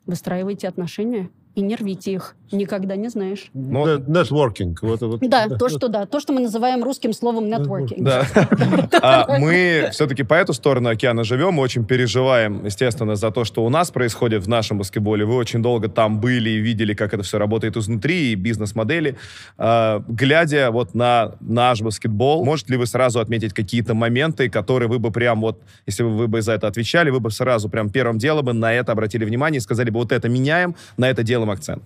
[0.07, 2.37] выстраивайте отношения и не рвите их.
[2.53, 3.51] Никогда не знаешь.
[3.55, 4.77] Ну, Net- Networking.
[4.83, 5.21] Вот, вот.
[5.21, 8.03] Да, то, что да, то, что мы называем русским словом networking.
[8.03, 8.27] Да.
[9.03, 13.65] А мы все-таки по эту сторону океана живем, мы очень переживаем, естественно, за то, что
[13.65, 15.25] у нас происходит в нашем баскетболе.
[15.25, 19.17] Вы очень долго там были и видели, как это все работает изнутри, и бизнес-модели.
[19.59, 24.99] А, Глядя вот на наш баскетбол, можете ли вы сразу отметить какие-то моменты, которые вы
[24.99, 28.19] бы прям вот, если бы вы бы за это отвечали, вы бы сразу прям первым
[28.19, 31.51] делом бы на это обратили внимание и сказали бы, вот это меняем, на это делаем
[31.51, 31.85] акцент.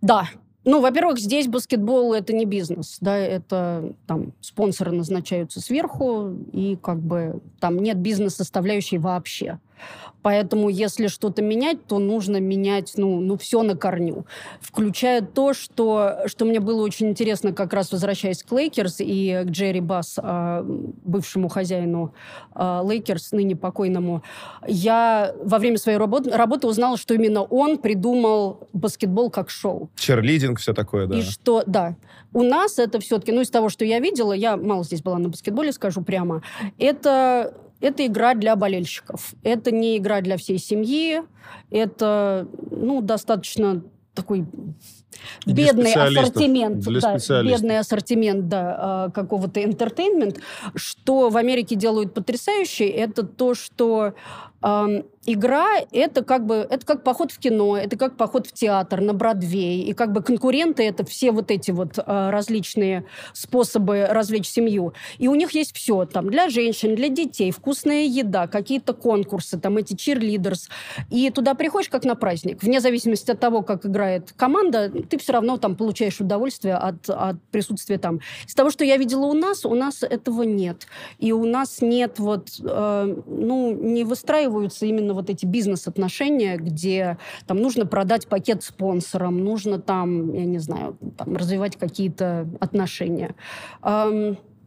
[0.00, 0.28] Да.
[0.66, 7.00] Ну, во-первых, здесь баскетбол это не бизнес, да, это там спонсоры назначаются сверху, и как
[7.00, 9.58] бы там нет бизнес-составляющей вообще.
[10.24, 14.24] Поэтому, если что-то менять, то нужно менять, ну, ну все на корню.
[14.58, 19.50] Включая то, что, что мне было очень интересно, как раз возвращаясь к Лейкерс и к
[19.50, 22.14] Джерри Басс, а, бывшему хозяину
[22.54, 24.22] а, Лейкерс, ныне покойному.
[24.66, 29.90] Я во время своей работы, работы узнала, что именно он придумал баскетбол как шоу.
[29.94, 31.18] Черлидинг, все такое, да.
[31.18, 31.96] И что, да,
[32.32, 35.28] у нас это все-таки, ну, из того, что я видела, я мало здесь была на
[35.28, 36.40] баскетболе, скажу прямо,
[36.78, 37.52] это
[37.84, 39.34] это игра для болельщиков.
[39.42, 41.22] Это не игра для всей семьи.
[41.70, 43.82] Это, ну, достаточно
[44.14, 44.46] такой
[45.46, 50.40] бедный ассортимент, да, бедный ассортимент да, какого-то entertainment.
[50.74, 54.14] Что в Америке делают потрясающе, это то, что
[55.26, 59.12] игра это как бы это как поход в кино, это как поход в театр на
[59.12, 63.04] Бродвей, и как бы конкуренты это все вот эти вот э, различные
[63.34, 64.94] способы развлечь семью.
[65.18, 69.76] И у них есть все там для женщин, для детей, вкусная еда, какие-то конкурсы, там
[69.76, 70.70] эти cheerleaders.
[71.10, 72.62] И туда приходишь как на праздник.
[72.62, 77.42] Вне зависимости от того, как играет команда, ты все равно там получаешь удовольствие от, от
[77.50, 78.20] присутствия там.
[78.46, 80.86] Из того, что я видела у нас, у нас этого нет.
[81.18, 87.58] И у нас нет вот, э, ну, не выстраиваются именно вот эти бизнес-отношения, где там
[87.58, 93.34] нужно продать пакет спонсорам, нужно там, я не знаю, там, развивать какие-то отношения.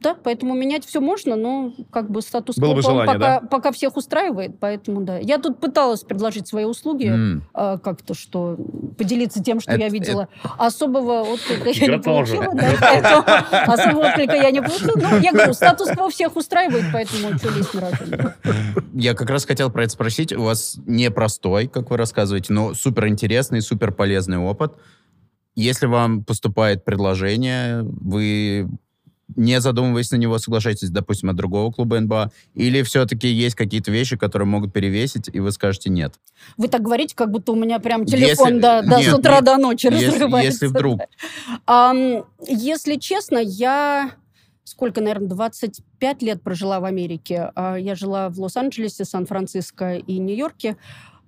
[0.08, 3.48] Да, поэтому менять все можно, но как бы статус Было бы желание, пока, да?
[3.48, 5.18] пока всех устраивает, поэтому да.
[5.18, 7.42] Я тут пыталась предложить свои услуги, mm.
[7.54, 8.56] э, как-то что,
[8.98, 10.30] поделиться тем, что это, я видела.
[10.42, 10.54] Это...
[10.58, 12.54] Особого отклика я не получила.
[12.54, 14.94] Да, особого отклика я не получила.
[14.96, 18.36] Ну, я говорю, статус кво всех устраивает, поэтому что лезть на
[18.94, 20.32] Я как раз хотел про это спросить.
[20.32, 24.72] У вас непростой, как вы рассказываете, но супер интересный, супер полезный опыт.
[25.56, 28.70] Если вам поступает предложение, вы
[29.36, 32.32] не задумываясь на него, соглашаетесь, допустим, от другого клуба НБА?
[32.54, 36.16] Или все-таки есть какие-то вещи, которые могут перевесить, и вы скажете нет?
[36.58, 38.60] Вы так говорите, как будто у меня прям телефон если...
[38.60, 40.52] до, до нет, с утра нет, до ночи если, разрывается.
[40.52, 41.02] Если вдруг.
[41.68, 44.12] Um, если честно, я
[44.64, 47.52] сколько, наверное, 25 лет прожила в Америке.
[47.56, 50.78] А, я жила в Лос-Анджелесе, Сан-Франциско и Нью-Йорке.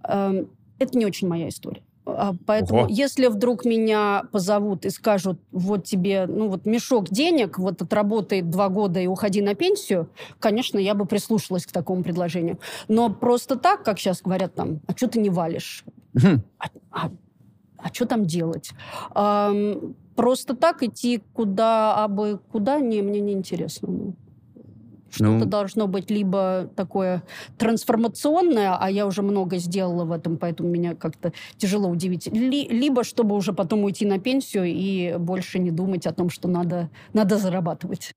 [0.04, 1.84] Это не очень моя история.
[2.18, 2.88] А, поэтому, Ого.
[2.90, 8.69] если вдруг меня позовут и скажут, вот тебе, ну вот мешок денег, вот отработай два
[8.69, 10.10] года и уходи на пенсию,
[10.40, 12.60] конечно, я бы прислушалась к такому предложению.
[12.88, 15.84] Но просто так, как сейчас говорят там, а что ты не валишь?
[16.60, 17.11] А, а,
[17.77, 18.72] а что там делать?
[19.11, 19.53] А,
[20.15, 24.14] просто так идти куда, абы куда, не, мне не интересно.
[25.10, 25.26] Ну.
[25.26, 27.23] Что-то ну, должно быть либо такое
[27.57, 33.03] трансформационное, а я уже много сделала в этом, поэтому меня как-то тяжело удивить, ли, либо
[33.03, 37.38] чтобы уже потом уйти на пенсию и больше не думать о том, что надо, надо
[37.38, 38.11] зарабатывать.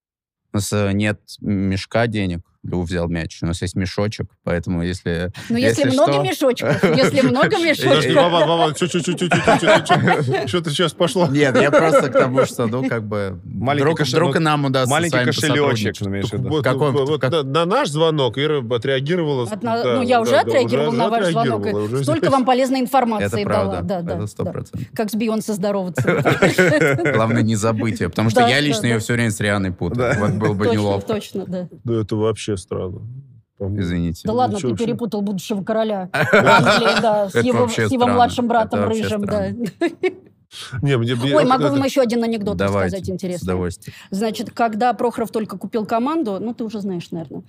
[0.52, 3.38] У нас э, нет мешка денег, взял мяч.
[3.42, 5.32] У нас есть мешочек, поэтому если...
[5.48, 6.22] Ну, если, если много что...
[6.22, 8.14] мешочков, если много мешочков...
[8.14, 11.26] Вова, Вова, что-то сейчас пошло.
[11.26, 13.40] Нет, я просто к тому, что, ну, как бы...
[13.44, 16.00] Вдруг нам удастся Маленький кошелечек,
[17.44, 19.48] На наш звонок Ира отреагировала...
[19.60, 21.66] Ну, я уже отреагировала на ваш звонок.
[22.02, 23.78] Столько вам полезной информации дала.
[23.78, 24.88] Это правда, это сто процентов.
[24.94, 26.02] Как с Бейонсе здороваться.
[27.14, 30.18] Главное, не забыть ее, потому что я лично ее все время с Рианой путаю.
[30.18, 31.14] Вот был бы неловко.
[31.14, 31.68] Точно, да.
[31.84, 33.02] Да это вообще вообще странно.
[33.58, 34.22] Извините.
[34.24, 39.48] Да ладно, ты перепутал будущего короля Англии, да, с его младшим братом Рыжим, да.
[40.82, 43.40] Не, мне, Ой, могу вам еще один анекдот Давайте, рассказать интересный.
[43.40, 43.94] С удовольствием.
[44.10, 47.42] Значит, когда Прохоров только купил команду, ну, ты уже знаешь, наверное,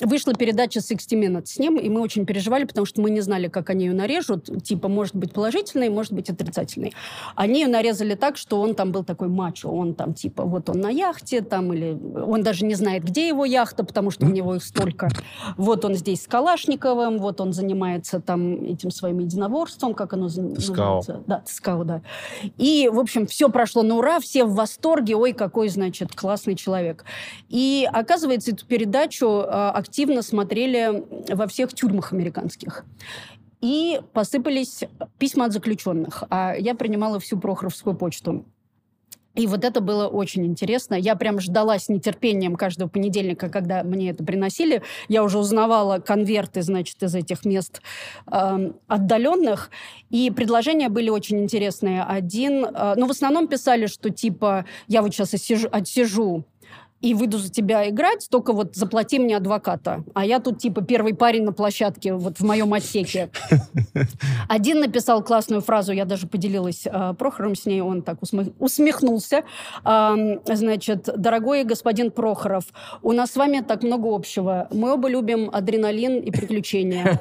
[0.00, 3.48] вышла передача 60 Minutes с ним, и мы очень переживали, потому что мы не знали,
[3.48, 4.64] как они ее нарежут.
[4.64, 6.94] Типа, может быть положительный, может быть отрицательный.
[7.34, 9.70] Они ее нарезали так, что он там был такой мачо.
[9.70, 13.44] Он там, типа, вот он на яхте, там, или он даже не знает, где его
[13.44, 15.10] яхта, потому что у него их столько.
[15.56, 21.22] Вот он здесь с Калашниковым, вот он занимается там этим своим единоборством, как оно называется?
[21.26, 22.02] Да, Скау да.
[22.58, 27.04] И, в общем, все прошло на ура, все в восторге, ой, какой, значит, классный человек.
[27.48, 32.84] И, оказывается, эту передачу э, активно смотрели во всех тюрьмах американских.
[33.60, 34.84] И посыпались
[35.18, 36.24] письма от заключенных.
[36.28, 38.44] А я принимала всю Прохоровскую почту.
[39.34, 40.94] И вот это было очень интересно.
[40.94, 44.82] Я прям ждала с нетерпением каждого понедельника, когда мне это приносили.
[45.08, 47.80] Я уже узнавала конверты, значит, из этих мест
[48.30, 49.70] э, отдаленных.
[50.10, 52.02] И предложения были очень интересные.
[52.02, 56.44] Один, э, ну, в основном писали, что типа, я вот сейчас отсижу, отсижу
[57.04, 60.02] и выйду за тебя играть, только вот заплати мне адвоката.
[60.14, 63.28] А я тут типа первый парень на площадке, вот в моем отсеке.
[64.48, 69.42] Один написал классную фразу, я даже поделилась э, Прохором с ней, он так усмех, усмехнулся.
[69.84, 70.14] Э,
[70.46, 72.64] значит, дорогой господин Прохоров,
[73.02, 74.68] у нас с вами так много общего.
[74.72, 77.20] Мы оба любим адреналин и приключения.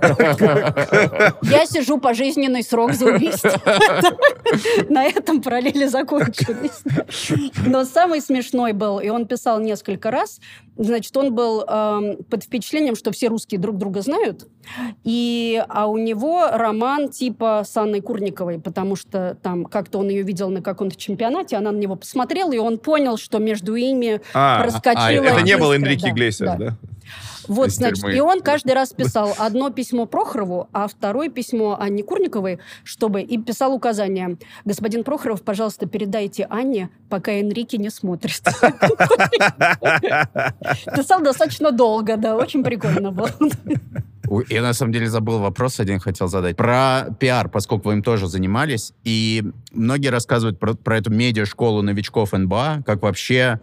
[1.42, 3.52] Я сижу пожизненный срок за убийство.
[4.90, 6.84] На этом параллели закончились.
[7.66, 10.40] Но самый смешной был, и он писал несколько раз,
[10.78, 14.48] значит, он был э, под впечатлением, что все русские друг друга знают,
[15.04, 20.22] и, а у него роман типа с Анной Курниковой, потому что там как-то он ее
[20.22, 24.62] видел на каком-то чемпионате, она на него посмотрела, и он понял, что между ими А,
[24.62, 25.06] проскочила...
[25.06, 25.74] а, Это не был.
[25.74, 26.58] Энрике Иглесиас, да.
[26.58, 26.78] да?
[27.48, 28.16] Вот, Из значит, тюрьмы.
[28.16, 33.38] и он каждый раз писал одно письмо Прохорову, а второе письмо Анне Курниковой, чтобы и
[33.38, 34.38] писал указания.
[34.66, 38.42] Господин Прохоров, пожалуйста, передайте Анне, пока Энрике не смотрит.
[40.96, 43.30] Писал достаточно долго, да, очень прикольно было.
[44.50, 46.56] Я на самом деле забыл вопрос один хотел задать.
[46.56, 48.94] Про пиар, поскольку вы им тоже занимались.
[49.04, 53.60] И многие рассказывают про, про эту медиа-школу новичков НБА, как вообще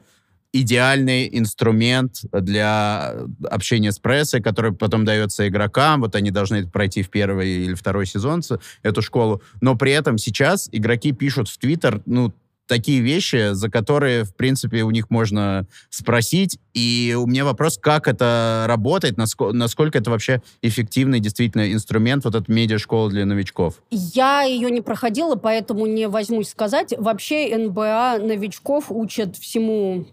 [0.53, 3.15] идеальный инструмент для
[3.49, 6.01] общения с прессой, который потом дается игрокам.
[6.01, 8.43] Вот они должны пройти в первый или второй сезон
[8.83, 9.43] эту школу.
[9.61, 12.33] Но при этом сейчас игроки пишут в Твиттер, ну,
[12.71, 16.59] такие вещи, за которые, в принципе, у них можно спросить.
[16.73, 22.37] И у меня вопрос, как это работает, насколько, насколько это вообще эффективный действительно инструмент, вот
[22.37, 23.83] эта медиа-школа для новичков.
[23.91, 26.95] Я ее не проходила, поэтому не возьмусь сказать.
[26.97, 30.07] Вообще НБА новичков учат всему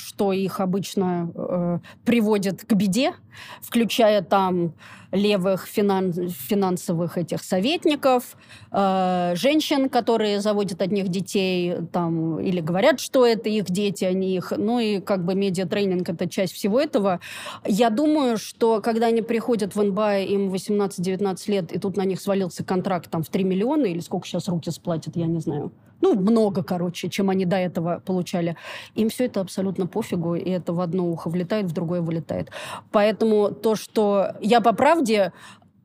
[0.00, 3.12] что их обычно э, приводит к беде,
[3.60, 4.74] включая там
[5.12, 8.36] левых финан- финансовых этих советников,
[8.70, 14.12] э, женщин, которые заводят от них детей, там, или говорят, что это их дети, а
[14.12, 14.52] не их.
[14.56, 17.20] Ну и как бы медиатренинг— это часть всего этого.
[17.66, 22.20] Я думаю, что когда они приходят в НБА, им 18-19 лет, и тут на них
[22.20, 25.72] свалился контракт там в 3 миллиона, или сколько сейчас руки сплатят, я не знаю.
[26.00, 28.56] Ну, много, короче, чем они до этого получали.
[28.94, 32.50] Им все это абсолютно пофигу, и это в одно ухо влетает, в другое вылетает.
[32.90, 35.32] Поэтому то, что я по правде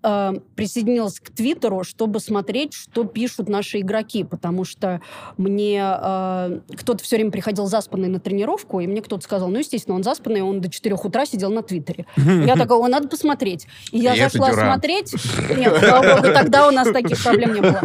[0.03, 5.01] э, присоединилась к Твиттеру, чтобы смотреть, что пишут наши игроки, потому что
[5.37, 9.95] мне э, кто-то все время приходил заспанный на тренировку, и мне кто-то сказал, ну, естественно,
[9.95, 12.05] он заспанный, он до 4 утра сидел на Твиттере.
[12.17, 13.67] Я такая, о, надо посмотреть.
[13.91, 15.13] И я И зашла смотреть.
[15.57, 17.81] Нет, слава богу, тогда у нас таких проблем не было.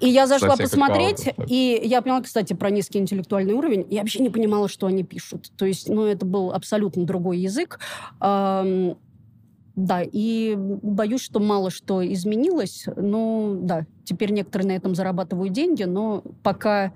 [0.00, 3.86] И я зашла всех посмотреть, и я поняла, кстати, про низкий интеллектуальный уровень.
[3.88, 5.50] Я вообще не понимала, что они пишут.
[5.56, 7.78] То есть, ну, это был абсолютно другой язык.
[8.20, 8.96] Ам,
[9.76, 12.84] да, и боюсь, что мало что изменилось.
[12.96, 16.92] Ну, да, теперь некоторые на этом зарабатывают деньги, но пока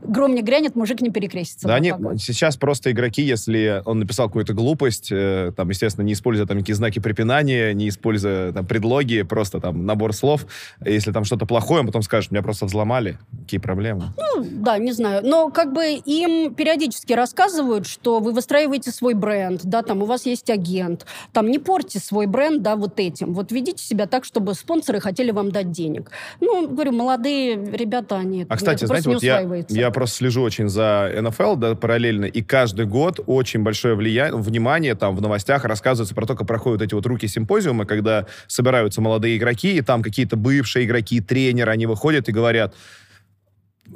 [0.00, 1.68] гром не грянет, мужик не перекрестится.
[1.68, 6.46] Да, нет, сейчас просто игроки, если он написал какую-то глупость, э, там, естественно, не используя
[6.46, 10.46] там никакие знаки препинания, не используя там предлоги, просто там набор слов.
[10.84, 13.18] Если там что-то плохое, он потом скажет, меня просто взломали.
[13.42, 14.12] Какие проблемы?
[14.16, 15.22] Ну, да, не знаю.
[15.24, 20.26] Но как бы им периодически рассказывают, что вы выстраиваете свой бренд, да, там у вас
[20.26, 23.34] есть агент, там не порти свой бренд, да, вот этим.
[23.34, 26.10] Вот ведите себя так, чтобы спонсоры хотели вам дать денег.
[26.40, 31.10] Ну, говорю, молодые ребята, они А, кстати, знаете, вот я, я просто слежу очень за
[31.20, 36.26] НФЛ, да, параллельно, и каждый год очень большое влияние, внимание там в новостях рассказывается про
[36.26, 41.20] то, как проходят эти вот руки-симпозиумы, когда собираются молодые игроки, и там какие-то бывшие игроки,
[41.20, 42.74] тренеры, они выходят и говорят,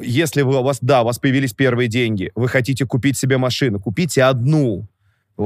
[0.00, 3.80] если вы, у вас, да, у вас появились первые деньги, вы хотите купить себе машину,
[3.80, 4.86] купите одну.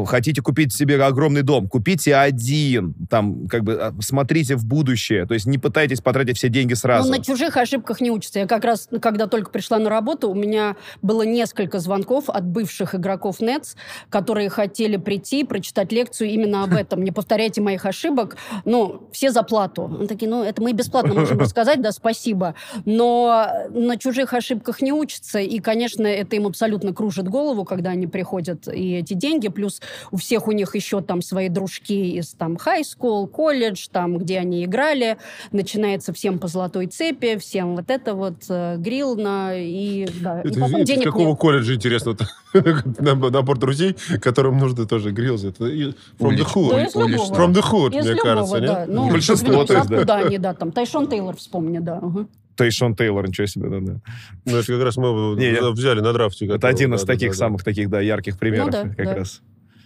[0.06, 5.34] Хотите купить себе огромный дом, купите один, там, как бы, а, смотрите в будущее, то
[5.34, 7.10] есть не пытайтесь потратить все деньги сразу.
[7.10, 8.38] Ну, на чужих ошибках не учатся.
[8.38, 12.94] Я как раз, когда только пришла на работу, у меня было несколько звонков от бывших
[12.94, 13.74] игроков Нетс,
[14.10, 17.02] которые хотели прийти, прочитать лекцию именно об этом.
[17.02, 18.36] Не повторяйте моих ошибок.
[18.64, 19.92] Ну, все за плату.
[19.98, 22.54] Они такие, ну, это мы и бесплатно можем рассказать, да, спасибо.
[22.84, 28.06] Но на чужих ошибках не учатся, и, конечно, это им абсолютно кружит голову, когда они
[28.06, 29.80] приходят, и эти деньги, плюс
[30.11, 34.39] у всех у них еще там свои дружки из там high school, колледж, там, где
[34.39, 35.16] они играли,
[35.52, 40.48] начинается всем по золотой цепи, всем вот это вот э, грил на и да, и
[40.48, 41.39] Это потом из денег какого нет.
[41.39, 42.16] колледжа, интересно,
[43.01, 45.44] набор друзей, которым нужно тоже грилз.
[45.44, 46.70] Это и- from the hood.
[46.70, 47.35] Да.
[47.35, 48.81] From the hood, мне кажется, да.
[48.81, 48.89] нет?
[48.89, 50.39] Ну, Большинство, то есть, да.
[50.39, 51.98] да, там, Тайшон Тейлор вспомни, да.
[51.98, 52.27] ага.
[52.57, 54.01] Тейшон Тейлор, ничего себе, да, да.
[54.44, 56.47] Ну, это как раз мы Не, я- взяли на драфте.
[56.47, 57.39] Это один из да, да, таких да, да.
[57.39, 59.15] самых таких, да, ярких примеров, да, как да.
[59.15, 59.40] раз.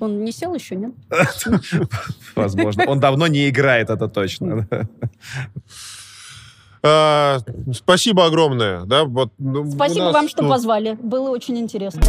[0.04, 0.92] Он не сел еще, нет?
[2.36, 2.84] Возможно.
[2.86, 4.68] Он давно не играет, это точно.
[6.86, 7.38] А,
[7.72, 8.84] спасибо огромное.
[8.84, 10.98] Да, вот, ну, Спасибо вам, что тут- позвали.
[11.00, 12.02] Было очень интересно.